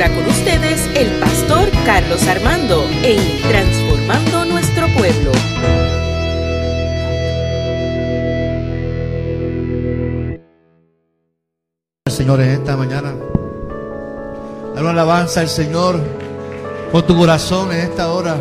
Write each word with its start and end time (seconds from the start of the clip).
ahora 0.00 0.14
con 0.14 0.28
ustedes 0.28 0.88
el 0.94 1.10
pastor 1.18 1.68
Carlos 1.84 2.24
Armando 2.28 2.84
en 3.02 3.18
Transformando 3.48 4.44
Nuestro 4.44 4.86
Pueblo. 4.96 5.32
Señor 12.06 12.40
en 12.42 12.50
esta 12.50 12.76
mañana. 12.76 13.12
Dar 14.74 14.84
una 14.84 14.90
alabanza 14.90 15.40
al 15.40 15.48
Señor 15.48 16.00
con 16.92 17.04
tu 17.04 17.16
corazón 17.16 17.72
en 17.72 17.80
esta 17.80 18.12
hora. 18.12 18.36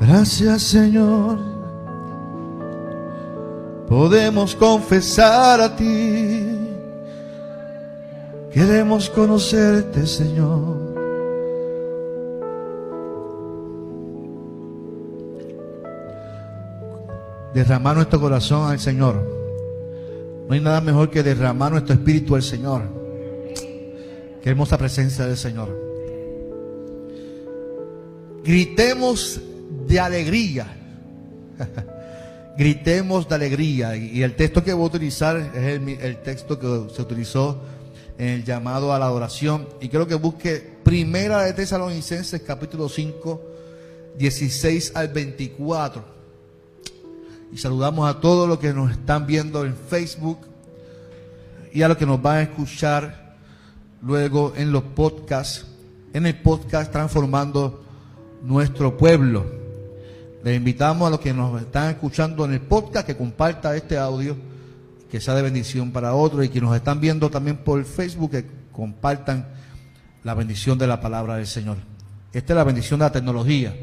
Gracias 0.00 0.62
Señor. 0.64 1.38
Podemos 3.88 4.54
confesar 4.54 5.62
a 5.62 5.74
ti. 5.74 6.69
Queremos 8.52 9.08
conocerte 9.10 10.06
Señor. 10.06 10.90
Derramar 17.54 17.96
nuestro 17.96 18.20
corazón 18.20 18.70
al 18.70 18.80
Señor. 18.80 19.14
No 20.48 20.54
hay 20.54 20.60
nada 20.60 20.80
mejor 20.80 21.10
que 21.10 21.22
derramar 21.22 21.70
nuestro 21.70 21.94
espíritu 21.94 22.34
al 22.34 22.42
Señor. 22.42 22.82
Qué 24.42 24.50
hermosa 24.50 24.76
presencia 24.76 25.26
del 25.26 25.36
Señor. 25.36 25.68
Gritemos 28.42 29.40
de 29.86 30.00
alegría. 30.00 30.66
Gritemos 32.58 33.28
de 33.28 33.34
alegría. 33.34 33.96
Y 33.96 34.24
el 34.24 34.34
texto 34.34 34.64
que 34.64 34.72
voy 34.72 34.84
a 34.84 34.86
utilizar 34.86 35.36
es 35.36 35.80
el, 36.02 36.16
texto 36.18 36.58
que 36.58 36.92
se 36.92 37.02
utilizó 37.02 37.62
en 38.20 38.28
el 38.28 38.44
llamado 38.44 38.92
a 38.92 38.98
la 38.98 39.06
adoración. 39.06 39.66
Y 39.80 39.88
quiero 39.88 40.06
que 40.06 40.14
busque 40.14 40.78
Primera 40.84 41.42
de 41.42 41.54
Tesalonicenses, 41.54 42.42
capítulo 42.42 42.86
5, 42.86 43.40
16 44.18 44.92
al 44.94 45.08
24. 45.08 46.04
Y 47.50 47.56
saludamos 47.56 48.06
a 48.06 48.20
todos 48.20 48.46
los 48.46 48.58
que 48.58 48.74
nos 48.74 48.90
están 48.90 49.26
viendo 49.26 49.64
en 49.64 49.74
Facebook 49.74 50.40
y 51.72 51.80
a 51.80 51.88
los 51.88 51.96
que 51.96 52.04
nos 52.04 52.20
van 52.20 52.36
a 52.36 52.42
escuchar 52.42 53.38
luego 54.02 54.52
en 54.54 54.70
los 54.70 54.82
podcasts, 54.82 55.64
en 56.12 56.26
el 56.26 56.38
podcast 56.42 56.92
Transformando 56.92 57.82
Nuestro 58.42 58.98
Pueblo. 58.98 59.46
Les 60.44 60.58
invitamos 60.58 61.06
a 61.06 61.10
los 61.10 61.20
que 61.20 61.32
nos 61.32 61.58
están 61.58 61.88
escuchando 61.88 62.44
en 62.44 62.52
el 62.52 62.60
podcast 62.60 63.06
que 63.06 63.16
comparta 63.16 63.74
este 63.74 63.96
audio, 63.96 64.36
que 65.10 65.20
sea 65.20 65.34
de 65.34 65.42
bendición 65.42 65.90
para 65.90 66.14
otros 66.14 66.44
y 66.44 66.48
que 66.48 66.60
nos 66.60 66.74
están 66.76 67.00
viendo 67.00 67.30
también 67.30 67.58
por 67.58 67.84
Facebook, 67.84 68.30
que 68.30 68.46
compartan 68.72 69.48
la 70.22 70.34
bendición 70.34 70.78
de 70.78 70.86
la 70.86 71.00
palabra 71.00 71.36
del 71.36 71.46
Señor. 71.46 71.78
Esta 72.32 72.52
es 72.52 72.56
la 72.56 72.64
bendición 72.64 73.00
de 73.00 73.06
la 73.06 73.12
tecnología. 73.12 73.74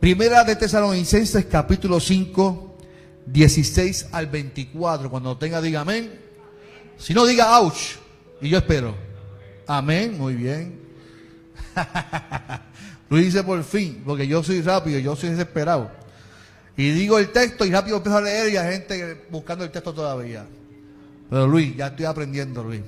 Primera 0.00 0.42
de 0.44 0.56
Tesalonicenses 0.56 1.44
capítulo 1.46 2.00
5, 2.00 2.76
16 3.26 4.08
al 4.12 4.26
24. 4.26 5.10
Cuando 5.10 5.36
tenga, 5.36 5.60
diga 5.60 5.82
amén. 5.82 6.10
Si 6.98 7.14
no, 7.14 7.24
diga 7.24 7.58
ouch. 7.60 7.96
Y 8.40 8.48
yo 8.48 8.58
espero. 8.58 8.94
Amén, 9.66 10.18
muy 10.18 10.34
bien. 10.34 10.80
Luis 13.08 13.26
dice 13.26 13.44
por 13.44 13.62
fin, 13.62 14.02
porque 14.04 14.26
yo 14.26 14.42
soy 14.42 14.62
rápido, 14.62 14.98
yo 14.98 15.14
soy 15.14 15.30
desesperado. 15.30 15.90
Y 16.80 16.92
digo 16.92 17.18
el 17.18 17.30
texto 17.30 17.66
y 17.66 17.70
rápido 17.70 17.98
empiezo 17.98 18.16
a 18.16 18.22
leer 18.22 18.50
y 18.50 18.56
hay 18.56 18.72
gente 18.72 19.26
buscando 19.28 19.64
el 19.64 19.70
texto 19.70 19.92
todavía. 19.92 20.46
Pero 21.28 21.46
Luis, 21.46 21.76
ya 21.76 21.88
estoy 21.88 22.06
aprendiendo, 22.06 22.64
Luis. 22.64 22.80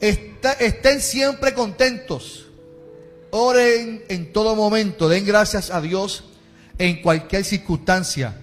estén 0.00 1.00
siempre 1.00 1.54
contentos 1.54 2.46
Oren 3.30 4.04
en 4.08 4.34
todo 4.34 4.54
momento, 4.54 5.08
den 5.08 5.24
gracias 5.24 5.70
a 5.70 5.80
Dios 5.80 6.24
en 6.76 7.00
cualquier 7.00 7.42
circunstancia. 7.42 8.36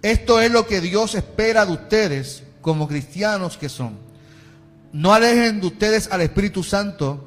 Esto 0.00 0.40
es 0.40 0.52
lo 0.52 0.64
que 0.64 0.80
Dios 0.80 1.16
espera 1.16 1.66
de 1.66 1.72
ustedes 1.72 2.44
como 2.60 2.86
cristianos 2.86 3.56
que 3.56 3.68
son. 3.68 3.98
No 4.92 5.12
alejen 5.12 5.60
de 5.60 5.66
ustedes 5.66 6.08
al 6.12 6.20
Espíritu 6.20 6.62
Santo 6.62 7.26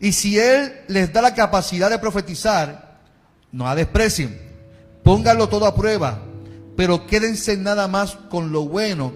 y 0.00 0.12
si 0.12 0.38
Él 0.38 0.82
les 0.88 1.10
da 1.14 1.22
la 1.22 1.34
capacidad 1.34 1.88
de 1.88 1.98
profetizar, 1.98 3.00
no 3.52 3.64
la 3.64 3.74
desprecien. 3.74 4.49
Pónganlo 5.10 5.48
todo 5.48 5.66
a 5.66 5.74
prueba, 5.74 6.22
pero 6.76 7.04
quédense 7.08 7.56
nada 7.56 7.88
más 7.88 8.16
con 8.30 8.52
lo 8.52 8.68
bueno 8.68 9.12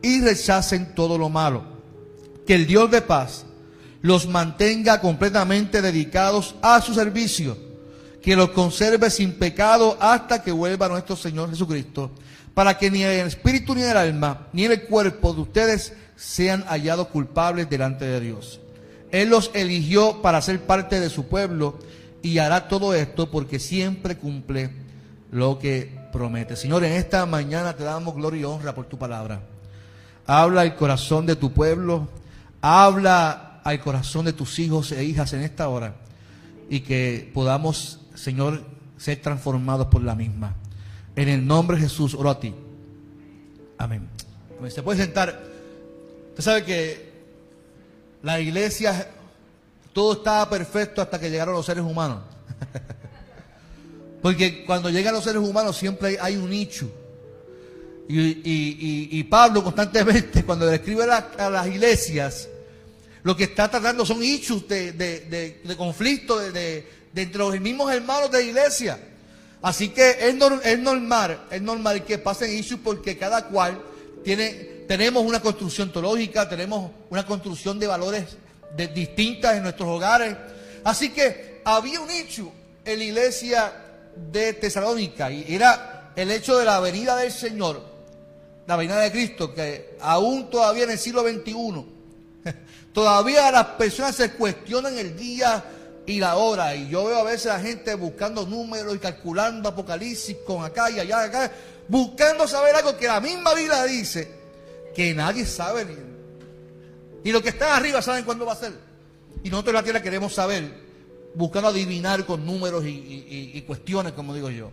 y 0.00 0.22
rechacen 0.22 0.94
todo 0.94 1.18
lo 1.18 1.28
malo. 1.28 1.64
Que 2.46 2.54
el 2.54 2.66
Dios 2.66 2.90
de 2.90 3.02
paz 3.02 3.44
los 4.00 4.26
mantenga 4.26 5.02
completamente 5.02 5.82
dedicados 5.82 6.54
a 6.62 6.80
su 6.80 6.94
servicio, 6.94 7.58
que 8.22 8.34
los 8.36 8.52
conserve 8.52 9.10
sin 9.10 9.34
pecado 9.34 9.98
hasta 10.00 10.42
que 10.42 10.50
vuelva 10.50 10.88
nuestro 10.88 11.14
Señor 11.14 11.50
Jesucristo, 11.50 12.10
para 12.54 12.78
que 12.78 12.90
ni 12.90 13.02
el 13.02 13.26
espíritu 13.26 13.74
ni 13.74 13.82
el 13.82 13.98
alma 13.98 14.48
ni 14.54 14.64
el 14.64 14.84
cuerpo 14.84 15.34
de 15.34 15.42
ustedes 15.42 15.92
sean 16.16 16.64
hallados 16.68 17.08
culpables 17.08 17.68
delante 17.68 18.06
de 18.06 18.18
Dios. 18.18 18.60
Él 19.10 19.28
los 19.28 19.50
eligió 19.52 20.22
para 20.22 20.40
ser 20.40 20.62
parte 20.62 21.00
de 21.00 21.10
su 21.10 21.26
pueblo 21.26 21.78
y 22.22 22.38
hará 22.38 22.66
todo 22.66 22.94
esto 22.94 23.30
porque 23.30 23.58
siempre 23.58 24.16
cumple 24.16 24.83
lo 25.30 25.58
que 25.58 25.90
promete. 26.12 26.56
Señor, 26.56 26.84
en 26.84 26.92
esta 26.92 27.26
mañana 27.26 27.74
te 27.74 27.84
damos 27.84 28.14
gloria 28.14 28.42
y 28.42 28.44
honra 28.44 28.74
por 28.74 28.86
tu 28.86 28.98
palabra. 28.98 29.40
Habla 30.26 30.62
el 30.62 30.74
corazón 30.74 31.26
de 31.26 31.36
tu 31.36 31.52
pueblo, 31.52 32.08
habla 32.60 33.60
al 33.64 33.80
corazón 33.80 34.24
de 34.24 34.32
tus 34.32 34.58
hijos 34.58 34.92
e 34.92 35.04
hijas 35.04 35.32
en 35.32 35.40
esta 35.40 35.68
hora 35.68 35.96
y 36.68 36.80
que 36.80 37.30
podamos, 37.34 38.00
Señor, 38.14 38.62
ser 38.96 39.20
transformados 39.20 39.88
por 39.88 40.02
la 40.02 40.14
misma. 40.14 40.54
En 41.16 41.28
el 41.28 41.46
nombre 41.46 41.76
de 41.76 41.82
Jesús, 41.84 42.14
oro 42.14 42.30
a 42.30 42.40
ti. 42.40 42.54
Amén. 43.78 44.08
Se 44.68 44.82
puede 44.82 45.02
sentar. 45.02 45.42
Usted 46.30 46.42
sabe 46.42 46.64
que 46.64 47.12
la 48.22 48.40
iglesia, 48.40 49.08
todo 49.92 50.14
estaba 50.14 50.48
perfecto 50.48 51.02
hasta 51.02 51.20
que 51.20 51.30
llegaron 51.30 51.54
los 51.54 51.66
seres 51.66 51.84
humanos. 51.84 52.20
Porque 54.24 54.64
cuando 54.64 54.88
llegan 54.88 55.12
los 55.12 55.22
seres 55.22 55.42
humanos 55.42 55.76
siempre 55.76 56.16
hay, 56.18 56.36
un 56.36 56.48
nicho. 56.48 56.90
Y, 58.08 59.22
Pablo 59.24 59.62
constantemente, 59.62 60.42
cuando 60.46 60.64
le 60.64 60.76
escribe 60.76 61.04
a 61.04 61.50
las 61.50 61.66
iglesias, 61.66 62.48
lo 63.22 63.36
que 63.36 63.44
está 63.44 63.70
tratando 63.70 64.06
son 64.06 64.24
issues 64.24 64.66
de, 64.66 64.92
de, 64.94 65.76
conflicto 65.76 66.38
de, 66.38 66.86
entre 67.14 67.38
los 67.38 67.60
mismos 67.60 67.92
hermanos 67.92 68.30
de 68.30 68.38
la 68.38 68.44
iglesia. 68.44 68.98
Así 69.60 69.90
que 69.90 70.16
es, 70.18 70.34
normal, 70.34 71.44
es 71.50 71.60
normal 71.60 72.02
que 72.06 72.16
pasen 72.16 72.56
issues 72.56 72.80
porque 72.82 73.18
cada 73.18 73.48
cual 73.48 73.78
tiene, 74.24 74.48
tenemos 74.88 75.22
una 75.22 75.40
construcción 75.40 75.92
teológica, 75.92 76.48
tenemos 76.48 76.92
una 77.10 77.26
construcción 77.26 77.78
de 77.78 77.88
valores 77.88 78.24
distintas 78.94 79.54
en 79.54 79.64
nuestros 79.64 79.86
hogares. 79.86 80.34
Así 80.82 81.10
que 81.10 81.60
había 81.62 82.00
un 82.00 82.10
issue 82.10 82.50
en 82.86 82.98
la 82.98 83.04
iglesia 83.04 83.83
de 84.30 84.52
Tesalónica 84.54 85.30
y 85.30 85.54
era 85.54 86.12
el 86.16 86.30
hecho 86.30 86.58
de 86.58 86.64
la 86.64 86.80
venida 86.80 87.16
del 87.16 87.32
Señor, 87.32 87.82
la 88.66 88.76
venida 88.76 88.98
de 88.98 89.12
Cristo, 89.12 89.54
que 89.54 89.96
aún 90.00 90.50
todavía 90.50 90.84
en 90.84 90.90
el 90.90 90.98
siglo 90.98 91.22
XXI 91.22 91.94
Todavía 92.92 93.50
las 93.50 93.66
personas 93.66 94.14
se 94.14 94.32
cuestionan 94.32 94.96
el 94.96 95.16
día 95.16 95.64
y 96.06 96.20
la 96.20 96.36
hora. 96.36 96.74
Y 96.74 96.88
yo 96.88 97.04
veo 97.04 97.18
a 97.18 97.24
veces 97.24 97.46
a 97.50 97.56
la 97.56 97.60
gente 97.60 97.94
buscando 97.94 98.46
números 98.46 98.94
y 98.94 98.98
calculando 98.98 99.68
apocalipsis 99.68 100.36
con 100.46 100.64
acá 100.64 100.90
y 100.90 101.00
allá, 101.00 101.24
acá, 101.24 101.50
buscando 101.88 102.46
saber 102.46 102.74
algo 102.74 102.96
que 102.96 103.06
la 103.06 103.20
misma 103.20 103.54
Biblia 103.54 103.84
dice 103.84 104.30
que 104.94 105.14
nadie 105.14 105.44
sabe. 105.46 105.84
Ni, 105.84 105.94
y 107.24 107.32
los 107.32 107.42
que 107.42 107.48
están 107.48 107.70
arriba 107.70 108.02
saben 108.02 108.24
cuándo 108.24 108.46
va 108.46 108.52
a 108.52 108.56
ser. 108.56 108.72
Y 109.42 109.50
nosotros 109.50 109.70
en 109.70 109.74
la 109.74 109.82
tierra 109.82 110.02
queremos 110.02 110.32
saber, 110.32 110.83
buscando 111.34 111.68
adivinar 111.68 112.24
con 112.24 112.44
números 112.44 112.84
y, 112.86 113.62
cuestiones, 113.66 114.12
como 114.12 114.34
digo 114.34 114.50
yo. 114.50 114.70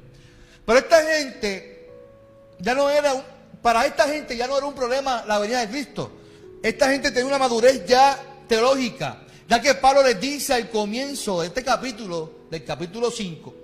Pero 0.65 0.79
esta 0.79 1.03
gente, 1.03 1.89
ya 2.59 2.75
no 2.75 2.89
era, 2.89 3.13
para 3.61 3.85
esta 3.85 4.07
gente 4.07 4.37
ya 4.37 4.47
no 4.47 4.57
era 4.57 4.65
un 4.65 4.75
problema 4.75 5.23
la 5.27 5.39
venida 5.39 5.59
de 5.59 5.69
Cristo. 5.69 6.11
Esta 6.61 6.91
gente 6.91 7.11
tiene 7.11 7.27
una 7.27 7.39
madurez 7.39 7.85
ya 7.85 8.17
teológica, 8.47 9.23
ya 9.47 9.61
que 9.61 9.73
Pablo 9.75 10.03
les 10.03 10.19
dice 10.19 10.53
al 10.53 10.69
comienzo 10.69 11.41
de 11.41 11.47
este 11.47 11.63
capítulo, 11.63 12.41
del 12.51 12.63
capítulo 12.63 13.09
5, 13.09 13.55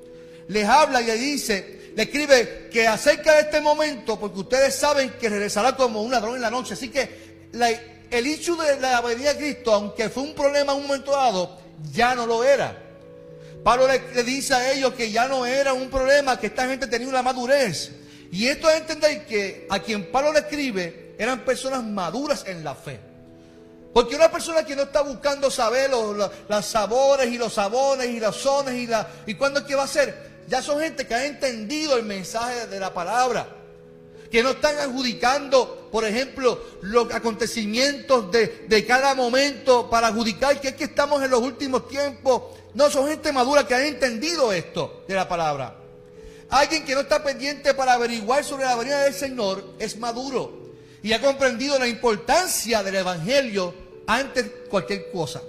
les 0.48 0.66
habla 0.66 1.02
y 1.02 1.06
le 1.06 1.16
dice, 1.16 1.92
le 1.96 2.04
escribe 2.04 2.70
que 2.72 2.88
acerca 2.88 3.34
de 3.34 3.42
este 3.42 3.62
momento, 3.62 4.20
porque 4.20 4.40
ustedes 4.40 4.76
saben 4.76 5.12
que 5.20 5.30
regresará 5.30 5.76
como 5.76 6.02
un 6.02 6.12
ladrón 6.12 6.36
en 6.36 6.42
la 6.42 6.50
noche. 6.50 6.74
Así 6.74 6.90
que 6.90 7.50
el 8.10 8.28
hecho 8.28 8.56
de 8.56 8.80
la 8.80 9.02
venida 9.02 9.34
de 9.34 9.40
Cristo, 9.40 9.74
aunque 9.74 10.10
fue 10.10 10.24
un 10.24 10.34
problema 10.34 10.74
en 10.74 10.80
un 10.80 10.88
momento 10.88 11.12
dado, 11.12 11.58
ya 11.92 12.16
no 12.16 12.26
lo 12.26 12.44
era. 12.44 12.87
Pablo 13.68 13.86
le, 13.86 14.24
dice 14.24 14.54
a 14.54 14.72
ellos 14.72 14.94
que 14.94 15.12
ya 15.12 15.28
no 15.28 15.46
era 15.46 15.74
un 15.74 15.90
problema, 15.90 16.40
que 16.40 16.48
esta 16.48 16.66
gente 16.66 16.88
tenía 16.88 17.10
una 17.10 17.22
madurez. 17.22 17.92
Y 18.32 18.48
esto 18.48 18.70
es 18.70 18.78
entender 18.78 19.26
que 19.26 19.68
a 19.70 19.80
quien 19.80 20.10
Pablo 20.10 20.32
le 20.32 20.40
escribe 20.40 21.16
eran 21.20 21.42
personas 21.42 21.84
maduras 21.84 22.46
en 22.48 22.64
la 22.64 22.76
fe. 22.76 22.98
Porque 23.94 24.16
una 24.16 24.32
persona 24.32 24.64
que 24.64 24.74
no 24.74 24.84
está 24.84 25.02
buscando 25.02 25.52
saber 25.52 25.90
los, 25.90 26.16
los, 26.48 26.66
sabores 26.66 27.28
y 27.28 27.38
los 27.38 27.56
sabones 27.56 28.08
y 28.08 28.22
los 28.22 28.38
sones 28.38 28.74
y, 28.76 28.88
la, 28.88 29.06
y 29.26 29.34
cuándo 29.34 29.60
es 29.60 29.66
que 29.66 29.76
va 29.76 29.84
a 29.84 29.88
ser, 29.88 30.16
ya 30.48 30.62
son 30.62 30.80
gente 30.80 31.06
que 31.06 31.14
ha 31.14 31.26
entendido 31.26 31.98
el 31.98 32.06
mensaje 32.06 32.68
de 32.68 32.80
la 32.80 32.94
palabra. 32.94 33.50
Que 34.32 34.44
no 34.44 34.52
están 34.52 34.78
adjudicando, 34.78 35.90
por 35.92 36.06
ejemplo, 36.06 36.62
los 36.82 37.14
acontecimientos 37.14 38.32
de, 38.32 38.66
de 38.68 38.86
cada 38.86 39.16
momento 39.16 39.90
para 39.90 40.08
adjudicar 40.08 40.60
que 40.60 40.70
es 40.70 40.82
estamos 40.82 41.24
en 41.24 41.32
los 41.32 41.42
últimos 41.42 41.88
tiempos. 41.88 42.44
No, 42.74 42.90
son 42.90 43.08
gente 43.08 43.32
madura 43.32 43.66
que 43.66 43.74
ha 43.74 43.86
entendido 43.86 44.52
esto 44.52 45.04
de 45.08 45.16
la 45.16 45.28
palabra. 45.28 45.78
Alguien 46.50 46.86
que 46.86 46.94
no 46.94 47.02
está 47.02 47.24
pendiente 47.24 47.74
para 47.74 47.94
averiguar 47.94 48.44
sobre 48.44 48.66
la 48.66 48.76
venida 48.76 49.04
del 49.04 49.14
Señor 49.14 49.64
es 49.80 49.98
maduro 49.98 50.68
y 51.04 51.14
ha 51.14 51.22
comprendido 51.22 51.78
la 51.78 51.88
importancia 51.88 52.84
del 52.84 52.96
Evangelio 52.96 53.74
antes 54.08 54.46
cualquier 54.70 55.12
cosa. 55.12 55.42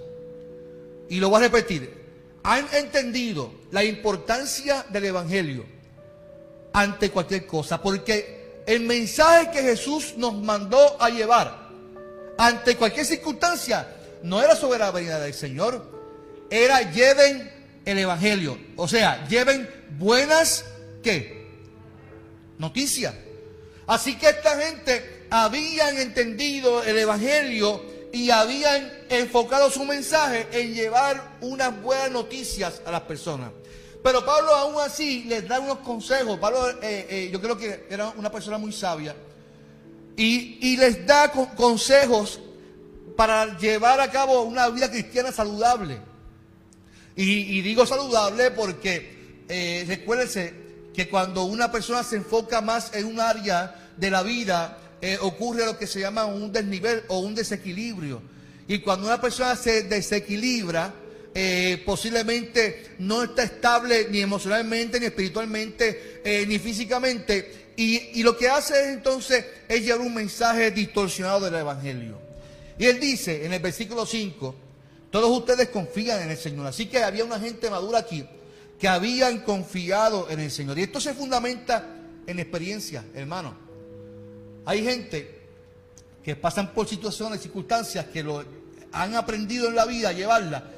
Y 1.08 1.20
lo 1.20 1.30
voy 1.30 1.38
a 1.38 1.44
repetir. 1.44 1.96
Han 2.42 2.66
entendido 2.72 3.52
la 3.70 3.84
importancia 3.84 4.84
del 4.88 5.06
Evangelio 5.06 5.64
ante 6.72 7.10
cualquier 7.10 7.46
cosa. 7.46 7.80
Porque 7.80 8.37
el 8.68 8.80
mensaje 8.80 9.50
que 9.50 9.62
Jesús 9.62 10.12
nos 10.18 10.34
mandó 10.34 11.00
a 11.00 11.08
llevar 11.08 11.70
ante 12.36 12.76
cualquier 12.76 13.06
circunstancia 13.06 13.88
no 14.22 14.42
era 14.42 14.54
sobre 14.54 14.78
la 14.78 14.90
venida 14.90 15.18
del 15.18 15.32
Señor. 15.32 15.90
Era 16.50 16.92
lleven 16.92 17.50
el 17.86 17.98
Evangelio. 17.98 18.58
O 18.76 18.86
sea, 18.86 19.26
lleven 19.26 19.70
buenas 19.98 20.66
¿qué? 21.02 21.48
Noticias. 22.58 23.14
Así 23.86 24.18
que 24.18 24.28
esta 24.28 24.60
gente 24.60 25.26
habían 25.30 25.96
entendido 25.96 26.82
el 26.82 26.98
Evangelio 26.98 27.82
y 28.12 28.28
habían 28.28 28.92
enfocado 29.08 29.70
su 29.70 29.82
mensaje 29.84 30.46
en 30.52 30.74
llevar 30.74 31.38
unas 31.40 31.80
buenas 31.80 32.10
noticias 32.10 32.82
a 32.84 32.90
las 32.90 33.00
personas. 33.02 33.50
Pero 34.08 34.24
Pablo 34.24 34.54
aún 34.54 34.80
así 34.80 35.24
les 35.24 35.46
da 35.46 35.60
unos 35.60 35.80
consejos. 35.80 36.38
Pablo, 36.38 36.66
eh, 36.80 37.06
eh, 37.10 37.30
yo 37.30 37.42
creo 37.42 37.58
que 37.58 37.84
era 37.90 38.08
una 38.16 38.32
persona 38.32 38.56
muy 38.56 38.72
sabia. 38.72 39.14
Y, 40.16 40.78
les 40.78 41.06
da 41.06 41.30
consejos 41.30 42.40
para 43.18 43.58
llevar 43.58 44.00
a 44.00 44.10
cabo 44.10 44.44
una 44.44 44.66
vida 44.70 44.90
cristiana 44.90 45.30
saludable. 45.30 46.00
Y, 47.16 47.60
digo 47.60 47.84
saludable 47.84 48.50
porque, 48.50 49.44
eh, 49.46 49.84
recuérdense, 49.86 50.54
que 50.94 51.10
cuando 51.10 51.44
una 51.44 51.70
persona 51.70 52.02
se 52.02 52.16
enfoca 52.16 52.62
más 52.62 52.94
en 52.94 53.04
un 53.04 53.20
área 53.20 53.90
de 53.98 54.10
la 54.10 54.22
vida, 54.22 54.78
eh, 55.02 55.18
ocurre 55.20 55.66
lo 55.66 55.76
que 55.76 55.86
se 55.86 56.00
llama 56.00 56.24
un 56.24 56.50
desnivel 56.50 57.02
o 57.08 57.18
un 57.18 57.34
desequilibrio. 57.34 58.22
Y 58.68 58.78
cuando 58.78 59.06
una 59.06 59.20
persona 59.20 59.54
se 59.54 59.82
desequilibra, 59.82 60.94
eh, 61.40 61.80
posiblemente 61.86 62.96
no 62.98 63.22
está 63.22 63.44
estable 63.44 64.08
ni 64.10 64.20
emocionalmente, 64.20 64.98
ni 64.98 65.06
espiritualmente, 65.06 66.20
eh, 66.24 66.44
ni 66.48 66.58
físicamente. 66.58 67.74
Y, 67.76 68.18
y, 68.18 68.24
lo 68.24 68.36
que 68.36 68.48
hace 68.48 68.74
es 68.74 68.88
entonces 68.88 69.44
es 69.68 69.84
llevar 69.84 70.00
un 70.00 70.14
mensaje 70.14 70.72
distorsionado 70.72 71.42
del 71.42 71.54
Evangelio. 71.54 72.18
Y 72.76 72.86
él 72.86 72.98
dice 72.98 73.46
en 73.46 73.52
el 73.52 73.62
versículo 73.62 74.04
5, 74.04 74.52
todos 75.12 75.30
ustedes 75.30 75.68
confían 75.68 76.22
en 76.22 76.32
el 76.32 76.36
Señor. 76.36 76.66
Así 76.66 76.86
que 76.86 77.04
había 77.04 77.24
una 77.24 77.38
gente 77.38 77.70
madura 77.70 78.00
aquí 78.00 78.26
que 78.80 78.88
habían 78.88 79.38
confiado 79.42 80.28
en 80.30 80.40
el 80.40 80.50
Señor. 80.50 80.76
Y 80.76 80.82
esto 80.82 81.00
se 81.00 81.14
fundamenta 81.14 81.86
en 82.26 82.40
experiencia, 82.40 83.04
hermano. 83.14 83.54
Hay 84.64 84.82
gente 84.82 85.38
que 86.24 86.34
pasan 86.34 86.74
por 86.74 86.88
situaciones, 86.88 87.40
circunstancias 87.40 88.06
que 88.06 88.24
lo 88.24 88.44
han 88.90 89.14
aprendido 89.14 89.68
en 89.68 89.76
la 89.76 89.84
vida 89.84 90.08
a 90.08 90.12
llevarla 90.12 90.72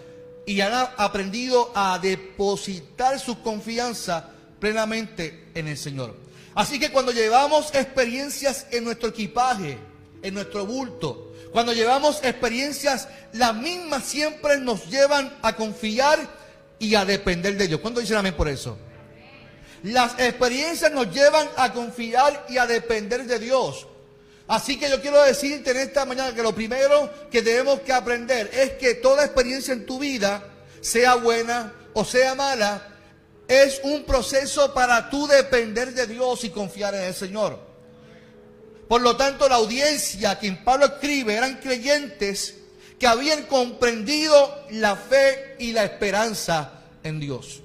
y 0.47 0.61
han 0.61 0.89
aprendido 0.97 1.73
a 1.75 1.99
depositar 1.99 3.19
su 3.19 3.43
confianza 3.43 4.31
plenamente 4.59 5.49
en 5.55 5.69
el 5.69 5.77
Señor. 5.77 6.17
Así 6.55 6.79
que 6.79 6.91
cuando 6.91 7.13
llevamos 7.13 7.75
experiencias 7.75 8.67
en 8.71 8.85
nuestro 8.85 9.11
equipaje, 9.11 9.79
en 10.23 10.35
nuestro 10.35 10.67
bulto, 10.67 11.33
cuando 11.53 11.73
llevamos 11.73 12.21
experiencias, 12.23 13.09
las 13.33 13.55
mismas 13.55 14.05
siempre 14.05 14.59
nos 14.59 14.87
llevan 14.89 15.33
a 15.43 15.57
confiar 15.57 16.19
y 16.79 16.95
a 16.95 17.05
depender 17.05 17.57
de 17.57 17.69
Dios. 17.69 17.81
¿Cuánto 17.81 18.01
dicen 18.01 18.17
amén 18.17 18.35
por 18.35 18.49
eso? 18.49 18.79
Las 19.83 20.19
experiencias 20.19 20.93
nos 20.93 21.13
llevan 21.13 21.49
a 21.57 21.73
confiar 21.73 22.47
y 22.49 22.59
a 22.59 22.67
depender 22.67 23.25
de 23.25 23.39
Dios. 23.39 23.87
Así 24.51 24.77
que 24.81 24.91
yo 24.91 25.01
quiero 25.01 25.23
decirte 25.23 25.71
en 25.71 25.77
esta 25.77 26.05
mañana 26.05 26.35
que 26.35 26.43
lo 26.43 26.53
primero 26.53 27.09
que 27.31 27.41
tenemos 27.41 27.83
que 27.83 27.93
aprender 27.93 28.51
es 28.53 28.73
que 28.73 28.97
toda 28.97 29.25
experiencia 29.25 29.73
en 29.73 29.87
tu 29.87 30.01
vida, 30.01 30.43
sea 30.81 31.15
buena 31.15 31.73
o 31.93 32.05
sea 32.05 32.35
mala, 32.35 32.85
es 33.47 33.81
un 33.85 34.03
proceso 34.03 34.75
para 34.75 35.09
tú 35.09 35.29
depender 35.29 35.95
de 35.95 36.09
Dios 36.09 36.43
y 36.43 36.51
confiar 36.51 36.97
en 36.97 37.05
el 37.05 37.15
Señor. 37.15 37.61
Por 38.89 39.03
lo 39.03 39.17
tanto, 39.17 39.49
la 39.49 39.55
audiencia 39.55 40.33
a 40.33 40.39
quien 40.41 40.65
Pablo 40.65 40.87
escribe 40.87 41.37
eran 41.37 41.59
creyentes 41.59 42.57
que 42.99 43.07
habían 43.07 43.45
comprendido 43.45 44.65
la 44.71 44.97
fe 44.97 45.55
y 45.61 45.71
la 45.71 45.85
esperanza 45.85 46.73
en 47.05 47.21
Dios. 47.21 47.63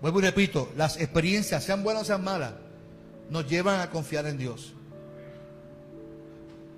Vuelvo 0.00 0.20
y 0.20 0.22
repito, 0.22 0.70
las 0.76 0.96
experiencias, 0.96 1.64
sean 1.64 1.82
buenas 1.82 2.04
o 2.04 2.06
sean 2.06 2.22
malas, 2.22 2.52
nos 3.30 3.48
llevan 3.48 3.80
a 3.80 3.90
confiar 3.90 4.26
en 4.26 4.38
Dios. 4.38 4.73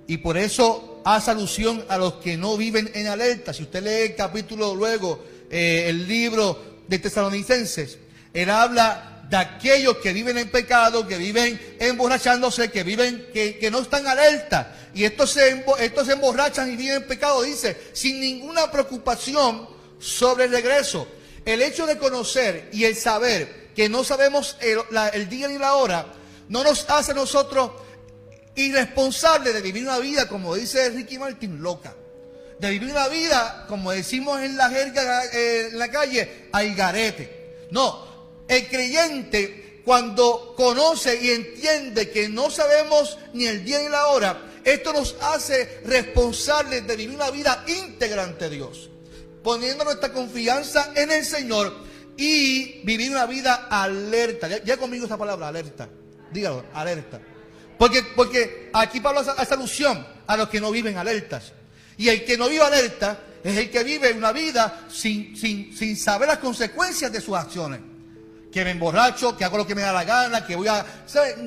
Y 0.07 0.17
por 0.17 0.37
eso 0.37 1.01
hace 1.03 1.31
alusión 1.31 1.85
a 1.89 1.97
los 1.97 2.13
que 2.15 2.37
no 2.37 2.57
viven 2.57 2.89
en 2.93 3.07
alerta. 3.07 3.53
Si 3.53 3.63
usted 3.63 3.83
lee 3.83 4.11
el 4.11 4.15
capítulo 4.15 4.73
luego, 4.73 5.23
eh, 5.49 5.85
el 5.87 6.07
libro 6.07 6.59
de 6.87 6.99
Tesalonicenses, 6.99 7.97
él 8.33 8.49
habla 8.49 9.25
de 9.29 9.35
aquellos 9.35 9.97
que 9.97 10.13
viven 10.13 10.37
en 10.37 10.49
pecado, 10.49 11.05
que 11.05 11.17
viven 11.17 11.59
emborrachándose, 11.79 12.71
que 12.71 12.83
viven, 12.83 13.27
que, 13.33 13.57
que 13.57 13.69
no 13.69 13.79
están 13.79 14.07
alerta. 14.07 14.75
Y 14.93 15.03
estos 15.03 15.31
se, 15.31 15.65
estos 15.79 16.07
se 16.07 16.13
emborrachan 16.13 16.71
y 16.71 16.77
viven 16.77 17.03
en 17.03 17.07
pecado, 17.07 17.41
dice, 17.41 17.77
sin 17.93 18.19
ninguna 18.19 18.71
preocupación 18.71 19.67
sobre 19.99 20.45
el 20.45 20.51
regreso. 20.51 21.07
El 21.45 21.61
hecho 21.61 21.85
de 21.85 21.97
conocer 21.97 22.69
y 22.71 22.85
el 22.85 22.95
saber 22.95 23.67
que 23.75 23.89
no 23.89 24.03
sabemos 24.03 24.57
el, 24.61 24.79
el 25.13 25.29
día 25.29 25.47
ni 25.47 25.57
la 25.57 25.75
hora, 25.75 26.05
no 26.49 26.63
nos 26.63 26.89
hace 26.89 27.13
nosotros 27.13 27.71
irresponsables 28.57 29.53
de 29.53 29.61
vivir 29.61 29.83
una 29.83 29.99
vida, 29.99 30.27
como 30.27 30.55
dice 30.55 30.89
Ricky 30.89 31.17
Martin, 31.17 31.61
loca. 31.61 31.95
De 32.59 32.69
vivir 32.71 32.89
una 32.89 33.07
vida, 33.07 33.65
como 33.69 33.91
decimos 33.91 34.41
en 34.41 34.57
la 34.57 34.71
eh, 34.71 35.69
en 35.71 35.79
la 35.79 35.89
calle, 35.89 36.49
al 36.51 36.75
garete. 36.75 37.67
No, 37.71 38.43
el 38.47 38.67
creyente 38.67 39.81
cuando 39.85 40.53
conoce 40.57 41.23
y 41.23 41.29
entiende 41.29 42.09
que 42.09 42.27
no 42.27 42.49
sabemos 42.49 43.17
ni 43.33 43.45
el 43.45 43.63
día 43.63 43.79
ni 43.79 43.89
la 43.89 44.07
hora, 44.07 44.41
esto 44.63 44.91
nos 44.91 45.15
hace 45.21 45.81
responsables 45.85 46.85
de 46.85 46.95
vivir 46.97 47.15
una 47.15 47.29
vida 47.29 47.63
íntegra 47.67 48.23
ante 48.23 48.49
Dios, 48.49 48.89
poniendo 49.43 49.85
nuestra 49.85 50.11
confianza 50.11 50.91
en 50.95 51.11
el 51.11 51.23
Señor 51.23 51.73
y 52.17 52.81
vivir 52.83 53.11
una 53.11 53.27
vida 53.27 53.67
alerta. 53.69 54.49
Ya, 54.65 54.75
conmigo 54.77 55.05
esa 55.05 55.17
palabra, 55.17 55.47
alerta. 55.47 55.87
Dígalo, 56.33 56.65
alerta. 56.73 57.21
Porque, 57.77 58.03
porque 58.15 58.69
aquí 58.73 58.99
Pablo 58.99 59.19
hace 59.19 59.53
alusión 59.53 60.05
a 60.25 60.37
los 60.37 60.49
que 60.49 60.59
no 60.59 60.71
viven 60.71 60.97
alertas. 60.97 61.53
Y 61.97 62.09
el 62.09 62.25
que 62.25 62.37
no 62.37 62.49
vive 62.49 62.63
alerta 62.63 63.19
es 63.43 63.57
el 63.57 63.69
que 63.69 63.83
vive 63.83 64.11
una 64.13 64.31
vida 64.31 64.87
sin, 64.91 65.35
sin, 65.35 65.75
sin 65.75 65.95
saber 65.95 66.27
las 66.27 66.39
consecuencias 66.39 67.11
de 67.11 67.21
sus 67.21 67.35
acciones 67.35 67.79
que 68.51 68.63
me 68.63 68.71
emborracho, 68.71 69.37
que 69.37 69.45
hago 69.45 69.57
lo 69.57 69.67
que 69.67 69.75
me 69.75 69.81
da 69.81 69.91
la 69.91 70.03
gana, 70.03 70.45
que 70.45 70.55
voy 70.55 70.67
a... 70.67 70.85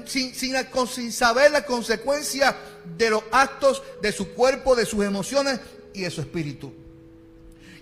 Sin, 0.06 0.34
sin, 0.34 1.12
saber 1.12 1.50
la 1.50 1.64
consecuencia 1.64 2.54
de 2.96 3.10
los 3.10 3.22
actos 3.32 3.82
de 4.00 4.12
su 4.12 4.32
cuerpo, 4.32 4.76
de 4.76 4.86
sus 4.86 5.04
emociones 5.04 5.58
y 5.92 6.02
de 6.02 6.10
su 6.10 6.20
espíritu. 6.20 6.72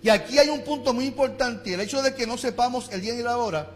Y 0.02 0.08
aquí 0.08 0.38
hay 0.38 0.48
un 0.48 0.62
punto 0.62 0.94
muy 0.94 1.06
importante, 1.06 1.74
el 1.74 1.80
hecho 1.80 2.00
de 2.00 2.14
que 2.14 2.26
no 2.26 2.38
sepamos 2.38 2.88
el 2.92 3.00
día 3.00 3.14
y 3.14 3.22
la 3.22 3.36
hora, 3.36 3.70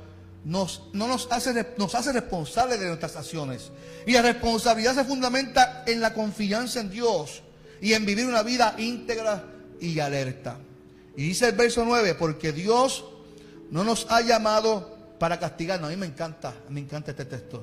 nos, 0.45 0.83
no 0.93 1.07
nos 1.07 1.29
hace, 1.31 1.67
nos 1.79 1.95
hace 1.95 2.13
responsables 2.13 2.81
de 2.81 2.87
nuestras 2.87 3.17
acciones. 3.17 3.71
Y 4.07 4.13
la 4.13 4.23
responsabilidad 4.23 4.95
se 4.95 5.05
fundamenta 5.05 5.85
en 5.87 6.01
la 6.01 6.15
confianza 6.15 6.81
en 6.81 6.91
Dios 6.91 7.43
y 7.81 7.93
en 7.93 8.05
vivir 8.05 8.27
una 8.27 8.43
vida 8.43 8.75
íntegra 8.79 9.45
y 9.81 9.99
alerta. 10.01 10.59
Y 11.17 11.29
dice 11.29 11.49
el 11.49 11.57
verso 11.57 11.85
9, 11.85 12.15
porque 12.15 12.53
Dios 12.53 13.05
no 13.71 13.85
nos 13.85 14.07
ha 14.11 14.21
llamado 14.21 14.97
para 15.19 15.39
castigarnos. 15.39 15.89
A 15.89 15.91
mí 15.91 15.97
me 15.97 16.07
encanta, 16.07 16.55
me 16.69 16.81
encanta 16.81 17.11
este 17.11 17.25
texto. 17.25 17.63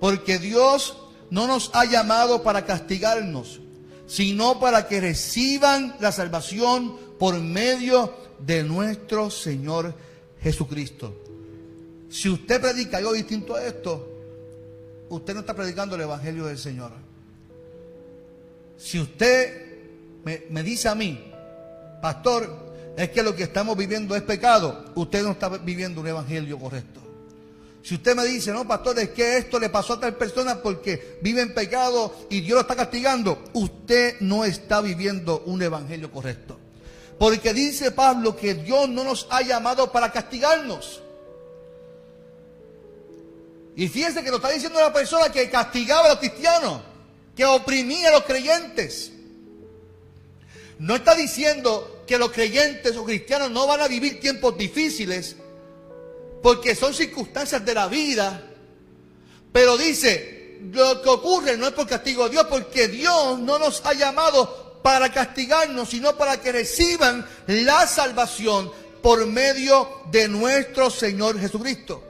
Porque 0.00 0.38
Dios 0.38 0.96
no 1.30 1.46
nos 1.46 1.70
ha 1.74 1.84
llamado 1.84 2.42
para 2.42 2.64
castigarnos, 2.64 3.60
sino 4.06 4.58
para 4.60 4.86
que 4.86 5.00
reciban 5.00 5.96
la 6.00 6.12
salvación 6.12 6.96
por 7.18 7.38
medio 7.40 8.14
de 8.38 8.62
nuestro 8.62 9.30
Señor 9.30 9.94
Jesucristo. 10.40 11.27
Si 12.10 12.28
usted 12.28 12.60
predica 12.60 12.98
algo 12.98 13.12
distinto 13.12 13.54
a 13.54 13.64
esto, 13.64 14.08
usted 15.08 15.34
no 15.34 15.40
está 15.40 15.54
predicando 15.54 15.94
el 15.94 16.02
Evangelio 16.02 16.46
del 16.46 16.58
Señor. 16.58 16.92
Si 18.78 18.98
usted 18.98 19.68
me, 20.24 20.62
dice 20.62 20.88
a 20.88 20.94
mí, 20.94 21.32
pastor, 22.00 22.68
es 22.96 23.10
que 23.10 23.22
lo 23.22 23.34
que 23.34 23.44
estamos 23.44 23.76
viviendo 23.76 24.14
es 24.14 24.22
pecado, 24.22 24.92
usted 24.94 25.22
no 25.22 25.32
está 25.32 25.48
viviendo 25.48 26.00
un 26.00 26.06
evangelio 26.06 26.58
correcto. 26.58 27.00
Si 27.82 27.94
usted 27.94 28.14
me 28.14 28.24
dice, 28.24 28.52
no, 28.52 28.66
pastor, 28.66 28.98
es 28.98 29.10
que 29.10 29.38
esto 29.38 29.58
le 29.58 29.68
pasó 29.68 29.94
a 29.94 30.00
tal 30.00 30.14
persona 30.16 30.60
porque 30.62 31.18
vive 31.22 31.40
en 31.40 31.54
pecado 31.54 32.14
y 32.28 32.40
Dios 32.40 32.56
lo 32.56 32.60
está 32.60 32.76
castigando, 32.76 33.42
usted 33.52 34.16
no 34.20 34.44
está 34.44 34.80
viviendo 34.80 35.42
un 35.46 35.62
evangelio 35.62 36.10
correcto. 36.10 36.58
Porque 37.18 37.52
dice 37.52 37.90
Pablo 37.90 38.36
que 38.36 38.54
Dios 38.54 38.88
no 38.88 39.04
nos 39.04 39.26
ha 39.30 39.42
llamado 39.42 39.90
para 39.90 40.12
castigarnos. 40.12 41.02
Y 43.78 43.86
fíjense 43.86 44.24
que 44.24 44.30
lo 44.30 44.38
está 44.38 44.50
diciendo 44.50 44.80
una 44.80 44.92
persona 44.92 45.30
que 45.30 45.48
castigaba 45.48 46.06
a 46.06 46.08
los 46.08 46.18
cristianos, 46.18 46.80
que 47.36 47.44
oprimía 47.44 48.08
a 48.08 48.10
los 48.10 48.24
creyentes. 48.24 49.12
No 50.80 50.96
está 50.96 51.14
diciendo 51.14 52.02
que 52.04 52.18
los 52.18 52.32
creyentes 52.32 52.96
o 52.96 53.04
cristianos 53.04 53.52
no 53.52 53.68
van 53.68 53.80
a 53.80 53.86
vivir 53.86 54.18
tiempos 54.18 54.58
difíciles, 54.58 55.36
porque 56.42 56.74
son 56.74 56.92
circunstancias 56.92 57.64
de 57.64 57.72
la 57.72 57.86
vida. 57.86 58.50
Pero 59.52 59.76
dice, 59.76 60.58
lo 60.72 61.00
que 61.00 61.08
ocurre 61.10 61.56
no 61.56 61.68
es 61.68 61.72
por 61.72 61.86
castigo 61.86 62.24
de 62.24 62.30
Dios, 62.30 62.46
porque 62.50 62.88
Dios 62.88 63.38
no 63.38 63.60
nos 63.60 63.86
ha 63.86 63.92
llamado 63.92 64.80
para 64.82 65.12
castigarnos, 65.12 65.90
sino 65.90 66.16
para 66.16 66.40
que 66.40 66.50
reciban 66.50 67.24
la 67.46 67.86
salvación 67.86 68.72
por 69.00 69.24
medio 69.28 70.02
de 70.10 70.26
nuestro 70.26 70.90
Señor 70.90 71.38
Jesucristo. 71.38 72.07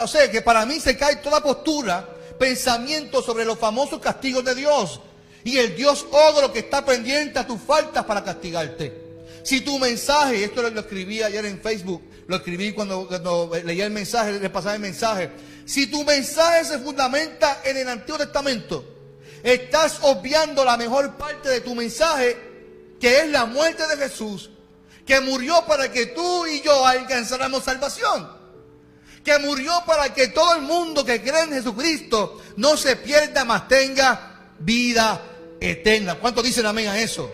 O 0.00 0.08
sea 0.08 0.30
que 0.30 0.42
para 0.42 0.66
mí 0.66 0.80
se 0.80 0.96
cae 0.96 1.16
toda 1.16 1.42
postura, 1.42 2.08
pensamiento 2.38 3.22
sobre 3.22 3.44
los 3.44 3.58
famosos 3.58 4.00
castigos 4.00 4.44
de 4.44 4.54
Dios 4.54 5.00
y 5.44 5.58
el 5.58 5.76
Dios 5.76 6.06
ogro 6.10 6.52
que 6.52 6.60
está 6.60 6.84
pendiente 6.84 7.38
a 7.38 7.46
tus 7.46 7.60
faltas 7.60 8.04
para 8.04 8.24
castigarte. 8.24 9.08
Si 9.44 9.60
tu 9.60 9.78
mensaje, 9.78 10.44
esto 10.44 10.62
lo, 10.62 10.80
escribí 10.80 11.22
ayer 11.22 11.44
en 11.46 11.60
Facebook, 11.60 12.02
lo 12.26 12.36
escribí 12.36 12.72
cuando, 12.72 13.06
cuando 13.06 13.50
leía 13.64 13.86
el 13.86 13.92
mensaje, 13.92 14.38
le 14.38 14.50
pasaba 14.50 14.74
el 14.74 14.80
mensaje. 14.80 15.30
Si 15.64 15.86
tu 15.86 16.04
mensaje 16.04 16.64
se 16.64 16.78
fundamenta 16.78 17.62
en 17.64 17.76
el 17.76 17.88
Antiguo 17.88 18.18
Testamento, 18.18 18.84
estás 19.42 20.00
obviando 20.02 20.64
la 20.64 20.76
mejor 20.76 21.16
parte 21.16 21.48
de 21.48 21.60
tu 21.60 21.74
mensaje, 21.74 22.36
que 23.00 23.20
es 23.20 23.28
la 23.28 23.46
muerte 23.46 23.86
de 23.86 23.96
Jesús, 23.96 24.50
que 25.06 25.20
murió 25.20 25.64
para 25.66 25.90
que 25.90 26.06
tú 26.06 26.46
y 26.46 26.60
yo 26.60 26.84
alcanzáramos 26.84 27.64
salvación, 27.64 28.37
que 29.28 29.38
murió 29.40 29.72
para 29.86 30.14
que 30.14 30.28
todo 30.28 30.54
el 30.54 30.62
mundo 30.62 31.04
que 31.04 31.20
cree 31.20 31.42
en 31.42 31.50
Jesucristo 31.50 32.40
no 32.56 32.78
se 32.78 32.96
pierda, 32.96 33.44
mas 33.44 33.68
tenga 33.68 34.52
vida 34.58 35.22
eterna. 35.60 36.14
¿Cuántos 36.14 36.44
dicen 36.44 36.64
amén 36.64 36.88
a 36.88 36.98
eso? 36.98 37.30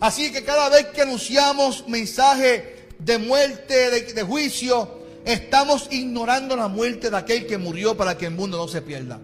Así 0.00 0.32
que 0.32 0.42
cada 0.42 0.68
vez 0.68 0.86
que 0.86 1.02
anunciamos 1.02 1.86
mensaje 1.86 2.88
de 2.98 3.18
muerte, 3.18 4.12
de, 4.12 4.22
juicio, 4.22 4.98
estamos 5.24 5.86
ignorando 5.92 6.56
la 6.56 6.66
muerte 6.66 7.08
de 7.08 7.16
aquel 7.16 7.46
que 7.46 7.56
murió 7.56 7.96
para 7.96 8.18
que 8.18 8.26
el 8.26 8.32
mundo 8.32 8.56
no 8.56 8.66
se 8.66 8.82
pierda. 8.82 9.20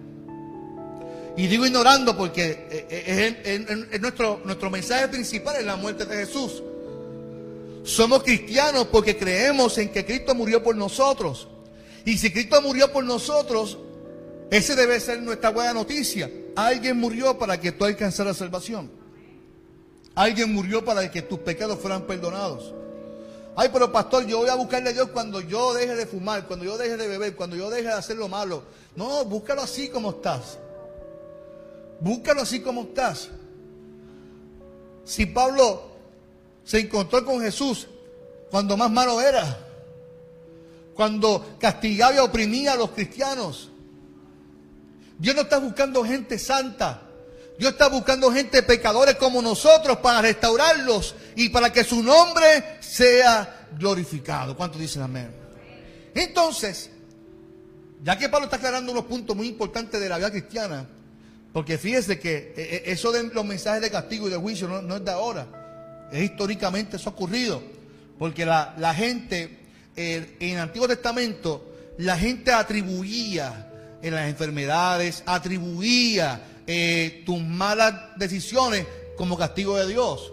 Y 1.37 1.49
digo 1.49 1.67
ignorando 1.67 2.17
porque 2.17 2.69
eh, 2.71 2.87
eh, 2.89 3.89
es, 3.91 4.01
nuestro, 4.01 4.41
nuestro 4.45 4.71
mensaje 4.71 5.09
principal 5.09 5.57
es 5.57 5.65
la 5.65 5.77
muerte 5.77 6.05
de 6.05 6.27
Jesús. 6.27 6.63
Somos 7.87 8.25
cristianos 8.25 8.89
porque 8.89 9.17
creemos 9.17 9.79
en 9.79 9.91
que 9.91 10.05
Cristo 10.05 10.35
murió 10.35 10.61
por 10.61 10.75
nosotros. 10.75 11.47
Y 12.05 12.19
si 12.19 12.33
Cristo 12.33 12.61
murió 12.61 12.93
por 12.93 13.05
nosotros, 13.05 13.79
ese 14.51 14.75
debe 14.75 14.99
ser 14.99 15.23
nuestra 15.23 15.51
buena 15.51 15.73
noticia. 15.73 16.29
Alguien 16.57 16.99
murió 16.99 17.39
para 17.39 17.61
que 17.61 17.71
tú 17.71 17.85
alcanzaras 17.85 18.39
salvación. 18.39 18.91
Alguien 20.17 20.53
murió 20.53 20.85
para 20.85 21.09
que 21.13 21.23
tus 21.23 21.39
pecados 21.39 21.79
fueran 21.79 22.09
perdonados. 22.09 22.75
Ay, 23.55 23.71
pero 23.73 23.93
pastor, 23.93 24.27
yo 24.27 24.39
voy 24.39 24.49
a 24.49 24.57
buscarle 24.57 24.91
a 24.91 24.93
Dios 24.93 25.11
cuando 25.11 25.41
yo 25.41 25.73
deje 25.73 25.95
de 25.95 26.07
fumar, 26.07 26.45
cuando 26.49 26.65
yo 26.65 26.77
deje 26.77 26.97
de 26.97 27.07
beber, 27.07 27.37
cuando 27.37 27.55
yo 27.55 27.71
deje 27.71 27.87
de 27.87 27.95
hacer 27.95 28.17
lo 28.17 28.27
malo. 28.27 28.65
No, 28.97 29.25
búscalo 29.25 29.63
así 29.63 29.91
como 29.91 30.11
estás. 30.11 30.59
Búscalo 32.01 32.43
así 32.43 32.59
como 32.59 32.83
estás. 32.83 33.29
Si 35.05 35.25
Pablo 35.27 35.96
se 36.67 36.81
encontró 36.81 37.25
con 37.25 37.41
Jesús 37.41 37.87
cuando 38.51 38.77
más 38.77 38.91
malo 38.91 39.23
era, 39.23 39.59
cuando 40.95 41.57
castigaba 41.59 42.17
y 42.17 42.19
oprimía 42.19 42.73
a 42.73 42.77
los 42.77 42.91
cristianos, 42.91 43.71
Dios 45.19 45.35
no 45.35 45.43
está 45.43 45.59
buscando 45.59 46.05
gente 46.05 46.39
santa. 46.39 47.03
Dios 47.59 47.73
está 47.73 47.89
buscando 47.89 48.31
gente 48.31 48.63
pecadores 48.63 49.15
como 49.15 49.41
nosotros 49.41 49.97
para 49.99 50.21
restaurarlos 50.21 51.15
y 51.37 51.49
para 51.49 51.73
que 51.73 51.85
su 51.85 52.03
nombre 52.03 52.77
sea 52.81 53.69
glorificado. 53.79 54.55
¿Cuántos 54.55 54.79
dicen 54.79 55.01
amén? 55.01 55.31
Entonces, 56.15 56.91
ya 58.03 58.19
que 58.19 58.29
Pablo 58.29 58.45
está 58.45 58.57
aclarando 58.57 58.93
unos 58.93 59.05
puntos 59.05 59.35
muy 59.35 59.47
importantes 59.49 59.99
de 59.99 60.09
la 60.09 60.19
vida 60.19 60.31
cristiana, 60.31 60.87
porque 61.53 61.79
fíjese 61.79 62.19
que 62.19 62.37
eh, 62.37 62.55
eh, 62.57 62.83
eso 62.87 63.11
de 63.11 63.23
los 63.23 63.45
mensajes 63.45 63.81
de 63.81 63.91
castigo 63.91 64.27
y 64.27 64.31
de 64.31 64.37
juicio 64.37 64.69
no, 64.69 64.97
es 64.97 65.05
de 65.05 65.11
ahora. 65.11 65.66
Es 66.13 66.23
históricamente 66.23 66.97
eso 66.97 67.11
ha 67.11 67.13
ocurrido. 67.13 67.63
Porque 68.19 68.47
la, 68.47 68.95
gente, 68.95 69.59
en 69.97 70.37
el 70.41 70.59
Antiguo 70.59 70.89
Testamento, 70.89 71.73
la 71.99 72.17
gente 72.17 72.53
atribuía 72.53 73.71
en 74.03 74.15
las 74.15 74.29
enfermedades, 74.29 75.23
atribuía 75.27 76.41
eh, 76.67 77.23
tus 77.27 77.41
malas 77.41 78.17
decisiones 78.17 78.87
como 79.17 79.37
castigo 79.37 79.77
de 79.77 79.89
Dios. 79.89 80.33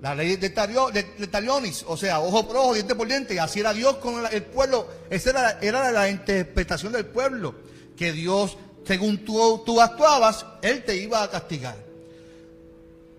La 0.00 0.14
ley 0.14 0.36
de, 0.36 0.50
Talionis, 0.50 1.84
o 1.88 1.96
sea, 1.96 2.20
ojo 2.20 2.46
por 2.46 2.56
ojo, 2.56 2.74
diente 2.74 2.94
por 2.94 3.08
diente, 3.08 3.40
así 3.40 3.60
era 3.60 3.72
Dios 3.72 3.96
con 3.96 4.24
el 4.30 4.42
pueblo. 4.42 4.88
Esa 5.10 5.30
era, 5.30 5.58
era 5.60 5.90
la 5.90 6.08
interpretación 6.08 6.92
del 6.92 7.06
pueblo, 7.06 7.54
que 7.96 8.12
Dios 8.12 8.56
según 8.86 9.18
tú, 9.24 9.62
tú 9.66 9.80
actuabas, 9.80 10.46
Él 10.62 10.84
te 10.84 10.96
iba 10.96 11.22
a 11.22 11.30
castigar. 11.30 11.76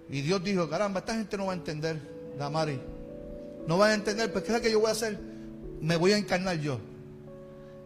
Y 0.09 0.21
Dios 0.21 0.43
dijo, 0.43 0.69
caramba, 0.69 0.99
esta 0.99 1.15
gente 1.15 1.37
no 1.37 1.47
va 1.47 1.53
a 1.53 1.55
entender, 1.55 1.99
Damari. 2.37 2.79
No 3.67 3.77
va 3.77 3.87
a 3.87 3.93
entender, 3.93 4.31
pues 4.31 4.43
¿qué 4.43 4.51
es 4.51 4.57
lo 4.57 4.61
que 4.61 4.71
yo 4.71 4.79
voy 4.79 4.89
a 4.89 4.93
hacer? 4.93 5.19
Me 5.81 5.95
voy 5.95 6.13
a 6.13 6.17
encarnar 6.17 6.59
yo. 6.59 6.79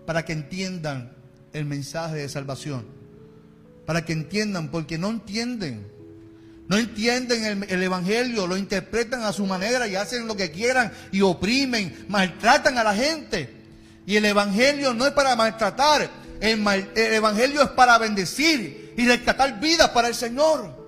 Para 0.06 0.24
que 0.24 0.34
entiendan 0.34 1.14
el 1.54 1.66
mensaje 1.66 2.18
de 2.18 2.30
salvación. 2.30 2.86
Para 3.86 4.06
que 4.06 4.14
entiendan, 4.14 4.70
porque 4.70 4.98
no 4.98 5.10
entienden. 5.10 5.88
No 6.68 6.78
entienden 6.78 7.44
el, 7.44 7.64
el, 7.70 7.84
Evangelio, 7.84 8.48
lo 8.48 8.56
interpretan 8.56 9.24
a 9.24 9.34
su 9.34 9.46
manera 9.46 9.88
y 9.88 9.96
hacen 9.96 10.28
lo 10.28 10.38
que 10.38 10.52
quieran 10.52 10.92
y 11.12 11.22
oprimen, 11.22 12.06
maltratan 12.08 12.78
a 12.78 12.84
la 12.84 12.96
gente. 12.96 13.50
Y 14.06 14.16
el 14.16 14.26
Evangelio 14.26 14.94
no 14.94 15.06
es 15.06 15.12
para 15.12 15.36
maltratar, 15.36 16.10
el, 16.42 16.68
Evangelio 16.96 17.62
es 17.62 17.70
para 17.70 17.98
bendecir 17.98 18.94
y 18.98 19.08
rescatar 19.08 19.60
vidas 19.60 19.90
para 19.90 20.08
el 20.08 20.16
Señor. 20.16 20.81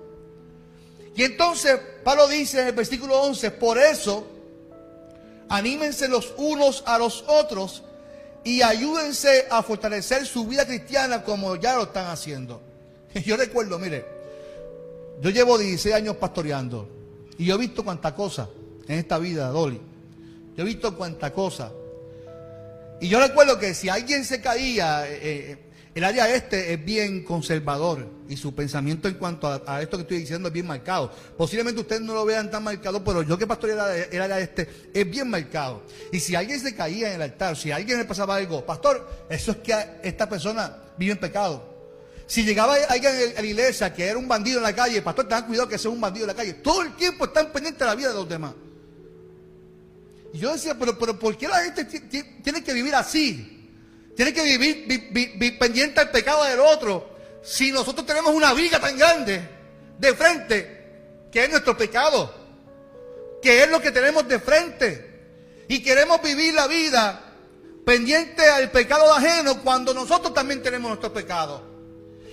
Y 1.16 1.22
entonces 1.22 1.78
Pablo 2.02 2.28
dice 2.28 2.60
en 2.60 2.68
el 2.68 2.74
versículo 2.74 3.20
11, 3.22 3.52
por 3.52 3.78
eso, 3.78 4.26
anímense 5.48 6.08
los 6.08 6.34
unos 6.36 6.82
a 6.86 6.98
los 6.98 7.24
otros 7.28 7.82
y 8.42 8.62
ayúdense 8.62 9.46
a 9.50 9.62
fortalecer 9.62 10.26
su 10.26 10.46
vida 10.46 10.66
cristiana 10.66 11.22
como 11.22 11.56
ya 11.56 11.76
lo 11.76 11.84
están 11.84 12.06
haciendo. 12.06 12.60
Yo 13.24 13.36
recuerdo, 13.36 13.78
mire, 13.78 14.04
yo 15.20 15.30
llevo 15.30 15.56
16 15.56 15.94
años 15.94 16.16
pastoreando 16.16 16.88
y 17.38 17.46
yo 17.46 17.54
he 17.54 17.58
visto 17.58 17.84
cuánta 17.84 18.14
cosa 18.14 18.48
en 18.88 18.98
esta 18.98 19.18
vida, 19.18 19.48
Dolly. 19.48 19.80
Yo 20.56 20.62
he 20.62 20.66
visto 20.66 20.96
cuánta 20.96 21.32
cosa. 21.32 21.72
Y 23.00 23.08
yo 23.08 23.20
recuerdo 23.20 23.58
que 23.58 23.74
si 23.74 23.88
alguien 23.88 24.24
se 24.24 24.40
caía, 24.40 25.08
eh, 25.08 25.20
eh, 25.22 25.58
el 25.94 26.02
área 26.02 26.28
este 26.34 26.72
es 26.72 26.84
bien 26.84 27.22
conservador 27.22 28.08
y 28.28 28.36
su 28.36 28.52
pensamiento 28.52 29.06
en 29.06 29.14
cuanto 29.14 29.46
a, 29.46 29.80
esto 29.80 29.96
que 29.96 30.02
estoy 30.02 30.18
diciendo 30.18 30.48
es 30.48 30.54
bien 30.54 30.66
marcado. 30.66 31.12
Posiblemente 31.36 31.80
ustedes 31.80 32.02
no 32.02 32.14
lo 32.14 32.24
vean 32.24 32.50
tan 32.50 32.64
marcado, 32.64 33.04
pero 33.04 33.22
yo 33.22 33.38
que 33.38 33.46
pastor 33.46 33.70
era 33.70 33.96
el 33.96 34.20
área 34.20 34.40
este 34.40 34.68
es 34.92 35.08
bien 35.08 35.30
marcado. 35.30 35.82
Y 36.10 36.18
si 36.18 36.34
alguien 36.34 36.58
se 36.58 36.74
caía 36.74 37.10
en 37.10 37.14
el 37.16 37.22
altar, 37.22 37.56
si 37.56 37.70
alguien 37.70 37.98
le 37.98 38.06
pasaba 38.06 38.34
algo, 38.34 38.66
pastor, 38.66 39.08
eso 39.30 39.52
es 39.52 39.58
que 39.58 39.74
esta 40.02 40.28
persona 40.28 40.76
vive 40.98 41.12
en 41.12 41.18
pecado. 41.18 41.72
Si 42.26 42.42
llegaba 42.42 42.74
alguien 42.88 43.12
a 43.36 43.40
la 43.40 43.46
iglesia 43.46 43.94
que 43.94 44.04
era 44.04 44.18
un 44.18 44.26
bandido 44.26 44.56
en 44.56 44.64
la 44.64 44.74
calle, 44.74 45.00
pastor, 45.00 45.28
ten 45.28 45.42
cuidado 45.42 45.68
que 45.68 45.78
sea 45.78 45.92
un 45.92 46.00
bandido 46.00 46.24
en 46.24 46.28
la 46.28 46.34
calle. 46.34 46.54
Todo 46.54 46.82
el 46.82 46.96
tiempo 46.96 47.26
están 47.26 47.52
pendientes 47.52 47.78
de 47.78 47.86
la 47.86 47.94
vida 47.94 48.08
de 48.08 48.14
los 48.14 48.28
demás. 48.28 48.54
Y 50.32 50.38
yo 50.38 50.52
decía, 50.52 50.76
pero, 50.76 50.98
pero 50.98 51.16
¿por 51.16 51.36
qué 51.36 51.46
la 51.46 51.62
gente 51.62 51.84
tiene 52.42 52.64
que 52.64 52.72
vivir 52.72 52.96
así? 52.96 53.53
Tiene 54.16 54.32
que 54.32 54.42
vivir 54.42 55.58
pendiente 55.58 56.00
al 56.00 56.10
pecado 56.10 56.44
del 56.44 56.60
otro. 56.60 57.10
Si 57.42 57.72
nosotros 57.72 58.06
tenemos 58.06 58.32
una 58.32 58.54
viga 58.54 58.80
tan 58.80 58.96
grande 58.96 59.48
de 59.98 60.14
frente, 60.14 60.84
que 61.30 61.44
es 61.44 61.50
nuestro 61.50 61.76
pecado, 61.76 62.32
que 63.42 63.62
es 63.62 63.68
lo 63.68 63.80
que 63.80 63.90
tenemos 63.90 64.26
de 64.28 64.38
frente, 64.38 65.14
y 65.68 65.82
queremos 65.82 66.22
vivir 66.22 66.54
la 66.54 66.66
vida 66.66 67.20
pendiente 67.84 68.48
al 68.48 68.70
pecado 68.70 69.12
ajeno 69.12 69.62
cuando 69.62 69.92
nosotros 69.92 70.32
también 70.32 70.62
tenemos 70.62 70.88
nuestro 70.88 71.12
pecado. 71.12 71.74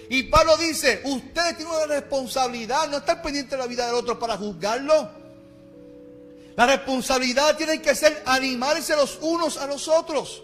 Y 0.10 0.24
Pablo 0.24 0.58
dice, 0.58 1.02
ustedes 1.06 1.58
tienen 1.58 1.74
una 1.74 1.86
responsabilidad, 1.86 2.90
no 2.90 2.98
estar 2.98 3.22
pendiente 3.22 3.56
de 3.56 3.62
la 3.62 3.68
vida 3.68 3.86
del 3.86 3.96
otro 3.96 4.20
para 4.20 4.38
juzgarlo. 4.38 5.10
La 6.56 6.66
responsabilidad 6.66 7.56
tiene 7.56 7.82
que 7.82 7.96
ser 7.96 8.22
animarse 8.26 8.96
los 8.96 9.18
unos 9.22 9.58
a 9.58 9.68
los 9.68 9.88
otros. 9.88 10.44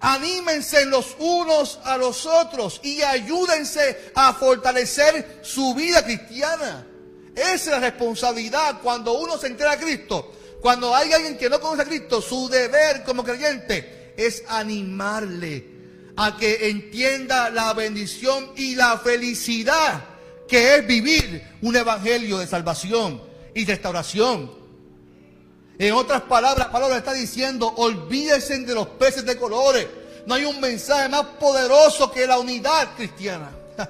Anímense 0.00 0.86
los 0.86 1.14
unos 1.18 1.78
a 1.84 1.98
los 1.98 2.24
otros 2.24 2.80
y 2.82 3.02
ayúdense 3.02 4.12
a 4.14 4.32
fortalecer 4.32 5.40
su 5.42 5.74
vida 5.74 6.02
cristiana. 6.02 6.86
Esa 7.34 7.52
es 7.52 7.66
la 7.66 7.80
responsabilidad 7.80 8.80
cuando 8.82 9.12
uno 9.12 9.36
se 9.36 9.48
entera 9.48 9.72
a 9.72 9.78
Cristo. 9.78 10.32
Cuando 10.60 10.94
hay 10.94 11.12
alguien 11.12 11.38
que 11.38 11.50
no 11.50 11.60
conoce 11.60 11.82
a 11.82 11.86
Cristo, 11.86 12.20
su 12.20 12.48
deber 12.48 13.02
como 13.04 13.24
creyente 13.24 14.14
es 14.16 14.42
animarle 14.48 15.66
a 16.16 16.36
que 16.36 16.68
entienda 16.68 17.50
la 17.50 17.72
bendición 17.72 18.52
y 18.56 18.74
la 18.74 18.98
felicidad 18.98 20.04
que 20.48 20.76
es 20.76 20.86
vivir 20.86 21.42
un 21.62 21.76
evangelio 21.76 22.38
de 22.38 22.46
salvación 22.46 23.22
y 23.54 23.64
restauración. 23.64 24.59
En 25.80 25.94
otras 25.94 26.20
palabras, 26.20 26.68
Pablo 26.68 26.94
está 26.94 27.14
diciendo, 27.14 27.72
olvídense 27.78 28.58
de 28.58 28.74
los 28.74 28.86
peces 28.86 29.24
de 29.24 29.38
colores. 29.38 29.86
No 30.26 30.34
hay 30.34 30.44
un 30.44 30.60
mensaje 30.60 31.08
más 31.08 31.24
poderoso 31.40 32.12
que 32.12 32.26
la 32.26 32.38
unidad 32.38 32.90
cristiana. 32.98 33.50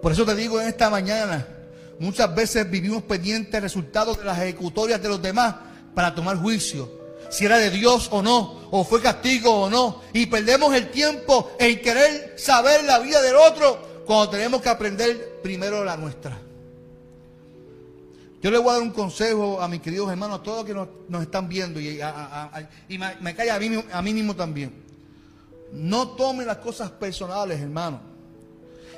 Por 0.00 0.12
eso 0.12 0.24
te 0.24 0.34
digo 0.34 0.58
en 0.58 0.68
esta 0.68 0.88
mañana, 0.88 1.46
muchas 1.98 2.34
veces 2.34 2.70
vivimos 2.70 3.02
pendientes 3.02 3.60
resultados 3.60 4.16
de 4.16 4.24
las 4.24 4.38
ejecutorias 4.38 5.02
de 5.02 5.10
los 5.10 5.20
demás 5.20 5.54
para 5.94 6.14
tomar 6.14 6.38
juicio. 6.38 6.90
Si 7.28 7.44
era 7.44 7.58
de 7.58 7.68
Dios 7.68 8.08
o 8.12 8.22
no, 8.22 8.70
o 8.70 8.84
fue 8.84 9.02
castigo 9.02 9.64
o 9.64 9.68
no. 9.68 10.00
Y 10.14 10.24
perdemos 10.24 10.74
el 10.74 10.90
tiempo 10.90 11.50
en 11.58 11.78
querer 11.82 12.36
saber 12.38 12.84
la 12.84 12.98
vida 13.00 13.20
del 13.20 13.36
otro 13.36 14.02
cuando 14.06 14.30
tenemos 14.30 14.62
que 14.62 14.70
aprender 14.70 15.40
primero 15.42 15.84
la 15.84 15.98
nuestra. 15.98 16.38
Yo 18.42 18.50
le 18.50 18.58
voy 18.58 18.70
a 18.70 18.72
dar 18.74 18.82
un 18.82 18.90
consejo 18.90 19.60
a 19.60 19.68
mis 19.68 19.82
queridos 19.82 20.10
hermanos, 20.10 20.40
a 20.40 20.42
todos 20.42 20.64
que 20.64 20.72
nos, 20.72 21.22
están 21.22 21.46
viendo 21.48 21.78
y, 21.78 22.00
me, 23.20 23.34
cae 23.34 23.50
a 23.50 23.58
mí, 23.58 23.84
a 23.92 24.00
mismo 24.00 24.34
también. 24.34 24.72
No 25.72 26.08
tomen 26.08 26.46
las 26.46 26.56
cosas 26.56 26.90
personales, 26.90 27.60
hermano. 27.60 28.00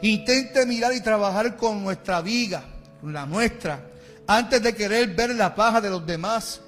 Intente 0.02 0.64
mirar 0.64 0.92
y 0.94 1.00
trabajar 1.00 1.56
con 1.56 1.82
nuestra 1.82 2.20
viga, 2.20 2.64
la 3.02 3.26
nuestra, 3.26 3.84
antes 4.28 4.62
de 4.62 4.74
querer 4.74 5.14
ver 5.14 5.34
la 5.34 5.54
paja 5.54 5.80
de 5.80 5.90
los 5.90 6.06
demás. 6.06 6.60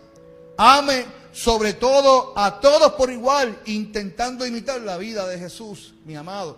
Ame 0.57 1.05
sobre 1.33 1.75
todo 1.75 2.33
a 2.37 2.61
todos 2.61 2.93
por 2.95 3.11
igual, 3.11 3.59
intentando 3.67 4.45
imitar 4.47 4.81
la 4.81 4.97
vida 4.99 5.27
de 5.29 5.39
Jesús, 5.39 5.95
mi 6.05 6.17
amado. 6.17 6.57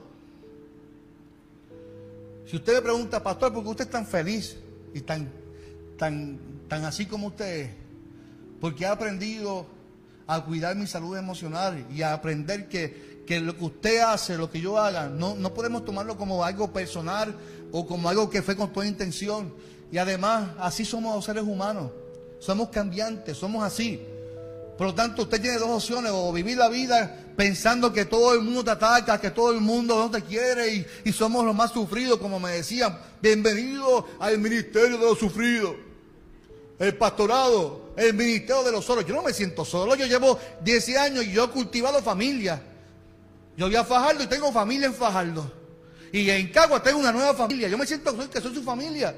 Si 2.46 2.56
usted 2.56 2.74
me 2.74 2.82
pregunta, 2.82 3.22
pastor, 3.22 3.52
¿por 3.52 3.62
qué 3.62 3.68
usted 3.70 3.84
es 3.84 3.90
tan 3.90 4.06
feliz 4.06 4.56
y 4.94 5.00
tan 5.00 5.30
tan, 5.96 6.38
tan 6.68 6.84
así 6.84 7.06
como 7.06 7.28
usted 7.28 7.70
porque 8.60 8.84
he 8.84 8.86
aprendido 8.86 9.66
a 10.26 10.44
cuidar 10.44 10.76
mi 10.76 10.86
salud 10.86 11.16
emocional 11.16 11.86
y 11.94 12.02
a 12.02 12.12
aprender 12.12 12.68
que, 12.68 13.22
que 13.26 13.40
lo 13.40 13.56
que 13.56 13.64
usted 13.64 14.00
hace, 14.00 14.36
lo 14.36 14.50
que 14.50 14.60
yo 14.60 14.78
haga, 14.78 15.08
no, 15.08 15.36
no 15.36 15.54
podemos 15.54 15.84
tomarlo 15.84 16.16
como 16.16 16.44
algo 16.44 16.72
personal 16.72 17.34
o 17.72 17.86
como 17.86 18.08
algo 18.08 18.28
que 18.28 18.42
fue 18.42 18.56
con 18.56 18.72
toda 18.72 18.86
intención. 18.86 19.52
Y 19.92 19.98
además, 19.98 20.50
así 20.58 20.84
somos 20.84 21.14
los 21.14 21.24
seres 21.24 21.44
humanos. 21.44 21.92
Somos 22.40 22.70
cambiantes, 22.70 23.36
somos 23.36 23.62
así. 23.62 24.00
Por 24.76 24.88
lo 24.88 24.94
tanto, 24.94 25.22
usted 25.22 25.40
tiene 25.40 25.58
dos 25.58 25.70
opciones, 25.70 26.10
o 26.12 26.32
vivir 26.32 26.58
la 26.58 26.68
vida 26.68 27.24
pensando 27.36 27.92
que 27.92 28.04
todo 28.04 28.34
el 28.34 28.40
mundo 28.40 28.64
te 28.64 28.72
ataca, 28.72 29.20
que 29.20 29.30
todo 29.30 29.52
el 29.52 29.60
mundo 29.60 29.96
no 29.96 30.10
te 30.10 30.22
quiere 30.22 30.74
y, 30.74 30.86
y 31.04 31.12
somos 31.12 31.44
los 31.44 31.54
más 31.54 31.70
sufridos, 31.70 32.18
como 32.18 32.40
me 32.40 32.50
decían. 32.50 32.98
Bienvenido 33.22 34.06
al 34.18 34.38
ministerio 34.38 34.98
de 34.98 35.04
los 35.04 35.18
sufridos 35.18 35.85
el 36.78 36.96
pastorado, 36.96 37.90
el 37.96 38.14
ministerio 38.14 38.62
de 38.62 38.70
los 38.72 38.84
solos. 38.84 39.06
Yo 39.06 39.14
no 39.14 39.22
me 39.22 39.32
siento 39.32 39.64
solo, 39.64 39.94
yo 39.94 40.04
llevo 40.06 40.38
10 40.60 40.96
años 40.96 41.24
y 41.24 41.32
yo 41.32 41.44
he 41.44 41.48
cultivado 41.48 42.02
familia. 42.02 42.60
Yo 43.56 43.66
voy 43.66 43.76
a 43.76 43.84
Fajardo 43.84 44.22
y 44.22 44.26
tengo 44.26 44.52
familia 44.52 44.86
en 44.86 44.94
Fajardo. 44.94 45.50
Y 46.12 46.28
en 46.30 46.52
Cagua 46.52 46.82
tengo 46.82 46.98
una 46.98 47.12
nueva 47.12 47.32
familia. 47.34 47.68
Yo 47.68 47.78
me 47.78 47.86
siento 47.86 48.14
que 48.28 48.40
soy 48.40 48.54
su 48.54 48.62
familia. 48.62 49.14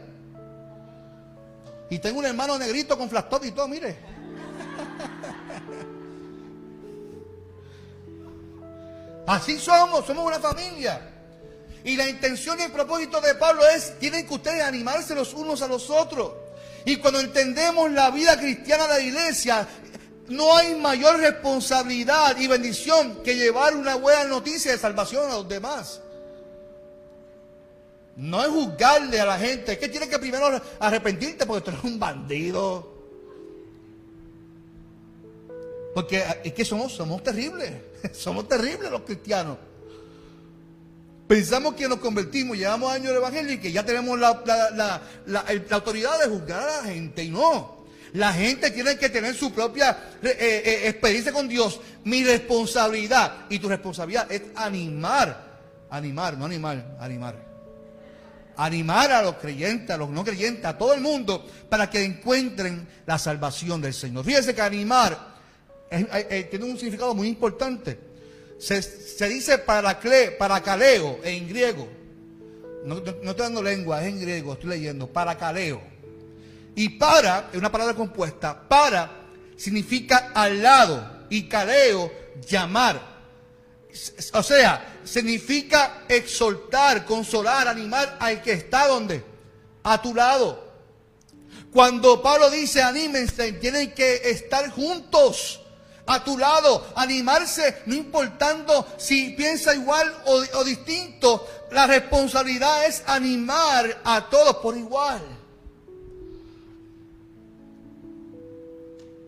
Y 1.91 1.99
tengo 1.99 2.21
un 2.21 2.27
hermano 2.27 2.57
negrito 2.59 2.97
con 2.97 3.11
flastop 3.11 3.45
y 3.45 3.51
todo, 3.51 3.67
mire. 3.67 3.97
Así 9.27 9.59
somos, 9.59 10.07
somos 10.07 10.25
una 10.25 10.39
familia. 10.39 11.15
Y 11.85 11.97
la 11.97 12.09
intención 12.09 12.59
y 12.61 12.63
el 12.63 12.73
propósito 12.73 13.21
de 13.21 13.35
Pablo 13.35 13.69
es, 13.69 13.99
tienen 13.99 14.27
que 14.27 14.35
ustedes 14.35 14.63
animarse 14.63 15.15
los 15.15 15.35
unos 15.35 15.61
a 15.63 15.69
los 15.69 15.91
otros. 15.91 16.33
Y 16.85 16.97
cuando 16.97 17.21
entendemos 17.21 17.91
la 17.91 18.11
vida 18.11 18.39
cristiana 18.39 18.85
de 18.85 18.95
la 18.95 19.01
iglesia, 19.01 19.69
no 20.29 20.57
hay 20.57 20.75
mayor 20.75 21.19
responsabilidad 21.21 22.37
y 22.39 22.47
bendición 22.47 23.23
que 23.23 23.37
llevar 23.37 23.75
una 23.75 23.97
buena 23.97 24.25
noticia 24.25 24.73
de 24.73 24.79
salvación 24.79 25.31
a 25.31 25.35
los 25.35 25.49
demás. 25.49 26.01
No 28.17 28.43
es 28.43 28.49
juzgarle 28.49 29.21
a 29.21 29.27
la 29.27 29.39
gente, 29.39 29.73
es 29.73 29.79
que 29.79 29.89
tienes 29.89 30.09
que 30.09 30.19
primero 30.19 30.61
arrepentirte 30.81 31.47
porque 31.47 31.63
tú 31.63 31.71
eres 31.71 31.85
un 31.85 31.99
bandido. 31.99 32.99
Porque 35.95 36.25
es 36.45 36.53
que 36.53 36.65
somos, 36.65 36.93
somos 36.93 37.23
terribles, 37.23 37.73
somos 38.13 38.49
terribles 38.49 38.91
los 38.91 39.03
cristianos. 39.03 39.57
Pensamos 41.29 41.75
que 41.75 41.87
nos 41.87 41.99
convertimos, 41.99 42.57
llevamos 42.57 42.91
años 42.91 43.11
de 43.11 43.17
evangelio 43.17 43.53
y 43.53 43.59
que 43.59 43.71
ya 43.71 43.85
tenemos 43.85 44.19
la, 44.19 45.03
autoridad 45.71 46.19
de 46.21 46.31
juzgar 46.31 46.67
a 46.67 46.77
la 46.79 46.83
gente. 46.85 47.23
Y 47.23 47.29
no. 47.29 47.85
La 48.15 48.33
gente 48.33 48.71
tiene 48.71 48.97
que 48.97 49.11
tener 49.11 49.35
su 49.35 49.53
propia 49.53 49.91
eh, 50.23 50.29
eh, 50.41 50.63
eh, 50.65 50.89
experiencia 50.89 51.31
con 51.31 51.47
Dios. 51.47 51.81
Mi 52.05 52.25
responsabilidad 52.25 53.45
y 53.51 53.59
tu 53.59 53.69
responsabilidad 53.69 54.33
es 54.33 54.41
animar. 54.55 55.59
Animar, 55.91 56.39
no 56.39 56.47
animar, 56.47 56.97
animar. 56.99 57.37
Animar 58.57 59.13
a 59.13 59.21
los 59.21 59.35
creyentes, 59.35 59.91
a 59.91 59.99
los 59.99 60.09
no 60.09 60.25
creyentes, 60.25 60.65
a 60.65 60.79
todo 60.79 60.95
el 60.95 61.03
mundo, 61.03 61.47
para 61.69 61.91
que 61.91 62.03
encuentren 62.03 62.89
la 63.05 63.19
salvación 63.19 63.83
del 63.83 63.93
Señor. 63.93 64.25
Fíjense 64.25 64.55
que 64.55 64.63
animar 64.63 65.37
tiene 66.51 66.65
un 66.65 66.77
significado 66.77 67.15
muy 67.15 67.29
importante 67.29 68.08
se, 68.59 69.29
dice 69.29 69.59
para, 69.59 70.01
para 70.39 70.63
caleo 70.63 71.21
en 71.23 71.49
griego. 71.49 71.89
No, 72.85 72.99
estoy 72.99 73.35
dando 73.37 73.63
lengua, 73.63 74.03
es 74.03 74.09
en 74.09 74.21
griego, 74.21 74.55
estoy 74.55 74.71
leyendo, 74.71 75.07
para 75.07 75.37
caleo. 75.37 75.81
Y 76.75 76.91
para, 76.91 77.51
es 77.53 77.59
una 77.59 77.71
palabra 77.71 77.95
compuesta, 77.95 78.69
para 78.69 79.11
significa 79.57 80.31
al 80.35 80.63
lado 80.63 81.27
y 81.29 81.49
caleo, 81.49 82.13
llamar. 82.49 83.19
O 84.33 84.43
sea, 84.43 85.01
significa 85.05 86.05
exhortar, 86.09 87.05
consolar, 87.05 87.67
animar 87.69 88.17
al 88.21 88.41
que 88.43 88.53
está 88.53 88.87
donde? 88.87 89.25
A 89.83 90.01
tu 90.01 90.15
lado. 90.15 90.69
Cuando 91.73 92.23
Pablo 92.23 92.51
dice 92.51 92.83
anímense, 92.83 93.53
tienen 93.55 93.93
que 93.93 94.31
estar 94.31 94.71
juntos 94.71 95.61
a 96.09 96.25
tu 96.25 96.39
lado, 96.39 96.87
animarse, 96.97 97.83
no 97.87 97.95
importando 97.95 98.87
si 98.97 99.31
piensa 99.31 99.75
igual 99.75 100.13
o, 100.27 100.65
distinto. 100.65 101.47
La 101.71 101.87
responsabilidad 101.87 102.87
es 102.87 103.03
animar 103.07 104.01
a 104.05 104.29
todos 104.29 104.57
por 104.57 104.77
igual. 104.77 105.21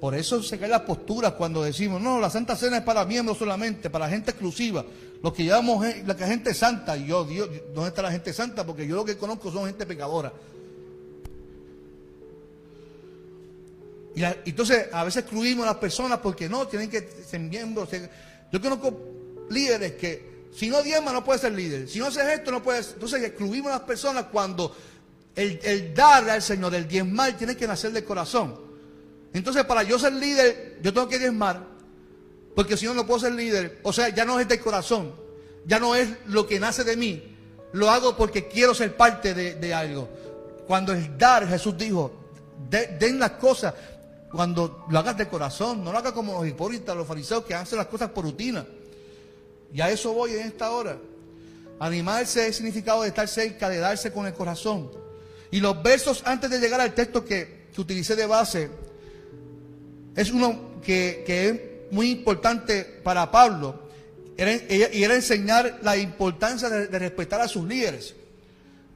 Por 0.01 0.15
eso 0.15 0.43
se 0.43 0.59
caen 0.59 0.71
las 0.71 0.81
posturas 0.81 1.35
cuando 1.35 1.63
decimos, 1.63 2.01
no, 2.01 2.19
la 2.19 2.31
Santa 2.31 2.57
Cena 2.57 2.79
es 2.79 2.83
para 2.83 3.05
miembros 3.05 3.37
solamente, 3.37 3.91
para 3.91 4.09
gente 4.09 4.31
exclusiva. 4.31 4.85
Los 5.23 5.35
que 5.35 5.45
llamamos 5.45 5.85
la 6.07 6.15
gente 6.15 6.55
santa, 6.55 6.97
y 6.97 7.09
yo, 7.09 7.25
Dios, 7.25 7.51
¿dónde 7.75 7.91
está 7.91 8.01
la 8.01 8.11
gente 8.11 8.33
santa? 8.33 8.65
Porque 8.65 8.87
yo 8.87 8.97
lo 8.97 9.05
que 9.05 9.19
conozco 9.19 9.53
son 9.53 9.67
gente 9.67 9.85
pecadora. 9.85 10.33
Y 14.15 14.25
entonces 14.49 14.89
a 14.93 15.05
veces 15.05 15.23
excluimos 15.23 15.65
a 15.65 15.71
las 15.71 15.79
personas 15.79 16.19
porque 16.19 16.49
no, 16.49 16.67
tienen 16.67 16.91
que 16.91 17.09
ser 17.25 17.41
miembros. 17.41 17.89
Yo 18.53 18.61
conozco 18.61 18.99
líderes 19.51 19.93
que 19.93 20.31
si 20.53 20.69
no 20.69 20.83
diezma 20.83 21.13
no 21.13 21.25
puede 21.25 21.39
ser 21.39 21.53
líder. 21.53 21.89
Si 21.89 21.99
no 21.99 22.07
haces 22.07 22.27
esto 22.29 22.51
no 22.51 22.63
puedes. 22.63 22.93
Entonces 22.95 23.23
excluimos 23.23 23.71
a 23.71 23.77
las 23.77 23.85
personas 23.85 24.27
cuando 24.33 24.77
el, 25.37 25.61
el 25.63 25.95
dar 25.95 26.29
al 26.29 26.43
Señor, 26.43 26.75
el 26.75 26.89
diezmar, 26.89 27.37
tiene 27.37 27.57
que 27.57 27.67
nacer 27.67 27.93
del 27.93 28.05
corazón. 28.05 28.59
Entonces 29.33 29.65
para 29.65 29.85
yo 29.85 29.99
ser 29.99 30.13
líder, 30.13 30.79
yo 30.83 30.93
tengo 30.93 31.09
que 31.09 31.19
diezmar. 31.19 31.65
Porque 32.55 32.77
si 32.77 32.87
no, 32.87 32.95
no 32.95 33.07
puedo 33.07 33.21
ser 33.21 33.33
líder. 33.33 33.79
O 33.85 33.93
sea, 33.93 34.09
ya 34.09 34.25
no 34.25 34.41
es 34.41 34.49
del 34.49 34.61
corazón. 34.61 35.15
Ya 35.67 35.79
no 35.79 35.95
es 35.95 36.09
lo 36.27 36.47
que 36.47 36.59
nace 36.59 36.85
de 36.85 36.97
mí. 36.97 37.37
Lo 37.73 37.91
hago 37.91 38.17
porque 38.17 38.49
quiero 38.49 38.75
ser 38.75 38.97
parte 38.97 39.35
de, 39.35 39.75
algo. 39.75 40.09
Cuando 40.67 40.93
el 40.93 41.17
dar, 41.17 41.47
Jesús 41.47 41.77
dijo, 41.79 42.13
den 42.69 43.19
las 43.19 43.33
cosas 43.33 43.75
cuando 44.31 44.87
lo 44.89 44.99
hagas 44.99 45.17
de 45.17 45.29
corazón, 45.29 45.83
no 45.83 45.91
lo 45.93 45.99
hagas 45.99 46.13
como 46.13 46.35
los 46.35 46.47
hipócritas, 46.47 46.97
los 46.97 47.07
fariseos 47.07 47.45
que 47.45 47.55
hacen 47.55 47.79
las 47.79 47.89
cosas 47.89 48.11
por 48.11 48.25
rutina. 48.25 48.65
Y 49.73 49.81
a 49.81 49.91
eso 49.91 50.13
voy 50.13 50.35
en 50.35 50.47
esta 50.47 50.71
hora. 50.71 50.99
Animarse 51.81 52.47
es 52.47 52.57
significado 52.57 53.03
de 53.03 53.09
estar 53.09 53.27
cerca, 53.27 53.69
de 53.69 53.79
darse 53.79 54.13
con 54.13 54.27
el 54.27 54.35
corazón. 54.35 54.91
Y 55.51 55.61
los 55.61 55.83
versos 55.83 56.23
antes 56.25 56.51
de 56.51 56.61
llegar 56.61 56.81
al 56.81 56.95
texto 56.95 57.25
que, 57.25 57.67
que 57.75 57.81
utilicé 57.81 58.15
de 58.15 58.27
base, 58.27 58.71
es 60.15 60.31
uno 60.31 60.81
que, 60.85 61.25
que 61.27 61.49
es 61.49 61.61
muy 61.91 62.11
importante 62.11 62.85
para 62.85 63.31
Pablo. 63.31 63.89
Y 64.37 65.03
era 65.03 65.15
enseñar 65.15 65.81
la 65.83 65.97
importancia 65.97 66.69
de, 66.71 66.99
respetar 66.99 67.41
a 67.41 67.49
sus 67.49 67.65
líderes. 67.67 68.15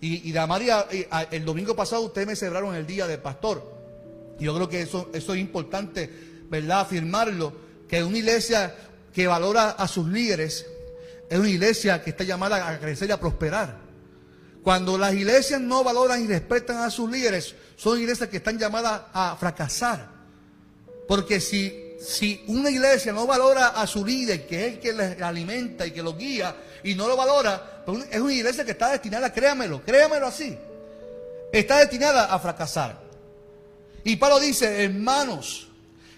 Y, 0.00 0.28
y 0.28 0.32
de 0.32 0.46
María, 0.46 0.86
el 1.30 1.44
domingo 1.44 1.74
pasado 1.74 2.02
ustedes 2.02 2.26
me 2.26 2.36
celebraron 2.36 2.74
el 2.74 2.86
día 2.86 3.06
del 3.06 3.20
pastor. 3.20 3.73
Yo 4.38 4.54
creo 4.54 4.68
que 4.68 4.82
eso, 4.82 5.10
eso 5.14 5.34
es 5.34 5.40
importante, 5.40 6.10
¿verdad? 6.50 6.80
Afirmarlo, 6.80 7.52
que 7.88 8.02
una 8.02 8.18
iglesia 8.18 8.74
que 9.12 9.26
valora 9.26 9.70
a 9.70 9.86
sus 9.86 10.08
líderes 10.08 10.66
es 11.30 11.38
una 11.38 11.48
iglesia 11.48 12.02
que 12.02 12.10
está 12.10 12.24
llamada 12.24 12.68
a 12.68 12.78
crecer 12.78 13.08
y 13.08 13.12
a 13.12 13.20
prosperar. 13.20 13.78
Cuando 14.62 14.96
las 14.96 15.14
iglesias 15.14 15.60
no 15.60 15.84
valoran 15.84 16.24
y 16.24 16.26
respetan 16.26 16.78
a 16.78 16.90
sus 16.90 17.10
líderes, 17.10 17.54
son 17.76 18.00
iglesias 18.00 18.28
que 18.28 18.38
están 18.38 18.58
llamadas 18.58 19.02
a 19.12 19.36
fracasar. 19.38 20.08
Porque 21.06 21.40
si, 21.40 21.96
si 22.00 22.42
una 22.46 22.70
iglesia 22.70 23.12
no 23.12 23.26
valora 23.26 23.68
a 23.68 23.86
su 23.86 24.04
líder, 24.04 24.46
que 24.46 24.66
es 24.66 24.72
el 24.74 24.80
que 24.80 24.92
les 24.92 25.20
alimenta 25.20 25.86
y 25.86 25.90
que 25.90 26.02
los 26.02 26.16
guía, 26.16 26.56
y 26.82 26.94
no 26.94 27.08
lo 27.08 27.16
valora, 27.16 27.82
pues 27.84 28.06
es 28.10 28.20
una 28.20 28.32
iglesia 28.32 28.64
que 28.64 28.72
está 28.72 28.90
destinada, 28.90 29.32
créamelo, 29.32 29.82
créamelo 29.82 30.26
así, 30.26 30.56
está 31.52 31.78
destinada 31.78 32.32
a 32.32 32.38
fracasar. 32.38 33.03
Y 34.04 34.16
Pablo 34.16 34.38
dice, 34.38 34.84
hermanos, 34.84 35.68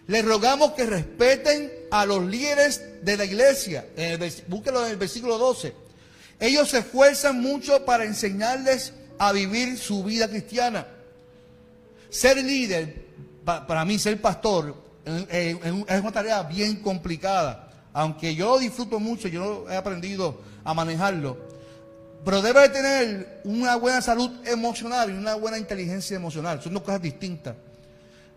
les 0.08 0.24
rogamos 0.24 0.72
que 0.72 0.86
respeten 0.86 1.72
a 1.90 2.04
los 2.04 2.24
líderes 2.24 2.82
de 3.02 3.16
la 3.16 3.24
iglesia. 3.24 3.86
En 3.96 4.20
búsquelo 4.48 4.84
en 4.84 4.92
el 4.92 4.96
versículo 4.96 5.38
12. 5.38 5.72
Ellos 6.38 6.68
se 6.68 6.78
esfuerzan 6.78 7.40
mucho 7.40 7.84
para 7.84 8.04
enseñarles 8.04 8.92
a 9.18 9.32
vivir 9.32 9.78
su 9.78 10.04
vida 10.04 10.28
cristiana. 10.28 10.86
Ser 12.10 12.36
líder, 12.38 13.06
para 13.44 13.84
mí 13.84 13.98
ser 13.98 14.20
pastor, 14.20 14.76
es 15.30 15.56
una 16.00 16.12
tarea 16.12 16.42
bien 16.42 16.76
complicada. 16.82 17.70
Aunque 17.92 18.34
yo 18.34 18.58
disfruto 18.58 19.00
mucho, 19.00 19.28
yo 19.28 19.66
he 19.70 19.76
aprendido 19.76 20.40
a 20.64 20.74
manejarlo. 20.74 21.38
Pero 22.24 22.42
debe 22.42 22.68
tener 22.68 23.40
una 23.44 23.76
buena 23.76 24.02
salud 24.02 24.30
emocional 24.46 25.10
y 25.10 25.12
una 25.12 25.36
buena 25.36 25.58
inteligencia 25.58 26.16
emocional. 26.16 26.60
Son 26.60 26.74
dos 26.74 26.82
cosas 26.82 27.00
distintas. 27.00 27.54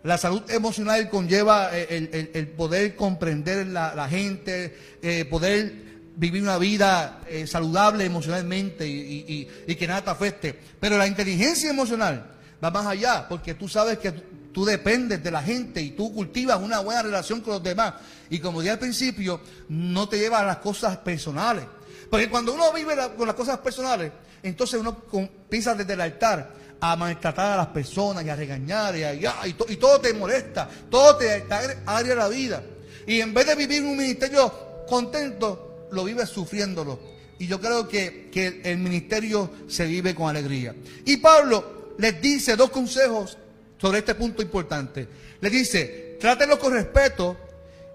La 0.02 0.16
salud 0.16 0.42
emocional 0.50 1.10
conlleva 1.10 1.70
eh, 1.72 2.30
el, 2.32 2.48
poder 2.48 2.96
comprender 2.96 3.66
la, 3.66 3.94
la 3.94 4.08
gente, 4.08 4.76
eh, 5.02 5.26
poder 5.26 5.90
vivir 6.16 6.42
una 6.42 6.58
vida 6.58 7.20
eh, 7.28 7.46
saludable 7.46 8.04
emocionalmente 8.04 8.86
y, 8.86 9.46
que 9.76 9.86
nada 9.86 10.02
te 10.04 10.10
afecte. 10.10 10.58
Pero 10.78 10.98
la 10.98 11.06
inteligencia 11.06 11.70
emocional 11.70 12.26
va 12.62 12.70
más 12.70 12.86
allá, 12.86 13.26
porque 13.28 13.54
tú 13.54 13.68
sabes 13.68 13.98
que 13.98 14.12
tú 14.52 14.64
dependes 14.64 15.22
de 15.22 15.30
la 15.30 15.42
gente 15.42 15.80
y 15.80 15.92
tú 15.92 16.12
cultivas 16.12 16.60
una 16.60 16.80
buena 16.80 17.02
relación 17.02 17.40
con 17.40 17.54
los 17.54 17.62
demás. 17.62 17.94
Y 18.28 18.38
como 18.38 18.60
dije 18.60 18.72
al 18.72 18.78
principio, 18.78 19.40
no 19.68 20.08
te 20.08 20.18
lleva 20.18 20.40
a 20.40 20.44
las 20.44 20.58
cosas 20.58 20.98
personales. 20.98 21.64
Porque 22.10 22.28
cuando 22.28 22.52
uno 22.52 22.72
vive 22.72 22.94
con 23.16 23.26
las 23.26 23.36
cosas 23.36 23.58
personales, 23.58 24.12
entonces 24.42 24.80
uno 24.80 25.04
empieza 25.12 25.74
desde 25.74 25.92
el 25.92 26.00
altar 26.00 26.59
a 26.80 26.96
maltratar 26.96 27.52
a 27.52 27.56
las 27.56 27.66
personas 27.68 28.24
y 28.24 28.30
a 28.30 28.36
regañar 28.36 28.96
y, 28.96 29.26
y, 29.68 29.76
todo 29.76 30.00
te 30.00 30.14
molesta, 30.14 30.68
todo 30.90 31.16
te, 31.16 31.42
te 31.42 32.14
la 32.14 32.28
vida. 32.28 32.62
Y 33.06 33.20
en 33.20 33.34
vez 33.34 33.46
de 33.46 33.54
vivir 33.54 33.82
un 33.82 33.96
ministerio 33.96 34.84
contento, 34.88 35.88
lo 35.92 36.04
vives 36.04 36.28
sufriéndolo. 36.28 36.98
Y 37.38 37.46
yo 37.46 37.60
creo 37.60 37.88
que, 37.88 38.30
que 38.30 38.60
el 38.64 38.78
ministerio 38.78 39.50
se 39.68 39.86
vive 39.86 40.14
con 40.14 40.28
alegría. 40.28 40.74
Y 41.04 41.18
Pablo 41.18 41.94
les 41.98 42.20
dice 42.20 42.56
dos 42.56 42.70
consejos 42.70 43.36
sobre 43.78 43.98
este 43.98 44.14
punto 44.14 44.42
importante. 44.42 45.08
Les 45.40 45.52
dice, 45.52 46.16
trátenlo 46.20 46.58
con 46.58 46.72
respeto 46.72 47.36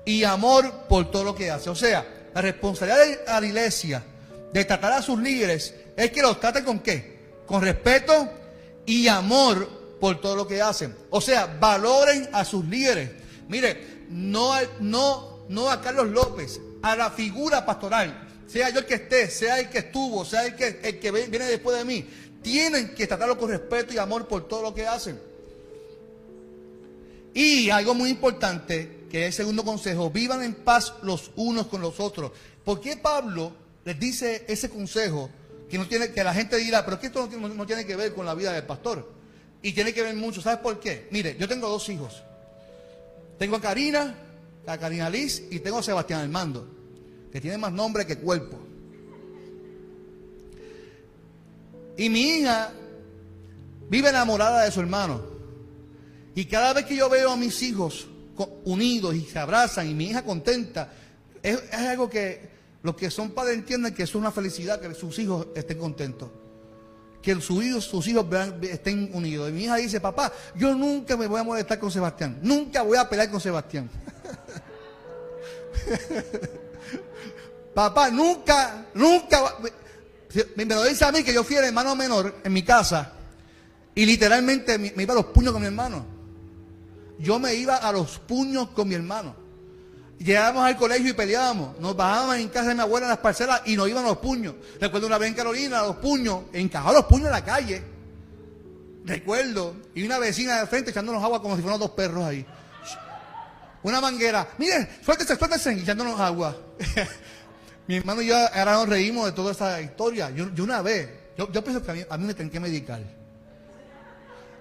y 0.03 0.23
amor 0.23 0.87
por 0.87 1.11
todo 1.11 1.23
lo 1.23 1.35
que 1.35 1.51
hace. 1.51 1.69
O 1.69 1.75
sea, 1.75 2.05
la 2.33 2.41
responsabilidad 2.41 3.05
de 3.05 3.41
la 3.41 3.47
iglesia 3.47 4.03
de 4.51 4.65
tratar 4.65 4.93
a 4.93 5.01
sus 5.01 5.19
líderes 5.19 5.75
es 5.95 6.11
que 6.11 6.21
los 6.21 6.39
traten 6.39 6.63
con 6.63 6.79
qué? 6.79 7.15
Con 7.45 7.61
respeto 7.61 8.29
y 8.85 9.07
amor 9.07 9.67
por 9.99 10.19
todo 10.21 10.35
lo 10.35 10.47
que 10.47 10.61
hacen. 10.61 10.95
O 11.09 11.21
sea, 11.21 11.57
valoren 11.59 12.29
a 12.31 12.45
sus 12.45 12.65
líderes. 12.65 13.11
Mire, 13.47 14.05
no, 14.09 14.53
no, 14.79 15.39
no 15.49 15.69
a 15.69 15.81
Carlos 15.81 16.07
López, 16.07 16.59
a 16.81 16.95
la 16.95 17.11
figura 17.11 17.65
pastoral, 17.65 18.25
sea 18.47 18.69
yo 18.69 18.79
el 18.79 18.85
que 18.85 18.95
esté, 18.95 19.29
sea 19.29 19.59
el 19.59 19.69
que 19.69 19.79
estuvo, 19.79 20.23
sea 20.23 20.45
el 20.45 20.55
que, 20.55 20.79
el 20.83 20.99
que 20.99 21.11
viene 21.11 21.45
después 21.45 21.77
de 21.77 21.85
mí, 21.85 22.05
tienen 22.41 22.93
que 22.93 23.07
tratarlo 23.07 23.37
con 23.37 23.49
respeto 23.49 23.93
y 23.93 23.97
amor 23.97 24.27
por 24.27 24.47
todo 24.47 24.61
lo 24.61 24.73
que 24.73 24.85
hacen. 24.85 25.19
Y 27.33 27.69
algo 27.69 27.93
muy 27.93 28.09
importante, 28.09 29.07
que 29.09 29.21
es 29.21 29.27
el 29.27 29.33
segundo 29.33 29.63
consejo, 29.63 30.09
vivan 30.09 30.43
en 30.43 30.53
paz 30.53 30.93
los 31.01 31.31
unos 31.35 31.67
con 31.67 31.81
los 31.81 31.99
otros. 31.99 32.31
¿Por 32.63 32.79
qué 32.79 32.97
Pablo 32.97 33.51
les 33.83 33.99
dice 33.99 34.45
ese 34.47 34.69
consejo 34.69 35.29
que 35.69 35.77
no 35.77 35.87
tiene 35.87 36.11
que 36.11 36.23
la 36.23 36.33
gente 36.33 36.57
dirá, 36.57 36.85
pero 36.85 36.99
que 36.99 37.07
esto 37.07 37.27
no, 37.27 37.65
tiene 37.65 37.85
que 37.85 37.95
ver 37.95 38.13
con 38.13 38.25
la 38.25 38.35
vida 38.35 38.53
del 38.53 38.63
pastor? 38.63 39.11
Y 39.61 39.73
tiene 39.73 39.93
que 39.93 40.03
ver 40.03 40.15
mucho. 40.15 40.41
¿Sabes 40.41 40.59
por 40.59 40.79
qué? 40.79 41.07
Mire, 41.11 41.35
yo 41.39 41.47
tengo 41.47 41.67
dos 41.67 41.89
hijos. 41.89 42.23
Tengo 43.39 43.55
a 43.57 43.61
Karina, 43.61 44.15
a 44.65 44.77
Karina 44.77 45.09
Liz 45.09 45.43
y 45.49 45.59
tengo 45.59 45.79
a 45.79 45.83
Sebastián 45.83 46.21
Armando, 46.21 46.67
que 47.31 47.41
tiene 47.41 47.57
más 47.57 47.71
nombre 47.71 48.05
que 48.05 48.17
cuerpo. 48.17 48.59
Y 51.97 52.09
mi 52.09 52.39
hija 52.39 52.71
vive 53.89 54.09
enamorada 54.09 54.63
de 54.63 54.71
su 54.71 54.81
hermano. 54.81 55.21
Y 56.35 56.45
cada 56.45 56.73
vez 56.73 56.85
que 56.85 56.95
yo 56.95 57.09
veo 57.09 57.31
a 57.31 57.37
mis 57.37 57.61
hijos 57.61 58.07
unidos 58.65 59.15
y 59.15 59.21
se 59.21 59.39
abrazan 59.39 59.89
y 59.89 59.93
mi 59.93 60.05
hija 60.05 60.23
contenta, 60.23 60.91
es, 61.41 61.61
algo 61.71 62.09
que 62.09 62.54
los 62.85 62.95
que 62.95 63.09
son 63.09 63.31
padres 63.31 63.57
entienden 63.57 63.93
que 63.93 64.03
es 64.03 64.15
una 64.15 64.31
felicidad 64.31 64.79
que 64.79 64.93
sus 64.93 65.17
hijos 65.19 65.47
estén 65.55 65.79
contentos. 65.79 66.29
Que 67.21 67.33
sus 67.41 67.63
hijos, 67.63 67.83
sus 67.83 68.07
hijos 68.07 68.25
estén 68.61 69.09
unidos. 69.13 69.49
Y 69.49 69.53
mi 69.53 69.63
hija 69.63 69.75
dice, 69.77 69.99
papá, 69.99 70.31
yo 70.55 70.73
nunca 70.75 71.17
me 71.17 71.27
voy 71.27 71.41
a 71.41 71.43
molestar 71.43 71.79
con 71.79 71.91
Sebastián. 71.91 72.39
Nunca 72.41 72.83
voy 72.83 72.97
a 72.97 73.09
pelear 73.09 73.31
con 73.31 73.41
Sebastián. 73.41 73.89
papá, 77.73 78.11
nunca, 78.11 78.85
nunca. 78.93 79.55
Me, 80.55 80.65
lo 80.65 80.83
dice 80.83 81.03
a 81.03 81.11
mí 81.11 81.23
que 81.23 81.33
yo 81.33 81.43
fui 81.43 81.55
el 81.55 81.65
hermano 81.65 81.95
menor 81.95 82.35
en 82.43 82.53
mi 82.53 82.63
casa. 82.63 83.13
Y 83.95 84.05
literalmente 84.05 84.77
me 84.77 85.03
iba 85.03 85.13
a 85.13 85.17
los 85.17 85.25
puños 85.25 85.51
con 85.51 85.61
mi 85.61 85.67
hermano 85.67 86.15
yo 87.17 87.39
me 87.39 87.55
iba 87.55 87.75
a 87.75 87.91
los 87.91 88.19
puños 88.19 88.69
con 88.69 88.87
mi 88.87 88.95
hermano. 88.95 89.35
Llegábamos 90.19 90.63
al 90.63 90.77
colegio 90.77 91.09
y 91.09 91.13
peleábamos. 91.13 91.79
Nos 91.79 91.95
bajábamos 91.95 92.37
en 92.37 92.49
casa 92.49 92.69
de 92.69 92.75
mi 92.75 92.81
abuela 92.81 93.05
en 93.05 93.09
las 93.09 93.19
parcelas 93.19 93.61
y 93.65 93.75
nos 93.75 93.89
iban 93.89 94.05
los 94.05 94.17
puños. 94.17 94.55
Recuerdo 94.79 95.07
una 95.07 95.17
vez 95.17 95.29
en 95.29 95.35
Carolina, 95.35 95.81
los 95.81 95.97
puños, 95.97 96.43
encajó 96.53 96.93
los 96.93 97.05
puños 97.05 97.25
en 97.27 97.31
la 97.31 97.43
calle. 97.43 97.83
Recuerdo. 99.03 99.75
Y 99.93 100.03
una 100.03 100.17
vecina 100.17 100.59
de 100.61 100.67
frente 100.67 100.91
echándonos 100.91 101.23
agua 101.23 101.41
como 101.41 101.55
si 101.55 101.61
fueran 101.61 101.79
dos 101.79 101.91
perros 101.91 102.23
ahí. 102.23 102.45
Una 103.83 104.01
manguera. 104.01 104.47
Miren, 104.57 104.87
suéltese, 105.03 105.35
suéltese, 105.35 105.73
echándonos 105.73 106.19
agua. 106.19 106.55
mi 107.87 107.97
hermano 107.97 108.21
y 108.21 108.27
yo 108.27 108.35
ahora 108.35 108.73
nos 108.73 108.89
reímos 108.89 109.25
de 109.25 109.31
toda 109.33 109.51
esa 109.51 109.81
historia. 109.81 110.31
Yo, 110.31 110.47
una 110.63 110.81
vez, 110.81 111.09
yo, 111.37 111.51
pienso 111.63 111.83
que 111.83 111.91
a 111.91 111.93
mí, 111.93 112.01
a 112.09 112.17
mí 112.17 112.25
me 112.25 112.33
tienen 112.33 112.51
que 112.51 112.59
medicar. 112.59 113.01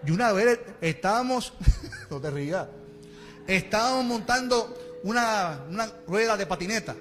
Y 0.06 0.10
una 0.10 0.32
vez 0.32 0.60
estábamos, 0.80 1.54
no 2.10 2.20
te 2.20 2.30
rías, 2.30 2.66
estábamos 3.46 4.04
montando 4.04 4.76
una, 5.04 5.60
rueda 6.06 6.36
de 6.36 6.46
patineta. 6.46 6.96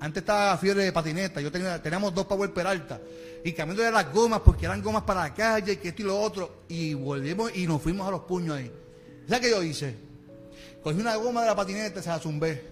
Antes 0.00 0.22
estaba 0.22 0.56
fiebre 0.58 0.84
de 0.84 0.92
patineta, 0.92 1.40
yo 1.40 1.50
tenía, 1.50 1.82
teníamos 1.82 2.14
dos 2.14 2.26
Power 2.26 2.52
Peralta. 2.52 3.00
Y 3.44 3.52
cambiando 3.52 3.82
de 3.82 3.90
las 3.90 4.12
gomas, 4.12 4.40
porque 4.40 4.66
eran 4.66 4.82
gomas 4.82 5.02
para 5.02 5.22
la 5.22 5.34
calle, 5.34 5.78
que 5.78 5.88
esto 5.88 6.02
y 6.02 6.04
lo 6.04 6.20
otro. 6.20 6.62
Y 6.68 6.94
volvimos 6.94 7.56
y 7.56 7.66
nos 7.66 7.80
fuimos 7.80 8.06
a 8.06 8.10
los 8.10 8.20
puños 8.22 8.56
ahí. 8.56 8.70
¿Sabes 9.26 9.40
qué 9.40 9.50
yo 9.50 9.62
hice? 9.62 9.94
Cogí 10.82 11.00
una 11.00 11.16
goma 11.16 11.40
de 11.42 11.46
la 11.46 11.56
patineta 11.56 12.02
se 12.02 12.08
la 12.08 12.18
zumbé. 12.18 12.62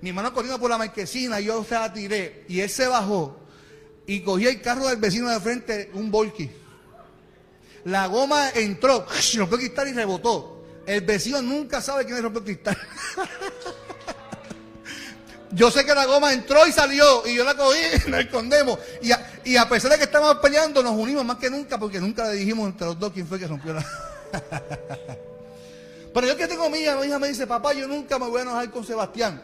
Mi 0.00 0.10
hermano 0.10 0.32
corriendo 0.32 0.58
por 0.58 0.70
la 0.70 0.78
marquesina, 0.78 1.40
yo 1.40 1.62
se 1.64 1.74
la 1.74 1.92
tiré. 1.92 2.44
Y 2.48 2.60
él 2.60 2.70
se 2.70 2.86
bajó 2.86 3.36
y 4.06 4.22
cogí 4.22 4.46
el 4.46 4.60
carro 4.60 4.88
del 4.88 4.96
vecino 4.96 5.28
de 5.28 5.38
frente, 5.40 5.90
un 5.94 6.10
Volky. 6.10 6.50
La 7.84 8.06
goma 8.06 8.50
entró, 8.50 9.06
rompió 9.36 9.56
el 9.56 9.64
cristal 9.64 9.88
y 9.88 9.92
rebotó. 9.92 10.64
El 10.86 11.02
vecino 11.02 11.40
nunca 11.40 11.80
sabe 11.80 12.04
quién 12.04 12.22
rompió 12.22 12.40
el 12.40 12.44
cristal. 12.44 12.76
yo 15.52 15.70
sé 15.70 15.84
que 15.84 15.94
la 15.94 16.06
goma 16.06 16.32
entró 16.32 16.66
y 16.66 16.72
salió 16.72 17.26
y 17.26 17.34
yo 17.34 17.44
la 17.44 17.54
cogí 17.54 17.78
y 18.06 18.10
la 18.10 18.20
escondemos. 18.20 18.78
Y 19.44 19.56
a, 19.56 19.68
pesar 19.68 19.90
de 19.90 19.98
que 19.98 20.04
estábamos 20.04 20.36
peleando, 20.36 20.82
nos 20.82 20.92
unimos 20.92 21.24
más 21.24 21.38
que 21.38 21.50
nunca 21.50 21.78
porque 21.78 22.00
nunca 22.00 22.28
le 22.28 22.34
dijimos 22.34 22.68
entre 22.68 22.86
los 22.86 22.98
dos 22.98 23.12
quién 23.12 23.26
fue 23.26 23.38
que 23.38 23.46
rompió 23.46 23.74
la... 23.74 23.84
Pero 26.12 26.26
yo 26.26 26.36
que 26.36 26.48
tengo 26.48 26.68
mi 26.68 26.78
hija, 26.78 26.96
mi 26.96 27.06
hija 27.06 27.18
me 27.18 27.28
dice, 27.28 27.46
papá, 27.46 27.72
yo 27.72 27.86
nunca 27.86 28.18
me 28.18 28.26
voy 28.26 28.40
a 28.40 28.42
enojar 28.42 28.70
con 28.70 28.84
Sebastián. 28.84 29.40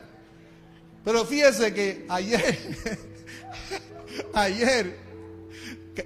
Pero 1.04 1.24
fíjese 1.24 1.72
que 1.72 2.04
ayer, 2.08 2.58
ayer, 4.34 4.98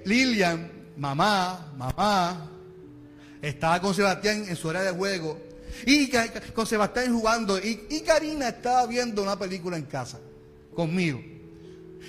Lilian, 0.05 0.71
mamá, 0.97 1.73
mamá, 1.75 2.47
estaba 3.41 3.81
con 3.81 3.95
Sebastián 3.95 4.45
en 4.47 4.55
su 4.55 4.69
área 4.69 4.83
de 4.83 4.91
juego. 4.91 5.39
Y 5.85 6.11
con 6.53 6.65
Sebastián 6.65 7.13
jugando. 7.13 7.57
Y, 7.57 8.01
Karina 8.05 8.49
estaba 8.49 8.85
viendo 8.87 9.21
una 9.21 9.37
película 9.37 9.77
en 9.77 9.85
casa, 9.85 10.19
conmigo. 10.75 11.19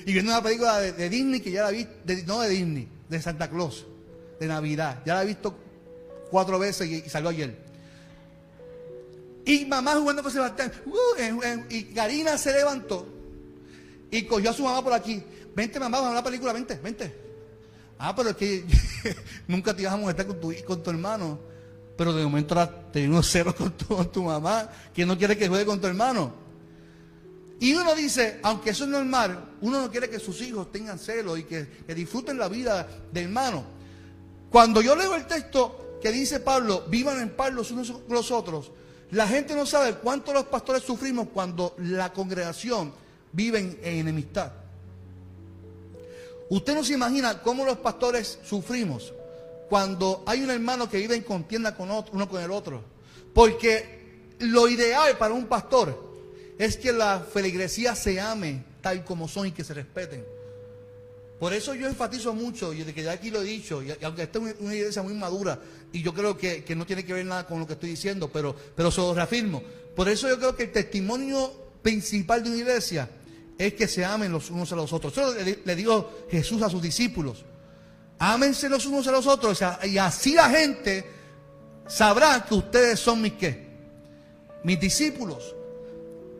Y 0.07 0.12
viendo 0.12 0.33
una 0.33 0.42
película 0.42 0.81
de, 0.81 1.09
Disney 1.09 1.40
que 1.40 1.51
ya 1.51 1.64
la 1.64 1.70
vi, 1.70 1.87
no 2.27 2.40
de 2.40 2.48
Disney, 2.48 2.88
de 3.09 3.22
Santa 3.22 3.48
Claus, 3.48 3.87
de 4.40 4.46
Navidad. 4.46 5.03
Ya 5.05 5.14
la 5.14 5.22
he 5.22 5.27
visto 5.27 5.57
cuatro 6.31 6.59
veces 6.59 6.88
y, 6.88 7.09
salió 7.09 7.29
ayer. 7.29 7.57
Y 9.44 9.64
mamá 9.66 9.94
jugando 9.96 10.22
con 10.22 10.33
Sebastián. 10.33 10.72
Uh, 10.87 11.62
y 11.68 11.85
Karina 11.85 12.38
se 12.38 12.53
levantó 12.53 13.07
y 14.11 14.22
cogió 14.27 14.51
a 14.51 14.53
su 14.53 14.62
mamá 14.62 14.83
por 14.85 14.92
aquí. 14.92 15.22
Vente, 15.55 15.81
mamá, 15.81 15.98
vamos 15.98 16.12
a 16.12 16.16
la 16.16 16.25
película, 16.25 16.53
vente, 16.53 16.79
vente. 16.83 17.12
Ah, 17.98 18.14
pero 18.14 18.31
es 18.31 18.37
que 18.37 18.64
nunca 19.48 19.75
te 19.75 19.83
íbamos 19.83 20.07
a 20.09 20.11
estar 20.11 20.27
con 20.27 20.40
tu, 20.40 20.53
con 20.66 20.83
tu 20.83 20.90
hermano. 20.90 21.52
Pero 22.03 22.15
de 22.15 22.25
momento 22.25 22.69
te 22.93 23.09
unos 23.09 23.31
ceros 23.31 23.55
con 23.55 24.11
tu, 24.11 24.25
mamá, 24.25 24.69
que 24.93 25.07
no 25.07 25.17
quiere 25.17 25.38
que 25.38 25.47
juegue 25.47 25.65
con 25.65 25.81
tu 25.81 25.87
hermano. 25.87 26.35
Y 27.61 27.75
uno 27.75 27.95
dice, 27.95 28.41
aunque 28.43 28.71
eso 28.71 28.83
es 28.83 28.91
normal, 28.91 29.51
uno 29.61 29.83
no 29.83 29.88
quiere 29.88 30.11
que 30.11 30.19
sus 30.19 30.43
hijos 30.43 30.73
tengan 30.73 30.99
celos 30.99 31.38
y 31.38 31.45
que, 31.45 31.65
disfruten 31.95 32.38
la 32.38 32.49
vida 32.49 32.88
del 33.12 33.27
hermano. 33.27 33.62
Cuando 34.51 34.83
yo 34.83 34.97
leo 34.97 35.15
el 35.15 35.29
texto 35.29 36.01
que 36.03 36.11
dice 36.11 36.41
Pablo, 36.41 36.87
vivan 36.88 37.21
en 37.21 37.37
paz 37.37 37.53
los 37.53 37.71
unos 37.71 37.93
con 37.93 38.17
los 38.17 38.33
otros, 38.33 38.73
la 39.12 39.29
gente 39.29 39.55
no 39.55 39.65
sabe 39.65 39.95
cuánto 39.95 40.33
los 40.33 40.47
pastores 40.47 40.83
sufrimos 40.83 41.29
cuando 41.33 41.77
la 41.79 42.12
congregación 42.12 42.93
vive 43.31 43.61
en, 43.61 43.79
enemistad. 43.81 44.51
Usted 46.51 46.75
no 46.75 46.83
se 46.83 46.95
imagina 46.95 47.41
cómo 47.43 47.65
los 47.65 47.79
pastores 47.79 48.41
sufrimos 48.43 49.12
cuando 49.72 50.22
hay 50.26 50.42
un 50.42 50.50
hermano 50.50 50.87
que 50.87 50.98
vive 50.98 51.16
en 51.16 51.22
contienda 51.22 51.74
con 51.74 51.90
otro, 51.90 52.12
uno 52.12 52.28
con 52.28 52.42
el 52.42 52.50
otro. 52.50 52.85
Porque 53.32 54.35
lo 54.40 54.68
ideal 54.68 55.16
para 55.16 55.32
un 55.32 55.46
pastor 55.46 56.12
es 56.58 56.76
que 56.76 56.92
la 56.92 57.20
feligresía 57.20 57.94
se 57.94 58.20
ame 58.20 58.62
tal 58.82 59.02
como 59.02 59.28
son 59.28 59.46
y 59.46 59.52
que 59.52 59.64
se 59.64 59.72
respeten. 59.72 60.26
Por 61.40 61.54
eso 61.54 61.74
yo 61.74 61.88
enfatizo 61.88 62.35
mucho, 62.35 62.74
y 62.74 62.85
de 62.85 62.92
que 62.92 63.02
ya 63.02 63.12
aquí 63.12 63.30
lo 63.30 63.40
he 63.40 63.46
dicho, 63.46 63.82
y 63.82 63.96
aunque 64.02 64.24
esta 64.24 64.40
es 64.40 64.56
una 64.61 64.74
iglesia 64.74 65.02
muy 65.02 65.14
madura, 65.14 65.58
y 65.90 66.02
yo 66.02 66.12
creo 66.12 66.37
que, 66.37 66.62
no 66.76 66.85
tiene 66.85 67.06
que 67.06 67.14
ver 67.14 67.24
nada 67.24 67.46
con 67.46 67.58
lo 67.58 67.66
que 67.66 67.72
estoy 67.72 67.88
diciendo, 67.88 68.28
pero, 68.30 68.54
pero 68.76 68.90
se 68.90 69.00
lo 69.00 69.14
reafirmo. 69.14 69.62
Por 69.96 70.06
eso 70.06 70.28
yo 70.28 70.37
creo 70.37 70.54
que 70.54 70.64
el 70.64 70.72
testimonio 70.72 71.50
principal 71.80 72.44
de 72.44 72.50
una 72.50 72.58
iglesia 72.58 73.08
es 73.56 73.72
que 73.72 73.88
se 73.88 74.04
amen 74.04 74.32
los 74.32 74.50
unos 74.50 74.70
a 74.70 74.76
los 74.76 74.92
otros. 74.92 75.16
Eso 75.16 75.35
le, 75.64 75.76
digo 75.76 76.26
Jesús 76.30 76.61
a 76.61 76.68
sus 76.68 76.82
discípulos. 76.82 77.46
Ámense 78.18 78.68
los 78.68 78.87
unos 78.87 79.07
a 79.09 79.12
los 79.12 79.27
otros, 79.27 79.62
y 79.85 79.98
así 79.98 80.35
la 80.35 80.48
gente 80.48 81.05
sabrá 81.87 82.44
que 82.44 82.55
ustedes 82.55 83.01
son 83.01 83.20
mis 83.20 83.33
qué, 83.33 83.66
mis 84.62 84.79
discípulos. 84.79 85.55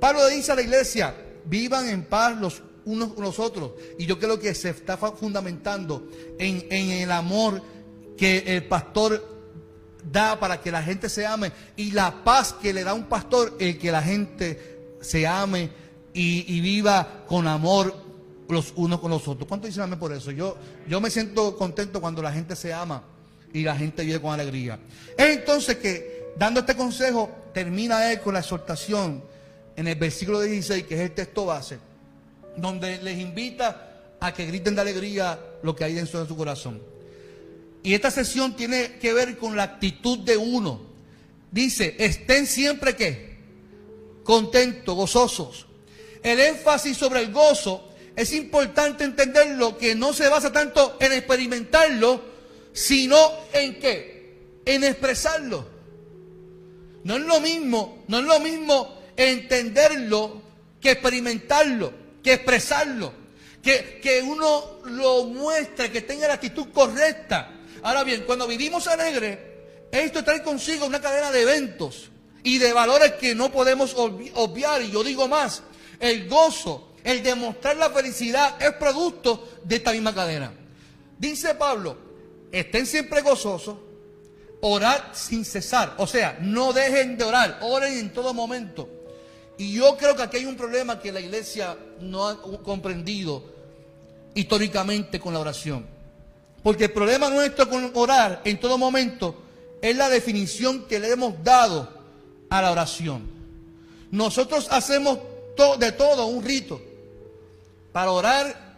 Pablo 0.01 0.27
dice 0.29 0.53
a 0.53 0.55
la 0.55 0.63
iglesia, 0.63 1.15
vivan 1.45 1.89
en 1.89 2.05
paz 2.05 2.37
los 2.39 2.63
unos 2.85 3.13
con 3.13 3.25
los 3.25 3.39
otros. 3.39 3.73
Y 3.99 4.07
yo 4.07 4.19
creo 4.19 4.39
que 4.39 4.55
se 4.55 4.71
está 4.71 4.97
fundamentando 4.97 6.09
en, 6.39 6.65
el 6.71 7.11
amor 7.11 7.63
que 8.17 8.57
el 8.57 8.65
pastor 8.67 9.31
da 10.11 10.39
para 10.39 10.61
que 10.61 10.73
la 10.73 10.83
gente 10.83 11.09
se 11.09 11.27
ame 11.27 11.53
y 11.77 11.93
la 11.93 12.25
paz 12.25 12.55
que 12.55 12.73
le 12.73 12.83
da 12.83 12.95
un 12.95 13.05
pastor 13.05 13.57
el 13.61 13.79
que 13.79 13.93
la 13.93 14.03
gente 14.03 14.97
se 15.01 15.27
ame 15.27 15.71
y, 16.13 16.61
viva 16.61 17.25
con 17.27 17.47
amor 17.47 17.95
los 18.55 18.73
unos 18.77 19.01
con 19.01 19.11
los 19.11 19.27
otros. 19.29 19.49
¿Cuánto 19.49 19.67
dicen 19.67 19.83
amén 19.83 19.99
por 19.99 20.13
eso? 20.13 20.31
Yo, 20.31 20.57
yo 20.89 21.01
me 21.01 21.11
siento 21.11 21.57
contento 21.57 22.01
cuando 22.01 22.23
la 22.23 22.33
gente 22.33 22.57
se 22.57 22.73
ama 22.73 23.03
y 23.53 23.63
la 23.63 23.77
gente 23.77 24.05
vive 24.05 24.21
con 24.21 24.33
alegría. 24.33 24.79
Es 25.17 25.37
entonces 25.37 25.77
que, 25.77 26.33
dando 26.37 26.61
este 26.61 26.77
consejo, 26.77 27.31
termina 27.53 28.11
él 28.11 28.21
con 28.21 28.35
la 28.35 28.41
exhortación 28.41 29.23
en 29.77 29.89
el 29.89 29.95
versículo 29.97 30.41
16, 30.41 30.85
que 30.85 30.95
es 30.95 31.01
el 31.01 31.13
texto 31.13 31.47
base 31.47 31.79
donde 32.57 32.99
les 33.03 33.19
invita 33.19 34.17
a 34.21 34.33
que 34.33 34.47
griten 34.47 34.75
de 34.75 34.81
alegría 34.81 35.39
lo 35.63 35.75
que 35.75 35.85
hay 35.85 35.95
dentro 35.95 36.21
de 36.21 36.29
su 36.29 36.37
corazón. 36.37 36.83
Y 37.83 37.95
esta 37.95 38.11
sesión 38.11 38.55
tiene 38.55 38.99
que 38.99 39.13
ver 39.13 39.37
con 39.37 39.57
la 39.57 39.65
actitud 39.65 40.19
de 40.21 40.37
uno. 40.37 40.81
Dice, 41.51 41.97
estén 41.99 42.47
siempre 42.47 42.95
que 42.95 43.39
contentos, 44.23 44.95
gozosos. 44.95 45.67
El 46.23 46.39
énfasis 46.39 46.97
sobre 46.97 47.21
el 47.21 47.33
gozo 47.33 47.89
es 48.17 48.33
importante 48.33 49.05
entenderlo 49.05 49.79
que 49.79 49.95
no 49.95 50.13
se 50.13 50.29
basa 50.29 50.53
tanto 50.53 50.97
en 51.01 51.13
experimentarlo, 51.13 52.23
sino 52.73 53.17
en 53.53 53.79
qué? 53.79 54.61
En 54.65 54.85
expresarlo. 54.85 55.67
No 57.05 57.17
es 57.17 57.23
lo 57.23 57.41
mismo, 57.41 58.05
no 58.09 58.19
es 58.21 58.25
lo 58.25 58.41
mismo 58.41 58.99
entenderlo 59.17 60.41
que 60.81 60.93
experimentarlo 60.93 62.03
que 62.23 62.35
expresarlo, 62.35 63.13
que, 63.63 64.01
que 64.03 64.23
uno 64.23 64.79
lo 64.85 65.25
muestre, 65.25 65.91
que 65.91 66.03
tenga 66.03 66.29
la 66.29 66.35
actitud 66.35 66.69
correcta. 66.73 67.53
Ahora 67.83 68.05
bien, 68.05 68.23
cuando 68.25 68.47
vivimos 68.47 68.87
alegre, 68.87 69.89
esto 69.91 70.23
trae 70.25 70.43
consigo 70.43 70.87
una 70.87 71.01
cadena 71.01 71.31
de 71.31 71.43
eventos 71.43 72.11
y 72.45 72.59
de 72.59 72.73
valores 72.73 73.15
que 73.15 73.35
no 73.35 73.51
podemos 73.51 73.95
obviar. 73.97 74.83
Y 74.83 74.91
yo 74.91 75.03
digo 75.03 75.29
más, 75.29 75.63
el 75.99 76.29
gozo, 76.29 76.92
el 77.05 77.23
demostrar 77.23 77.77
la 77.77 77.91
felicidad 77.91 78.61
es 78.63 78.73
producto 78.73 79.49
de 79.65 79.77
esta 79.77 79.93
misma 79.93 80.15
cadena. 80.15 80.53
Dice 81.19 81.55
Pablo, 81.55 81.97
estén 82.51 82.87
siempre 82.87 83.23
gozosos, 83.23 83.77
orar 84.61 85.11
sin 85.13 85.45
cesar. 85.45 85.95
O 85.99 86.07
sea, 86.07 86.39
no 86.41 86.73
dejen 86.73 87.17
de 87.17 87.25
orar, 87.25 87.59
oren 87.63 87.99
en 87.99 88.13
todo 88.13 88.33
momento. 88.33 88.89
Y 89.59 89.75
yo 89.75 89.97
creo 89.97 90.17
que 90.17 90.23
aquí 90.23 90.39
hay 90.39 90.47
un 90.47 90.57
problema 90.57 90.99
que 90.99 91.13
la 91.13 91.21
iglesia 91.21 91.77
no 92.01 92.27
ha 92.27 92.41
comprendido 92.41 93.45
históricamente 94.35 95.21
con 95.21 95.35
la 95.35 95.41
oración. 95.41 95.87
Porque 96.63 96.85
el 96.85 96.93
problema 96.93 97.29
nuestro 97.29 97.69
con 97.69 97.91
orar 97.95 98.41
en 98.45 98.59
todo 98.59 98.79
momento 98.79 99.43
es 99.81 99.97
la 99.97 100.09
definición 100.09 100.85
que 100.87 101.01
le 101.01 101.11
hemos 101.11 101.43
dado 101.43 101.89
a 102.49 102.63
la 102.63 102.71
oración. 102.71 103.29
Nosotros 104.11 104.69
hacemos 104.71 105.19
de 105.79 105.93
todo 105.93 106.27
un 106.27 106.45
rito. 106.45 106.81
Para 107.93 108.11
orar 108.11 108.73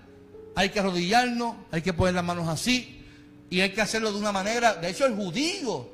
hay 0.54 0.70
que 0.70 0.80
arrodillarnos, 0.80 1.56
hay 1.70 1.82
que 1.82 1.92
poner 1.92 2.14
las 2.14 2.24
manos 2.24 2.48
así 2.48 3.04
y 3.50 3.60
hay 3.60 3.70
que 3.70 3.80
hacerlo 3.80 4.12
de 4.12 4.18
una 4.18 4.32
manera. 4.32 4.74
De 4.74 4.88
hecho, 4.88 5.06
el 5.06 5.14
judío 5.14 5.88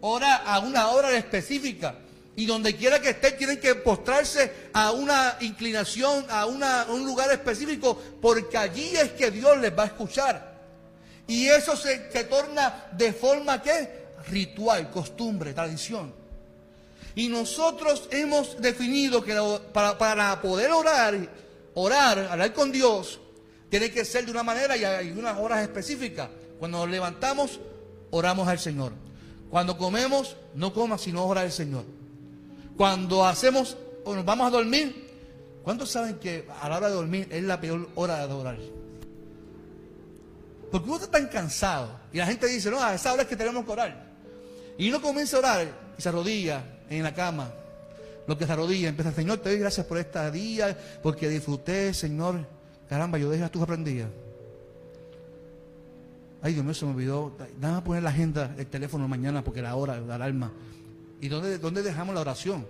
ora 0.00 0.36
a 0.36 0.58
una 0.58 0.88
hora 0.88 1.16
específica. 1.16 1.96
Y 2.36 2.46
donde 2.46 2.74
quiera 2.74 3.00
que 3.00 3.10
esté, 3.10 3.32
tienen 3.32 3.60
que 3.60 3.76
postrarse 3.76 4.68
a 4.72 4.90
una 4.90 5.36
inclinación, 5.40 6.26
a, 6.28 6.46
un 6.46 7.04
lugar 7.04 7.30
específico, 7.30 7.96
porque 8.20 8.58
allí 8.58 8.96
es 8.96 9.12
que 9.12 9.30
Dios 9.30 9.56
les 9.58 9.76
va 9.76 9.84
a 9.84 9.86
escuchar. 9.86 10.54
Y 11.28 11.46
eso 11.46 11.76
se, 11.76 11.96
torna 12.24 12.86
de 12.92 13.12
forma 13.12 13.62
que 13.62 14.04
ritual, 14.28 14.90
costumbre, 14.90 15.54
tradición. 15.54 16.12
Y 17.14 17.28
nosotros 17.28 18.08
hemos 18.10 18.60
definido 18.60 19.22
que 19.22 19.34
para, 19.72 19.96
para, 19.96 20.40
poder 20.42 20.72
orar, 20.72 21.14
orar, 21.74 22.18
hablar 22.30 22.52
con 22.52 22.72
Dios, 22.72 23.20
tiene 23.68 23.90
que 23.90 24.04
ser 24.04 24.24
de 24.24 24.30
una 24.30 24.42
manera 24.42 24.76
y 24.76 24.84
hay 24.84 25.10
unas 25.10 25.38
horas 25.38 25.62
específicas. 25.62 26.28
Cuando 26.58 26.78
nos 26.78 26.88
levantamos, 26.88 27.60
oramos 28.10 28.46
al 28.48 28.58
Señor. 28.58 28.92
Cuando 29.50 29.76
comemos, 29.76 30.36
no 30.54 30.72
comas, 30.72 31.00
sino 31.00 31.26
ora 31.26 31.42
al 31.42 31.52
Señor. 31.52 31.84
Cuando 32.76 33.24
hacemos 33.24 33.76
o 34.04 34.14
nos 34.14 34.24
vamos 34.24 34.46
a 34.46 34.50
dormir, 34.50 35.08
¿cuántos 35.62 35.90
saben 35.90 36.16
que 36.16 36.46
a 36.60 36.68
la 36.68 36.76
hora 36.76 36.88
de 36.88 36.94
dormir 36.94 37.28
es 37.30 37.42
la 37.42 37.60
peor 37.60 37.88
hora 37.94 38.16
de 38.16 38.22
adorar? 38.22 38.58
Porque 40.70 40.88
uno 40.88 40.96
está 40.96 41.10
tan 41.10 41.28
cansado 41.28 42.00
y 42.12 42.18
la 42.18 42.26
gente 42.26 42.46
dice, 42.48 42.70
no, 42.70 42.82
a 42.82 42.94
esa 42.94 43.12
hora 43.12 43.22
es 43.22 43.28
que 43.28 43.36
tenemos 43.36 43.64
que 43.64 43.70
orar. 43.70 44.14
Y 44.76 44.88
uno 44.88 45.00
comienza 45.00 45.36
a 45.36 45.40
orar 45.40 45.68
y 45.96 46.02
se 46.02 46.08
arrodilla 46.08 46.64
en 46.88 47.02
la 47.02 47.14
cama. 47.14 47.52
Lo 48.26 48.38
que 48.38 48.46
se 48.46 48.52
arrodilla, 48.52 48.88
empieza, 48.88 49.12
Señor, 49.12 49.38
te 49.38 49.50
doy 49.50 49.58
gracias 49.58 49.86
por 49.86 49.98
esta 49.98 50.30
día, 50.30 50.76
porque 51.02 51.28
disfruté, 51.28 51.92
Señor. 51.92 52.46
Caramba, 52.88 53.18
yo 53.18 53.30
dejé 53.30 53.44
a 53.44 53.50
tus 53.50 53.62
aprendidas. 53.62 54.08
Ay, 56.42 56.54
Dios 56.54 56.64
mío, 56.64 56.74
se 56.74 56.84
me 56.84 56.92
olvidó. 56.92 57.36
Dame 57.58 57.78
a 57.78 57.84
poner 57.84 58.02
la 58.02 58.10
agenda, 58.10 58.54
el 58.58 58.66
teléfono 58.66 59.08
mañana, 59.08 59.42
porque 59.42 59.62
la 59.62 59.74
hora, 59.76 59.98
la 60.00 60.14
alarma. 60.14 60.52
¿Y 61.20 61.28
dónde, 61.28 61.58
dónde 61.58 61.82
dejamos 61.82 62.14
la 62.14 62.20
oración? 62.20 62.66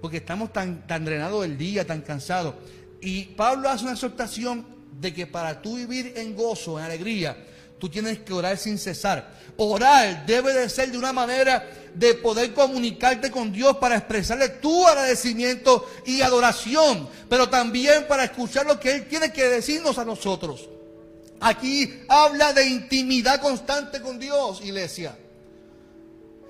Porque 0.00 0.18
estamos 0.18 0.52
tan, 0.52 0.86
tan 0.86 1.04
drenados 1.04 1.42
del 1.42 1.56
día, 1.56 1.86
tan 1.86 2.02
cansados. 2.02 2.54
Y 3.00 3.24
Pablo 3.36 3.68
hace 3.68 3.84
una 3.84 3.92
exhortación 3.92 4.64
de 5.00 5.12
que 5.12 5.26
para 5.26 5.60
tú 5.60 5.76
vivir 5.76 6.14
en 6.16 6.34
gozo, 6.34 6.78
en 6.78 6.86
alegría, 6.86 7.36
tú 7.84 7.90
tienes 7.90 8.20
que 8.20 8.32
orar 8.32 8.56
sin 8.56 8.78
cesar. 8.78 9.30
Orar 9.58 10.24
debe 10.24 10.54
de 10.54 10.70
ser 10.70 10.90
de 10.90 10.96
una 10.96 11.12
manera 11.12 11.68
de 11.94 12.14
poder 12.14 12.54
comunicarte 12.54 13.30
con 13.30 13.52
Dios 13.52 13.76
para 13.76 13.98
expresarle 13.98 14.48
tu 14.48 14.86
agradecimiento 14.86 15.86
y 16.06 16.22
adoración, 16.22 17.06
pero 17.28 17.50
también 17.50 18.06
para 18.08 18.24
escuchar 18.24 18.64
lo 18.64 18.80
que 18.80 18.90
Él 18.90 19.06
tiene 19.06 19.34
que 19.34 19.44
decirnos 19.48 19.98
a 19.98 20.04
nosotros. 20.06 20.66
Aquí 21.40 22.04
habla 22.08 22.54
de 22.54 22.66
intimidad 22.66 23.38
constante 23.38 24.00
con 24.00 24.18
Dios, 24.18 24.62
iglesia. 24.64 25.18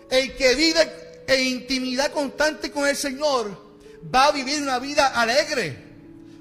El 0.08 0.36
que 0.36 0.54
vive 0.54 1.24
en 1.26 1.46
intimidad 1.46 2.12
constante 2.12 2.70
con 2.70 2.86
el 2.86 2.94
Señor 2.94 3.60
va 4.14 4.26
a 4.26 4.30
vivir 4.30 4.62
una 4.62 4.78
vida 4.78 5.08
alegre. 5.08 5.93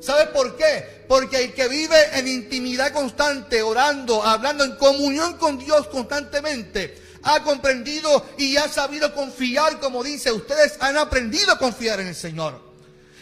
¿Sabe 0.03 0.27
por 0.27 0.57
qué? 0.57 1.05
Porque 1.07 1.45
el 1.45 1.53
que 1.53 1.69
vive 1.69 1.95
en 2.19 2.27
intimidad 2.27 2.91
constante, 2.91 3.61
orando, 3.61 4.21
hablando 4.21 4.65
en 4.65 4.75
comunión 4.75 5.37
con 5.37 5.57
Dios 5.57 5.87
constantemente, 5.87 6.97
ha 7.23 7.41
comprendido 7.41 8.25
y 8.37 8.57
ha 8.57 8.67
sabido 8.67 9.13
confiar, 9.15 9.79
como 9.79 10.03
dice, 10.03 10.33
ustedes 10.33 10.75
han 10.81 10.97
aprendido 10.97 11.53
a 11.53 11.57
confiar 11.57 12.01
en 12.01 12.07
el 12.07 12.15
Señor. 12.15 12.59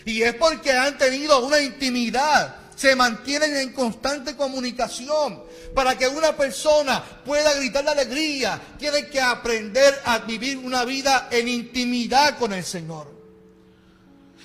Y 0.05 0.23
es 0.23 0.33
porque 0.33 0.71
han 0.71 0.97
tenido 0.97 1.45
una 1.45 1.61
intimidad, 1.61 2.55
se 2.75 2.95
mantienen 2.95 3.55
en 3.57 3.73
constante 3.73 4.35
comunicación. 4.35 5.43
Para 5.75 5.95
que 5.97 6.07
una 6.07 6.35
persona 6.35 7.03
pueda 7.23 7.53
gritar 7.53 7.83
de 7.83 7.91
alegría, 7.91 8.59
tiene 8.79 9.05
que 9.05 9.21
aprender 9.21 10.01
a 10.03 10.17
vivir 10.17 10.57
una 10.57 10.83
vida 10.83 11.27
en 11.29 11.47
intimidad 11.47 12.39
con 12.39 12.53
el 12.53 12.63
Señor. 12.63 13.20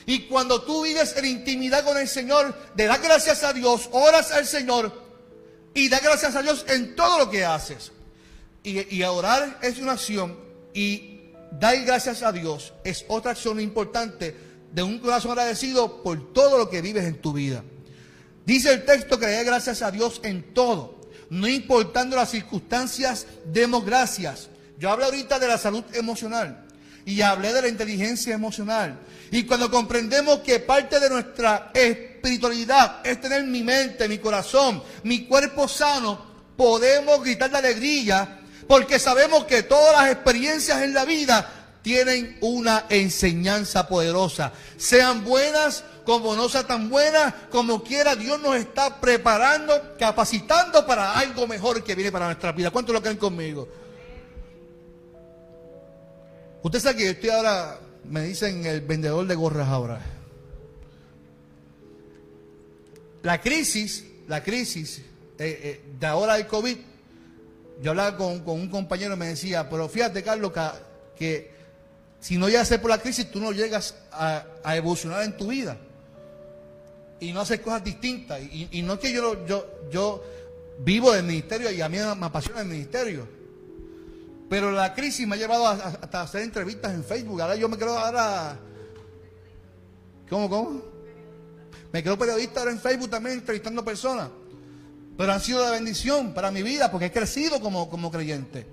Y 0.06 0.20
cuando 0.20 0.62
tú 0.62 0.84
vives 0.84 1.16
en 1.16 1.24
intimidad 1.24 1.84
con 1.84 1.98
el 1.98 2.06
Señor, 2.06 2.54
le 2.76 2.86
das 2.86 3.02
gracias 3.02 3.42
a 3.42 3.52
Dios, 3.52 3.88
oras 3.90 4.30
al 4.30 4.46
Señor 4.46 4.92
y 5.74 5.88
das 5.88 6.00
gracias 6.00 6.36
a 6.36 6.42
Dios 6.42 6.64
en 6.68 6.94
todo 6.94 7.18
lo 7.18 7.30
que 7.30 7.44
haces. 7.44 7.90
Y, 8.62 9.02
orar 9.02 9.58
es 9.62 9.78
una 9.78 9.92
acción 9.92 10.36
y 10.74 11.20
dar 11.52 11.80
gracias 11.84 12.22
a 12.22 12.32
Dios 12.32 12.72
es 12.82 13.04
otra 13.08 13.32
acción 13.32 13.60
importante 13.60 14.34
de 14.72 14.82
un 14.82 14.98
corazón 14.98 15.32
agradecido 15.32 16.02
por 16.02 16.32
todo 16.32 16.58
lo 16.58 16.70
que 16.70 16.82
vives 16.82 17.04
en 17.04 17.20
tu 17.20 17.32
vida. 17.32 17.64
Dice 18.44 18.72
el 18.72 18.84
texto 18.84 19.18
que 19.18 19.26
le 19.26 19.44
gracias 19.44 19.82
a 19.82 19.90
Dios 19.90 20.20
en 20.22 20.54
todo, 20.54 21.00
no 21.30 21.48
importando 21.48 22.16
las 22.16 22.30
circunstancias, 22.30 23.26
demos 23.44 23.84
gracias. 23.84 24.48
Yo 24.78 24.90
hablo 24.90 25.06
ahorita 25.06 25.38
de 25.38 25.48
la 25.48 25.58
salud 25.58 25.84
emocional 25.94 26.65
y 27.06 27.22
hablé 27.22 27.54
de 27.54 27.62
la 27.62 27.68
inteligencia 27.68 28.34
emocional. 28.34 28.98
Y 29.30 29.44
cuando 29.44 29.70
comprendemos 29.70 30.40
que 30.40 30.60
parte 30.60 31.00
de 31.00 31.08
nuestra 31.08 31.70
espiritualidad 31.72 33.00
es 33.04 33.20
tener 33.20 33.44
mi 33.44 33.62
mente, 33.62 34.08
mi 34.08 34.18
corazón, 34.18 34.82
mi 35.04 35.24
cuerpo 35.24 35.68
sano, 35.68 36.26
podemos 36.56 37.22
gritar 37.22 37.50
de 37.50 37.58
alegría 37.58 38.40
porque 38.66 38.98
sabemos 38.98 39.44
que 39.44 39.62
todas 39.62 39.96
las 39.96 40.12
experiencias 40.12 40.82
en 40.82 40.92
la 40.92 41.04
vida 41.04 41.48
tienen 41.82 42.36
una 42.40 42.86
enseñanza 42.88 43.86
poderosa. 43.86 44.52
Sean 44.76 45.24
buenas 45.24 45.84
como 46.04 46.36
no 46.36 46.48
sean 46.48 46.66
tan 46.66 46.88
buenas, 46.88 47.34
como 47.50 47.82
quiera, 47.82 48.14
Dios 48.14 48.40
nos 48.40 48.54
está 48.54 49.00
preparando, 49.00 49.96
capacitando 49.98 50.86
para 50.86 51.18
algo 51.18 51.48
mejor 51.48 51.82
que 51.82 51.96
viene 51.96 52.12
para 52.12 52.26
nuestra 52.26 52.52
vida. 52.52 52.70
¿Cuántos 52.70 52.94
lo 52.94 53.02
creen 53.02 53.16
conmigo? 53.16 53.68
Usted 56.66 56.80
sabe 56.80 56.96
que 56.96 57.04
yo 57.04 57.10
estoy 57.12 57.30
ahora, 57.30 57.78
me 58.10 58.24
dicen 58.24 58.66
el 58.66 58.80
vendedor 58.80 59.24
de 59.24 59.36
gorras 59.36 59.68
ahora. 59.68 60.00
La 63.22 63.40
crisis, 63.40 64.04
la 64.26 64.42
crisis 64.42 64.98
eh, 64.98 65.04
eh, 65.38 65.80
de 65.96 66.06
ahora 66.08 66.34
del 66.34 66.48
COVID, 66.48 66.76
yo 67.80 67.90
hablaba 67.92 68.16
con, 68.16 68.42
un 68.44 68.68
compañero 68.68 69.14
y 69.14 69.16
me 69.16 69.28
decía, 69.28 69.70
pero 69.70 69.88
fíjate 69.88 70.24
Carlos, 70.24 70.50
que, 71.16 71.52
si 72.18 72.36
no 72.36 72.48
llegas 72.48 72.72
a 72.72 72.80
por 72.80 72.90
la 72.90 72.98
crisis, 72.98 73.30
tú 73.30 73.38
no 73.38 73.52
llegas 73.52 73.94
a, 74.10 74.44
evolucionar 74.74 75.22
en 75.22 75.36
tu 75.36 75.46
vida. 75.46 75.78
Y 77.20 77.32
no 77.32 77.42
hacer 77.42 77.62
cosas 77.62 77.84
distintas. 77.84 78.40
Y, 78.42 78.82
no 78.82 78.94
es 78.94 78.98
que 78.98 79.12
yo, 79.12 79.46
yo, 79.46 79.64
yo 79.88 80.24
vivo 80.80 81.12
del 81.12 81.26
ministerio 81.26 81.70
y 81.70 81.80
a 81.80 81.88
mí 81.88 81.98
me 81.98 82.26
apasiona 82.26 82.62
el 82.62 82.66
ministerio. 82.66 83.35
Pero 84.48 84.70
la 84.70 84.94
crisis 84.94 85.26
me 85.26 85.34
ha 85.34 85.38
llevado 85.38 85.66
hasta 85.66 86.20
hacer 86.20 86.42
entrevistas 86.42 86.94
en 86.94 87.04
Facebook. 87.04 87.40
Ahora 87.40 87.56
yo 87.56 87.68
me 87.68 87.76
creo 87.76 87.98
ahora. 87.98 88.58
¿Cómo, 90.28 90.48
cómo? 90.48 90.82
Me 91.92 92.02
creo 92.02 92.18
periodista 92.18 92.60
ahora 92.60 92.72
en 92.72 92.80
Facebook 92.80 93.10
también 93.10 93.38
entrevistando 93.38 93.84
personas. 93.84 94.28
Pero 95.16 95.32
han 95.32 95.40
sido 95.40 95.64
de 95.64 95.70
bendición 95.70 96.32
para 96.32 96.50
mi 96.50 96.62
vida 96.62 96.90
porque 96.90 97.06
he 97.06 97.12
crecido 97.12 97.60
como, 97.60 97.88
como 97.90 98.10
creyente. 98.10 98.66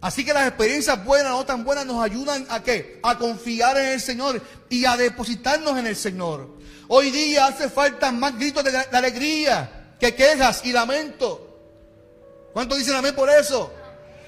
Así 0.00 0.24
que 0.24 0.32
las 0.32 0.48
experiencias 0.48 1.04
buenas 1.04 1.32
o 1.32 1.44
tan 1.44 1.64
buenas 1.64 1.84
nos 1.84 2.02
ayudan 2.02 2.46
a 2.48 2.62
qué? 2.62 3.00
A 3.02 3.18
confiar 3.18 3.76
en 3.78 3.86
el 3.86 4.00
Señor 4.00 4.40
y 4.68 4.84
a 4.84 4.96
depositarnos 4.96 5.78
en 5.78 5.86
el 5.86 5.96
Señor. 5.96 6.48
Hoy 6.88 7.10
día 7.10 7.46
hace 7.46 7.68
falta 7.68 8.12
más 8.12 8.36
gritos 8.36 8.62
de, 8.64 8.70
de 8.70 8.78
alegría 8.92 9.96
que 9.98 10.14
quejas 10.14 10.64
y 10.64 10.72
lamento. 10.72 11.40
¿Cuántos 12.52 12.78
dicen 12.78 12.94
amén 12.94 13.14
por 13.14 13.28
eso? 13.30 13.72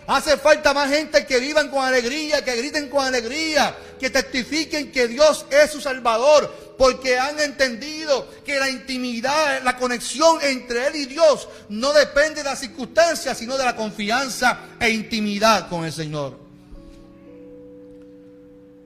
Hace 0.07 0.37
falta 0.37 0.73
más 0.73 0.88
gente 0.88 1.27
que 1.27 1.40
vivan 1.40 1.69
con 1.69 1.85
alegría, 1.85 2.45
que 2.45 2.55
griten 2.55 2.88
con 2.88 3.05
alegría, 3.05 3.77
que 3.99 4.09
testifiquen 4.09 4.92
que 4.92 5.09
Dios 5.09 5.47
es 5.51 5.73
su 5.73 5.81
Salvador, 5.81 6.75
porque 6.79 7.19
han 7.19 7.40
entendido 7.40 8.29
que 8.45 8.59
la 8.59 8.71
intimidad, 8.71 9.62
la 9.64 9.77
conexión 9.77 10.38
entre 10.42 10.87
Él 10.87 10.97
y 10.97 11.07
Dios 11.07 11.49
no 11.71 11.92
depende 11.92 12.42
de 12.42 12.45
las 12.45 12.61
circunstancias, 12.61 13.37
sino 13.37 13.57
de 13.57 13.64
la 13.64 13.75
confianza 13.75 14.61
e 14.79 14.90
intimidad 14.90 15.69
con 15.69 15.85
el 15.85 15.92
Señor. 15.92 16.38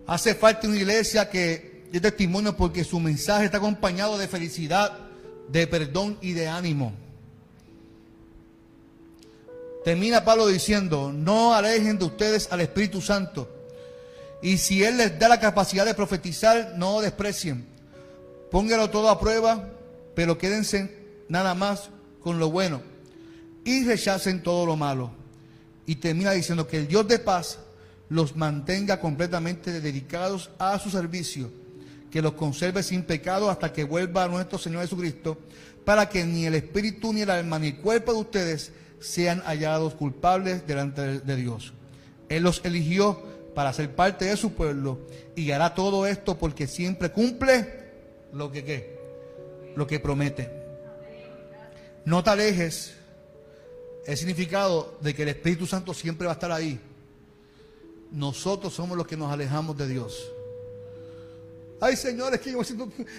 Hace 0.06 0.34
falta 0.34 0.66
una 0.68 0.76
iglesia 0.76 1.28
que 1.28 1.84
dé 1.92 2.00
testimonio 2.00 2.56
porque 2.56 2.82
su 2.82 2.98
mensaje 2.98 3.44
está 3.44 3.58
acompañado 3.58 4.16
de 4.16 4.26
felicidad, 4.26 4.96
de 5.48 5.66
perdón 5.66 6.16
y 6.22 6.32
de 6.32 6.48
ánimo. 6.48 6.94
Termina 9.84 10.24
Pablo 10.24 10.46
diciendo, 10.46 11.10
no 11.12 11.54
alejen 11.54 11.98
de 11.98 12.04
ustedes 12.04 12.52
al 12.52 12.60
Espíritu 12.60 13.00
Santo. 13.00 13.48
Y 14.42 14.58
si 14.58 14.84
Él 14.84 14.98
les 14.98 15.18
da 15.18 15.28
la 15.28 15.40
capacidad 15.40 15.86
de 15.86 15.94
profetizar, 15.94 16.74
no 16.76 17.00
desprecien. 17.00 17.66
Póngalo 18.50 18.90
todo 18.90 19.08
a 19.08 19.18
prueba, 19.18 19.70
pero 20.14 20.36
quédense 20.36 20.96
nada 21.28 21.54
más 21.54 21.88
con 22.22 22.38
lo 22.38 22.50
bueno. 22.50 22.82
Y 23.64 23.84
rechacen 23.84 24.42
todo 24.42 24.66
lo 24.66 24.76
malo. 24.76 25.12
Y 25.86 25.96
termina 25.96 26.32
diciendo 26.32 26.66
que 26.66 26.76
el 26.76 26.88
Dios 26.88 27.08
de 27.08 27.18
paz 27.18 27.58
los 28.10 28.36
mantenga 28.36 29.00
completamente 29.00 29.80
dedicados 29.80 30.50
a 30.58 30.78
su 30.78 30.90
servicio, 30.90 31.50
que 32.10 32.20
los 32.20 32.32
conserve 32.32 32.82
sin 32.82 33.04
pecado 33.04 33.48
hasta 33.48 33.72
que 33.72 33.84
vuelva 33.84 34.28
nuestro 34.28 34.58
Señor 34.58 34.82
Jesucristo, 34.82 35.38
para 35.84 36.08
que 36.08 36.24
ni 36.24 36.44
el 36.44 36.54
espíritu, 36.54 37.12
ni 37.12 37.22
el 37.22 37.30
alma, 37.30 37.58
ni 37.58 37.68
el 37.68 37.76
cuerpo 37.76 38.12
de 38.12 38.18
ustedes 38.18 38.72
sean 39.00 39.40
hallados 39.40 39.94
culpables 39.94 40.66
delante 40.66 41.20
de 41.20 41.36
Dios. 41.36 41.72
Él 42.28 42.44
los 42.44 42.64
eligió 42.64 43.20
para 43.54 43.72
ser 43.72 43.94
parte 43.94 44.26
de 44.26 44.36
su 44.36 44.52
pueblo 44.52 45.00
y 45.34 45.50
hará 45.50 45.74
todo 45.74 46.06
esto 46.06 46.38
porque 46.38 46.66
siempre 46.66 47.10
cumple 47.10 47.80
lo 48.32 48.52
que 48.52 48.64
¿qué? 48.64 49.00
lo 49.74 49.86
que 49.86 49.98
promete. 49.98 50.50
No 52.04 52.22
te 52.22 52.30
alejes 52.30 52.94
el 54.06 54.16
significado 54.16 54.98
de 55.00 55.14
que 55.14 55.22
el 55.22 55.30
Espíritu 55.30 55.66
Santo 55.66 55.94
siempre 55.94 56.26
va 56.26 56.32
a 56.32 56.34
estar 56.34 56.52
ahí. 56.52 56.78
Nosotros 58.12 58.72
somos 58.72 58.96
los 58.96 59.06
que 59.06 59.16
nos 59.16 59.32
alejamos 59.32 59.76
de 59.76 59.88
Dios. 59.88 60.30
Ay, 61.80 61.96
Señor, 61.96 62.34
es 62.34 62.40
que 62.40 62.52
yo 62.52 62.60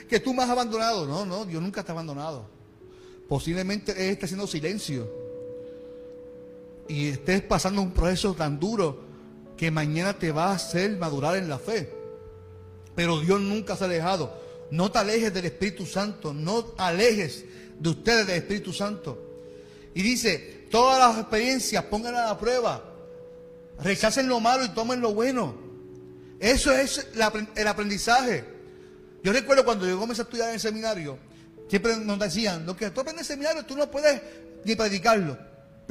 que 0.07 0.19
tú 0.19 0.33
me 0.33 0.43
has 0.43 0.49
abandonado. 0.49 1.05
No, 1.07 1.25
no, 1.25 1.45
Dios 1.45 1.61
nunca 1.61 1.83
te 1.83 1.91
abandonado. 1.91 2.45
Posiblemente 3.27 3.91
Él 3.93 4.11
está 4.11 4.25
haciendo 4.25 4.45
silencio 4.45 5.20
y 6.87 7.09
estés 7.09 7.41
pasando 7.41 7.81
un 7.81 7.91
proceso 7.91 8.33
tan 8.33 8.59
duro 8.59 9.03
que 9.57 9.71
mañana 9.71 10.17
te 10.17 10.31
va 10.31 10.51
a 10.51 10.55
hacer 10.55 10.97
madurar 10.97 11.35
en 11.35 11.47
la 11.47 11.59
fe. 11.59 11.93
Pero 12.95 13.19
Dios 13.19 13.39
nunca 13.39 13.75
se 13.75 13.83
ha 13.83 13.87
alejado. 13.87 14.33
No 14.71 14.91
te 14.91 14.99
alejes 14.99 15.33
del 15.33 15.45
Espíritu 15.45 15.85
Santo, 15.85 16.33
no 16.33 16.73
alejes 16.77 17.45
de 17.79 17.89
ustedes 17.89 18.27
del 18.27 18.37
Espíritu 18.37 18.73
Santo. 18.73 19.21
Y 19.93 20.01
dice, 20.01 20.67
todas 20.71 20.99
las 20.99 21.19
experiencias 21.19 21.83
pónganlas 21.85 22.23
a 22.23 22.33
la 22.33 22.37
prueba. 22.39 22.83
Rechacen 23.83 24.27
lo 24.27 24.39
malo 24.39 24.63
y 24.65 24.69
tomen 24.69 25.01
lo 25.01 25.13
bueno. 25.13 25.55
Eso 26.39 26.71
es 26.71 27.07
el 27.13 27.67
aprendizaje. 27.67 28.43
Yo 29.23 29.31
recuerdo 29.31 29.63
cuando 29.63 29.87
yo 29.87 29.99
comencé 29.99 30.21
a 30.21 30.25
estudiar 30.25 30.47
en 30.49 30.55
el 30.55 30.59
seminario, 30.59 31.19
siempre 31.69 31.97
nos 31.97 32.17
decían, 32.17 32.65
lo 32.65 32.75
que 32.75 32.89
tú 32.89 33.01
aprendes 33.01 33.29
en 33.29 33.33
el 33.33 33.37
seminario, 33.37 33.65
tú 33.65 33.75
no 33.75 33.91
puedes 33.91 34.21
ni 34.65 34.75
predicarlo. 34.75 35.37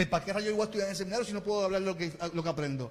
Pues, 0.01 0.09
¿para 0.09 0.25
qué 0.25 0.33
rayo 0.33 0.53
voy 0.53 0.63
a 0.63 0.65
estudiar 0.65 0.89
en 0.89 0.97
seminario 0.97 1.27
si 1.27 1.35
no 1.35 1.43
puedo 1.43 1.63
hablar 1.63 1.83
lo 1.83 1.95
que, 1.95 2.11
lo 2.33 2.43
que 2.43 2.49
aprendo? 2.49 2.91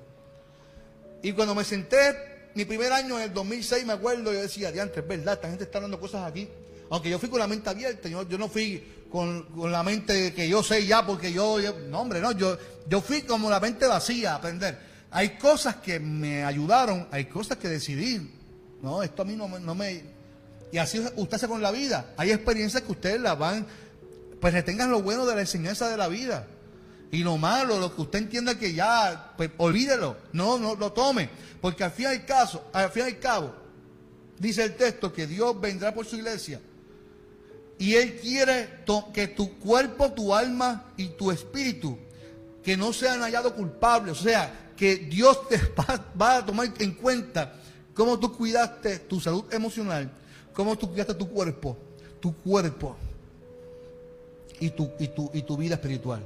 Y 1.24 1.32
cuando 1.32 1.56
me 1.56 1.64
senté, 1.64 2.52
mi 2.54 2.66
primer 2.66 2.94
año 2.94 3.18
en 3.18 3.24
el 3.24 3.34
2006, 3.34 3.84
me 3.84 3.94
acuerdo, 3.94 4.32
yo 4.32 4.40
decía, 4.40 4.72
diantre, 4.72 5.02
es 5.02 5.08
verdad, 5.08 5.34
esta 5.34 5.48
gente 5.48 5.64
está 5.64 5.80
dando 5.80 6.00
cosas 6.00 6.30
aquí. 6.30 6.48
Aunque 6.92 7.10
yo 7.10 7.18
fui 7.18 7.28
con 7.28 7.40
la 7.40 7.48
mente 7.48 7.68
abierta, 7.68 8.08
yo, 8.10 8.30
yo 8.30 8.38
no 8.38 8.48
fui 8.48 9.08
con, 9.12 9.42
con, 9.42 9.72
la 9.72 9.82
mente 9.82 10.36
que 10.36 10.48
yo 10.48 10.62
sé 10.62 10.86
ya 10.86 11.04
porque 11.04 11.34
yo, 11.34 11.58
no 11.90 12.02
hombre, 12.02 12.22
no, 12.22 12.32
yo, 12.34 12.56
yo 12.88 13.02
fui 13.02 13.24
como 13.24 13.50
la 13.50 13.60
mente 13.60 13.88
vacía 13.88 14.34
a 14.34 14.36
aprender. 14.36 14.78
Hay 15.10 15.30
cosas 15.40 15.78
que 15.78 16.00
me 16.00 16.44
ayudaron, 16.44 17.08
hay 17.10 17.26
cosas 17.26 17.58
que 17.58 17.70
decidí. 17.70 18.22
No, 18.84 19.02
esto 19.02 19.24
a 19.24 19.26
mí 19.26 19.36
no, 19.36 19.48
no 19.48 19.74
me... 19.74 20.04
Y 20.72 20.78
así 20.78 21.04
usted 21.16 21.38
hace 21.38 21.48
con 21.48 21.64
la 21.64 21.72
vida. 21.72 22.14
Hay 22.18 22.30
experiencias 22.30 22.84
que 22.84 22.92
ustedes 22.92 23.20
las 23.20 23.36
van, 23.36 23.66
pues 24.40 24.54
retengan 24.54 24.92
lo 24.92 25.02
bueno 25.02 25.26
de 25.26 25.34
la 25.34 25.42
enseñanza 25.42 25.90
de 25.90 25.98
la 25.98 26.08
vida. 26.08 26.46
Y 27.12 27.24
lo 27.24 27.38
malo, 27.38 27.80
lo 27.80 27.96
que 27.96 28.02
usted 28.02 28.20
entienda 28.20 28.58
que 28.58 28.74
ya, 28.74 29.34
pues 29.36 29.50
olvídelo, 29.58 30.18
no, 30.32 30.60
no 30.60 30.76
lo 30.76 30.92
tome. 30.92 31.30
Porque 31.60 31.84
al 31.84 31.92
fin 31.92 32.06
y 32.06 32.08
al, 32.08 32.26
caso, 32.26 32.70
al 32.72 32.92
fin 32.92 33.04
y 33.04 33.08
al 33.08 33.20
cabo, 33.20 33.56
dice 34.38 34.64
el 34.64 34.76
texto 34.76 35.12
que 35.12 35.26
Dios 35.26 35.60
vendrá 35.60 35.94
por 35.94 36.06
su 36.06 36.18
iglesia. 36.18 36.62
Y 37.80 37.96
Él 37.96 38.20
quiere 38.20 38.84
que 39.14 39.28
tu 39.28 39.58
cuerpo, 39.58 40.12
tu 40.12 40.36
alma 40.36 40.86
y 40.98 41.08
tu 41.08 41.32
espíritu, 41.32 41.98
que 42.64 42.78
no 42.78 42.94
sean 42.94 43.22
hallados 43.22 43.54
culpables. 43.54 44.20
O 44.20 44.24
sea, 44.24 44.72
que 44.78 44.98
Dios 44.98 45.48
te 45.48 45.58
va 46.22 46.38
a 46.38 46.46
tomar 46.46 46.72
en 46.78 46.92
cuenta 46.94 47.56
cómo 47.96 48.20
tú 48.20 48.38
cuidaste 48.38 49.00
tu 49.00 49.20
salud 49.20 49.46
emocional, 49.52 50.12
cómo 50.54 50.78
tú 50.78 50.88
cuidaste 50.90 51.16
tu 51.16 51.28
cuerpo, 51.28 51.76
tu 52.20 52.36
cuerpo 52.36 52.96
y 54.60 54.70
tu, 54.70 54.92
y 55.00 55.08
tu, 55.08 55.32
y 55.34 55.42
tu 55.42 55.58
vida 55.58 55.76
espiritual. 55.76 56.22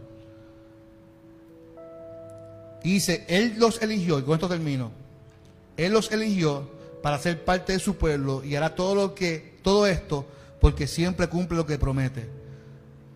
Y 2.84 2.94
dice, 2.94 3.26
Él 3.28 3.56
los 3.58 3.82
eligió, 3.82 4.20
y 4.20 4.24
con 4.24 4.34
esto 4.36 4.50
termino, 4.50 4.92
Él 5.78 5.94
los 5.94 6.12
eligió 6.12 6.70
para 7.02 7.18
ser 7.18 7.44
parte 7.44 7.74
de 7.74 7.80
su 7.80 7.96
pueblo 7.96 8.44
y 8.44 8.56
hará 8.56 8.76
todo 8.76 8.96
lo 8.96 9.16
que, 9.16 9.58
todo 9.62 9.88
esto, 9.88 10.26
porque 10.60 10.88
siempre 10.88 11.28
cumple 11.28 11.58
lo 11.58 11.66
que 11.66 11.78
promete. 11.78 12.28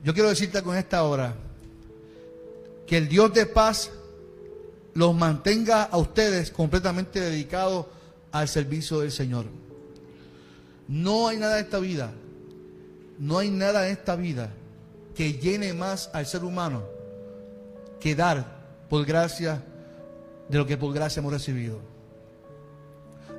Yo 0.04 0.14
quiero 0.14 0.30
decirte 0.30 0.62
con 0.62 0.76
esta 0.76 1.04
hora 1.04 1.36
que 2.86 2.98
el 2.98 3.08
Dios 3.08 3.34
de 3.34 3.46
paz 3.46 3.92
los 4.94 5.14
mantenga 5.14 5.84
a 5.84 5.98
ustedes 5.98 6.52
completamente 6.52 7.20
dedicados 7.20 7.86
al 8.32 8.48
servicio 8.48 9.00
del 9.00 9.12
Señor. 9.12 9.46
No 10.88 11.28
hay 11.28 11.38
nada 11.38 11.60
en 11.60 11.66
esta 11.66 11.80
vida, 11.80 12.12
no 13.20 13.38
hay 13.40 13.50
nada 13.50 13.86
en 13.88 13.94
esta 13.94 14.16
vida 14.16 14.52
que 15.16 15.34
llene 15.34 15.74
más 15.74 16.10
al 16.14 16.26
ser 16.26 16.44
humano 16.44 16.84
que 18.00 18.16
dar 18.16 18.57
por 18.90 19.06
gracia 19.06 19.64
de 20.50 20.58
lo 20.58 20.66
que 20.66 20.78
por 20.78 20.94
gracia 20.94 21.20
hemos 21.20 21.34
recibido. 21.34 21.80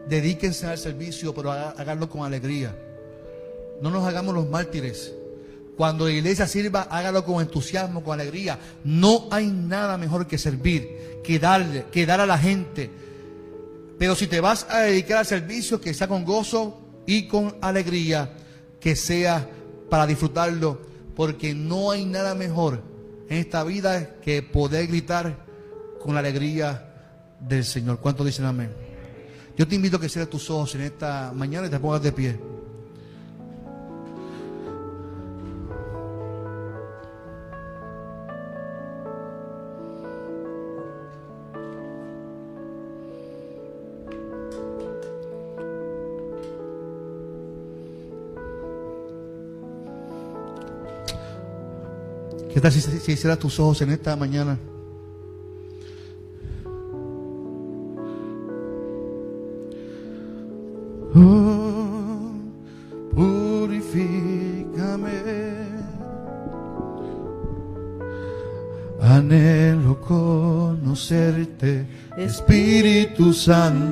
Dedíquense 0.09 0.66
al 0.66 0.78
servicio, 0.78 1.34
pero 1.34 1.53
háganlo 1.53 2.09
con 2.09 2.24
alegría. 2.24 2.74
No 3.80 3.90
nos 3.90 4.07
hagamos 4.07 4.34
los 4.34 4.49
mártires. 4.49 5.14
Cuando 5.76 6.07
la 6.07 6.12
iglesia 6.12 6.46
sirva, 6.46 6.82
hágalo 6.90 7.24
con 7.24 7.40
entusiasmo, 7.40 8.03
con 8.03 8.18
alegría. 8.18 8.59
No 8.84 9.28
hay 9.30 9.46
nada 9.46 9.96
mejor 9.96 10.26
que 10.26 10.38
servir, 10.38 11.20
que 11.22 11.38
darle, 11.38 11.84
que 11.92 12.05
dar 12.05 12.20
a 12.20 12.26
la 12.26 12.38
gente. 12.38 12.90
Pero 13.99 14.14
si 14.14 14.26
te 14.26 14.40
vas 14.40 14.66
a 14.68 14.80
dedicar 14.80 15.18
al 15.18 15.26
servicio, 15.26 15.80
que 15.80 15.94
sea 15.94 16.09
con 16.09 16.24
gozo 16.24 16.80
y 17.07 17.28
con 17.28 17.57
alegría, 17.61 18.34
que 18.80 18.96
sea 18.96 19.49
para 19.88 20.07
disfrutarlo, 20.07 20.80
porque 21.14 21.55
no 21.55 21.90
hay 21.90 22.05
nada 22.05 22.34
mejor 22.34 22.82
en 23.29 23.39
esta 23.39 23.64
vida 23.64 24.16
que 24.22 24.43
poder 24.43 24.87
gritar 24.87 25.45
con 26.01 26.14
la 26.14 26.20
alegría 26.20 26.95
del 27.41 27.64
Señor. 27.64 28.01
¿Cuántos 28.01 28.26
dicen 28.26 28.47
amén? 28.47 28.70
Yo 29.57 29.66
te 29.66 29.74
invito 29.74 29.97
a 29.97 30.01
que 30.01 30.09
cierres 30.09 30.31
tus 30.31 30.49
ojos 30.51 30.74
en 30.76 30.83
esta 30.83 31.33
mañana 31.35 31.66
y 31.66 31.70
te 31.70 31.81
pongas 31.81 32.03
de 32.03 32.12
pie. 32.12 32.39
¿Qué 52.59 52.62
tal 52.62 52.72
si, 52.72 52.80
si 52.80 53.12
hicieras 53.12 53.38
tus 53.38 53.61
ojos 53.61 53.80
en 53.82 53.90
esta 53.90 54.16
mañana? 54.16 54.59
Oh, 61.14 62.32
purifícame. 63.14 64.09
Anhelo 69.02 70.00
conocerte, 70.00 71.86
Espíritu 72.16 73.32
Santo. 73.32 73.88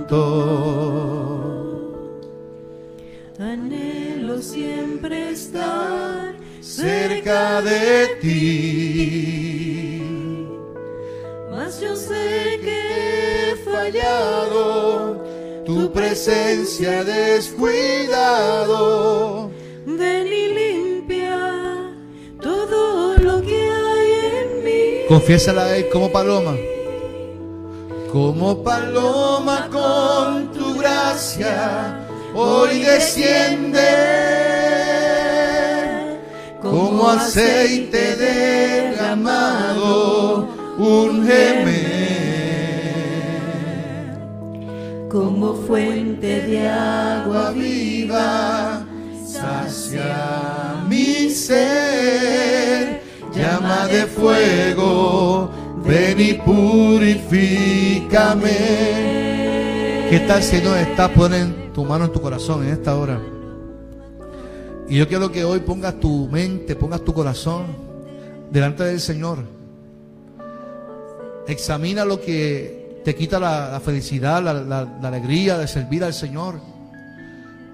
Presencia 16.67 17.05
descuidado. 17.05 18.33
Ven 19.87 20.27
y 20.27 20.49
limpia 20.49 21.95
todo 22.43 23.17
lo 23.19 23.41
que 23.43 23.71
hay 23.71 24.11
en 24.41 24.65
mí. 24.65 25.07
Confiésala 25.09 25.67
a 25.67 25.77
él 25.77 25.89
como 25.93 26.11
paloma. 26.11 26.57
Como 28.13 28.65
paloma 28.65 29.69
con 29.71 30.51
tu 30.53 30.75
gracia, 30.79 32.01
hoy 32.35 32.81
desciende 32.81 33.81
como 36.63 37.09
aceite 37.11 38.17
derramado, 38.17 39.69
un 40.79 41.27
gemer, 41.27 41.86
de 46.27 46.69
agua 46.69 47.53
viva, 47.53 48.85
sacia 49.25 50.83
mi 50.89 51.31
ser, 51.31 53.01
llama 53.33 53.87
de 53.87 54.07
fuego, 54.07 55.49
ven 55.85 56.21
y 56.21 56.35
purifícame. 56.35 58.51
¿Qué 60.11 60.19
tal 60.27 60.43
si 60.43 60.61
no 60.61 60.75
estás 60.75 61.11
poniendo 61.11 61.57
tu 61.73 61.85
mano 61.85 62.07
en 62.07 62.13
tu 62.13 62.21
corazón 62.21 62.65
en 62.65 62.73
esta 62.73 62.97
hora? 62.97 63.21
Y 64.89 64.99
yo 64.99 65.07
quiero 65.07 65.31
que 65.31 65.45
hoy 65.45 65.61
pongas 65.61 66.01
tu 66.01 66.27
mente, 66.29 66.75
pongas 66.75 67.03
tu 67.03 67.13
corazón 67.13 67.67
delante 68.51 68.83
del 68.85 69.01
Señor. 69.01 69.45
Examina 71.47 72.05
lo 72.05 72.21
que 72.21 72.86
te 73.07 73.15
quita 73.15 73.39
la, 73.39 73.81
felicidad, 73.85 74.43
la, 74.43 74.81
alegría 75.07 75.57
de 75.57 75.69
servir 75.69 76.03
al 76.03 76.13
Señor. 76.13 76.61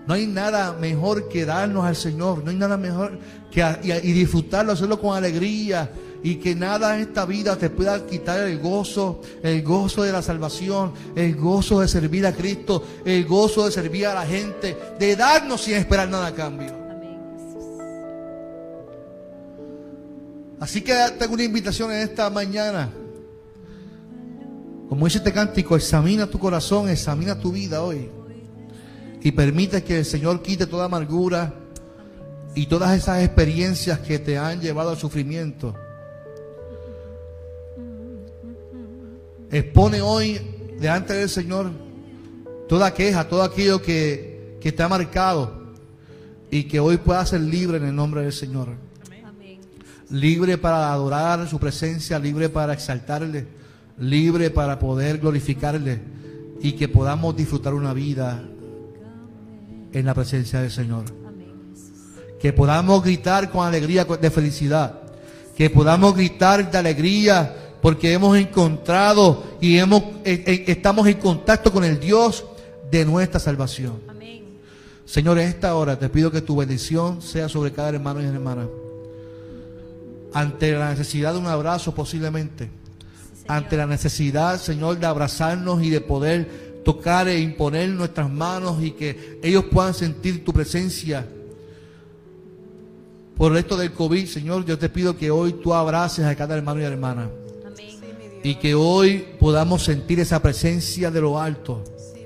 No 0.07 0.13
hay 0.13 0.27
nada 0.27 0.75
mejor 0.75 1.27
que 1.31 1.47
darnos 1.47 1.87
al 1.87 1.97
Señor. 1.97 2.45
No 2.45 2.51
hay 2.51 2.57
nada 2.59 2.77
mejor 2.77 3.19
que 3.51 3.65
y, 3.83 4.13
disfrutarlo, 4.13 4.73
hacerlo 4.73 5.01
con 5.01 5.17
alegría. 5.17 5.91
Y 6.23 6.35
que 6.35 6.55
nada 6.55 6.95
en 6.95 7.01
esta 7.01 7.25
vida 7.25 7.57
te 7.57 7.71
pueda 7.71 8.05
quitar 8.07 8.41
el 8.41 8.59
gozo, 8.59 9.23
el 9.43 9.63
gozo 9.63 10.03
de 10.03 10.13
la 10.13 10.21
salvación, 10.21 10.93
el 11.17 11.35
gozo 11.35 11.81
de 11.81 11.89
servir 11.89 12.27
a 12.27 12.35
Cristo, 12.35 12.85
el 13.03 13.25
gozo 13.25 13.65
de 13.65 13.73
servir 13.73 14.09
a 14.09 14.13
la 14.13 14.27
gente, 14.27 14.77
de 14.99 15.17
darnos 15.17 15.63
sin 15.63 15.77
esperar 15.77 16.11
nada 16.11 16.27
a 16.27 16.35
cambio. 16.35 16.77
Así 20.61 20.83
que 20.83 20.95
tengo 21.19 21.33
una 21.33 21.45
invitación 21.45 21.91
en 21.91 22.01
esta 22.01 22.29
mañana. 22.29 22.91
Como 24.93 25.07
dice 25.07 25.17
este 25.17 25.33
cántico, 25.33 25.75
examina 25.75 26.27
tu 26.27 26.39
corazón, 26.39 26.91
examina 26.91 27.41
tu 27.41 27.51
vida 27.51 27.83
hoy. 27.83 28.11
Y 29.23 29.33
permite 29.33 29.83
que 29.83 30.01
el 30.01 30.05
Señor 30.05 30.43
quite 30.43 30.67
toda 30.67 30.85
amargura 30.85 31.55
y 32.55 32.67
todas 32.67 32.95
esas 32.95 33.25
experiencias 33.25 34.01
que 34.01 34.19
te 34.19 34.37
han 34.37 34.61
llevado 34.61 34.91
al 34.91 34.99
sufrimiento. 34.99 35.75
Expone 39.51 40.03
hoy 40.03 40.39
delante 40.79 41.15
del 41.15 41.31
Señor 41.31 41.71
toda 42.69 42.93
queja, 42.93 43.27
todo 43.27 43.45
aquello 43.45 43.81
que, 43.81 44.59
que 44.61 44.73
te 44.73 44.83
ha 44.83 44.91
marcado 44.91 45.73
y 46.51 46.65
que 46.65 46.81
hoy 46.81 46.99
pueda 46.99 47.25
ser 47.25 47.41
libre 47.41 47.79
en 47.79 47.85
el 47.87 47.97
nombre 47.97 48.25
del 48.25 48.33
Señor 48.35 48.69
libre 50.13 50.59
para 50.59 50.93
adorar 50.93 51.49
su 51.49 51.59
presencia, 51.59 52.19
libre 52.19 52.51
para 52.51 52.75
exaltarle, 52.75 53.47
libre 53.99 54.51
para 54.51 54.79
poder 54.79 55.19
glorificarle 55.19 56.01
y 56.61 56.73
que 56.73 56.89
podamos 56.89 57.37
disfrutar 57.37 57.75
una 57.75 57.93
vida 57.93 58.43
en 59.93 60.07
la 60.07 60.15
presencia 60.15 60.61
del 60.61 60.71
Señor. 60.71 61.05
que 62.41 62.53
podamos 62.53 63.05
gritar 63.05 63.53
con 63.53 63.65
alegría 63.65 64.05
de 64.05 64.29
felicidad, 64.29 64.99
que 65.57 65.71
podamos 65.71 66.13
gritar 66.17 66.69
de 66.69 66.77
alegría 66.77 67.77
porque 67.81 68.13
hemos 68.13 68.37
encontrado 68.37 69.45
y 69.61 69.77
hemos, 69.79 70.03
eh, 70.25 70.43
eh, 70.47 70.65
estamos 70.67 71.07
en 71.07 71.19
contacto 71.19 71.73
con 71.73 71.85
el 71.85 72.01
Dios 72.01 72.45
de 72.91 73.05
nuestra 73.05 73.39
salvación. 73.39 74.13
Señor, 75.05 75.39
en 75.39 75.49
esta 75.49 75.75
hora 75.75 75.99
te 75.99 76.09
pido 76.09 76.31
que 76.31 76.41
tu 76.41 76.57
bendición 76.57 77.21
sea 77.21 77.49
sobre 77.49 77.73
cada 77.73 77.91
hermano 77.91 78.23
y 78.23 78.25
hermana. 78.25 78.67
Ante 80.33 80.73
la 80.73 80.91
necesidad 80.91 81.35
de 81.35 81.39
un 81.39 81.47
abrazo 81.47 81.95
posiblemente, 81.95 82.71
ante 83.57 83.77
la 83.77 83.87
necesidad, 83.87 84.61
Señor, 84.61 84.99
de 84.99 85.07
abrazarnos 85.07 85.83
y 85.83 85.91
de 85.91 86.01
poder 86.01 86.81
tocar 86.85 87.29
e 87.29 87.39
imponer 87.39 87.89
nuestras 87.91 88.31
manos 88.31 88.83
y 88.83 88.93
que 88.93 89.39
ellos 89.43 89.65
puedan 89.71 89.95
sentir 89.95 90.45
tu 90.45 90.53
presencia. 90.53 91.27
Por 93.37 93.57
esto 93.57 93.77
del 93.77 93.93
COVID, 93.93 94.27
Señor, 94.27 94.65
yo 94.65 94.79
te 94.79 94.89
pido 94.89 95.17
que 95.17 95.31
hoy 95.31 95.55
tú 95.55 95.75
abraces 95.75 96.25
a 96.25 96.35
cada 96.37 96.57
hermano 96.57 96.81
y 96.81 96.85
hermana 96.85 97.29
Amén. 97.67 98.41
y 98.43 98.55
que 98.57 98.75
hoy 98.75 99.25
podamos 99.41 99.83
sentir 99.85 100.21
esa 100.21 100.41
presencia 100.41 101.11
de 101.11 101.21
lo 101.21 101.41
alto 101.41 101.83
Sí, 101.97 102.21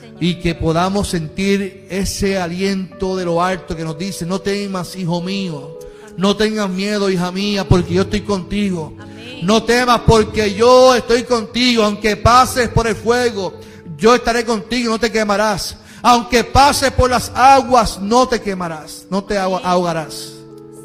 Señor. 0.00 0.22
y 0.22 0.34
que 0.40 0.54
podamos 0.54 1.08
sentir 1.08 1.86
ese 1.90 2.38
aliento 2.38 3.16
de 3.16 3.24
lo 3.24 3.42
alto 3.42 3.74
que 3.76 3.84
nos 3.84 3.98
dice, 3.98 4.24
no 4.26 4.40
temas, 4.40 4.94
hijo 4.96 5.20
mío, 5.22 5.78
no 6.16 6.36
tengas 6.36 6.68
miedo, 6.70 7.10
hija 7.10 7.30
mía, 7.32 7.66
porque 7.68 7.94
yo 7.94 8.02
estoy 8.02 8.20
contigo. 8.22 8.94
Amén. 9.00 9.40
No 9.42 9.62
temas 9.64 10.00
porque 10.06 10.54
yo 10.54 10.94
estoy 10.94 11.24
contigo, 11.24 11.82
aunque 11.84 12.16
pases 12.16 12.68
por 12.68 12.86
el 12.86 12.94
fuego, 12.96 13.54
yo 13.96 14.14
estaré 14.14 14.44
contigo, 14.44 14.90
no 14.92 15.00
te 15.00 15.10
quemarás. 15.10 15.76
Aunque 16.02 16.42
pases 16.44 16.90
por 16.92 17.10
las 17.10 17.30
aguas, 17.34 18.00
no 18.00 18.26
te 18.28 18.40
quemarás, 18.40 19.06
no 19.10 19.22
te 19.24 19.36
ahog- 19.38 19.60
ahogarás. 19.62 20.32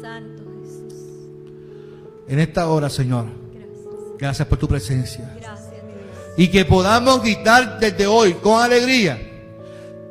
Santo 0.00 0.42
Jesús. 0.62 0.94
En 2.28 2.38
esta 2.38 2.68
hora, 2.68 2.88
Señor, 2.88 3.26
Gracias. 3.52 4.18
gracias 4.18 4.48
por 4.48 4.58
tu 4.58 4.68
presencia. 4.68 5.34
Gracias. 5.40 5.68
Y 6.36 6.48
que 6.48 6.64
podamos 6.64 7.20
gritar 7.22 7.80
desde 7.80 8.06
hoy 8.06 8.34
con 8.34 8.62
alegría 8.62 9.20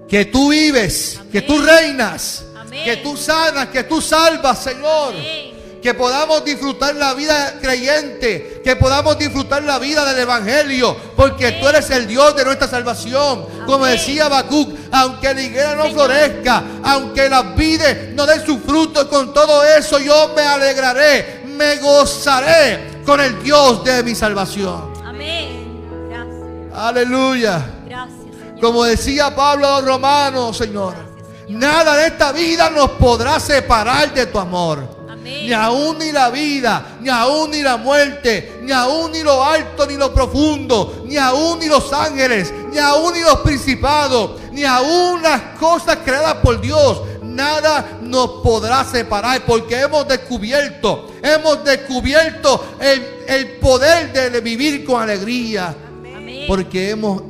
que 0.10 0.26
tú 0.26 0.50
vives, 0.50 1.18
Amén. 1.20 1.32
que 1.32 1.42
tú 1.42 1.58
reinas, 1.60 2.46
Amén. 2.68 2.84
que 2.84 2.98
tú 2.98 3.18
sanas, 3.18 3.70
que 3.70 3.84
tú 3.84 4.02
salvas, 4.02 4.64
Señor. 4.64 5.14
Amén. 5.14 5.58
Que 5.82 5.94
podamos 5.94 6.44
disfrutar 6.44 6.96
la 6.96 7.14
vida 7.14 7.60
creyente, 7.62 8.62
que 8.64 8.76
podamos 8.76 9.18
disfrutar 9.18 9.64
la 9.64 9.80
vida 9.80 10.04
del 10.06 10.20
Evangelio, 10.20 10.98
porque 11.16 11.54
tú 11.54 11.68
eres 11.68 11.90
el 11.92 12.08
Dios 12.08 12.36
de 12.36 12.44
nuestra 12.44 12.68
salvación. 12.68 13.46
Como 13.66 13.86
decía 13.86 14.26
Habacuc, 14.26 14.76
aunque 14.92 15.34
la 15.34 15.42
higuera 15.42 15.76
no 15.76 15.90
florezca, 15.92 16.64
aunque 16.84 17.30
las 17.30 17.56
vides 17.56 18.14
no 18.16 18.26
den 18.26 18.46
su 18.46 18.60
fruto, 18.60 19.08
con 19.08 19.34
todo 19.34 19.64
eso 19.64 20.00
yo 20.00 20.34
me 20.36 20.42
alegraré, 20.42 21.44
me 21.46 21.78
gozaré 21.78 23.02
con 23.06 23.22
el 23.22 23.42
Dios 23.42 23.84
de 23.86 24.04
mi 24.04 24.14
salvación. 24.16 24.94
Amén. 25.06 26.10
Gracias. 26.10 26.78
Aleluya. 26.78 27.66
Gracias, 27.88 28.18
Señor. 28.20 28.60
Como 28.60 28.84
decía 28.84 29.34
Pablo 29.34 29.68
a 29.68 29.80
los 29.80 29.86
romanos, 29.90 30.58
Señor, 30.58 31.07
nada 31.50 31.96
de 31.98 32.08
esta 32.08 32.32
vida 32.32 32.70
nos 32.70 32.92
podrá 32.92 33.40
separar 33.40 34.14
de 34.14 34.26
tu 34.26 34.40
amor. 34.40 34.98
Amén. 35.10 35.46
Ni 35.46 35.54
aún 35.54 35.98
ni 35.98 36.12
la 36.12 36.30
vida, 36.30 36.98
ni 37.02 37.10
aún 37.10 37.52
ni 37.52 37.62
la 37.62 37.78
muerte, 37.78 38.60
ni 38.64 38.72
aún 38.72 39.12
ni 39.12 39.24
lo 39.24 39.44
alto 39.44 39.86
ni 39.86 39.96
lo 39.96 40.14
profundo, 40.14 41.04
ni 41.06 41.18
aún 41.18 41.60
ni 41.60 41.68
los 41.68 41.92
ángeles, 41.94 42.54
ni 42.72 42.78
aún 42.78 43.14
ni 43.14 43.22
los 43.22 43.38
principados, 43.38 44.40
ni 44.52 44.64
aún 44.64 45.22
las 45.22 45.42
cosas 45.60 46.00
creadas 46.04 46.36
por 46.36 46.60
Dios. 46.60 47.02
Nada 47.24 48.00
nos 48.02 48.42
podrá 48.42 48.84
separar 48.84 49.46
porque 49.46 49.80
hemos 49.80 50.08
descubierto, 50.08 51.12
hemos 51.22 51.64
descubierto 51.64 52.66
el, 52.80 53.06
el 53.28 53.52
poder 53.58 54.12
de 54.12 54.42
vivir 54.42 54.84
con 54.84 55.02
alegría. 55.02 55.76
Amén. 56.16 56.46
Porque 56.48 56.90
hemos 56.90 57.22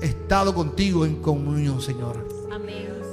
estado 0.00 0.54
contigo 0.54 1.04
en 1.04 1.16
comunión, 1.16 1.82
Señor. 1.82 2.37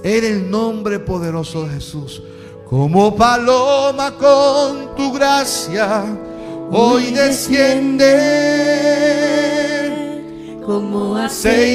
En 0.06 0.24
el 0.24 0.52
nombre 0.52 1.00
poderoso 1.00 1.64
de 1.64 1.74
Jesús. 1.74 2.22
Como 2.70 3.16
paloma 3.16 4.12
con 4.12 4.96
tu 4.96 5.12
gracia, 5.12 6.06
hoy 6.72 7.10
desciende 7.10 8.14
como 10.64 11.18
aceite. 11.18 11.66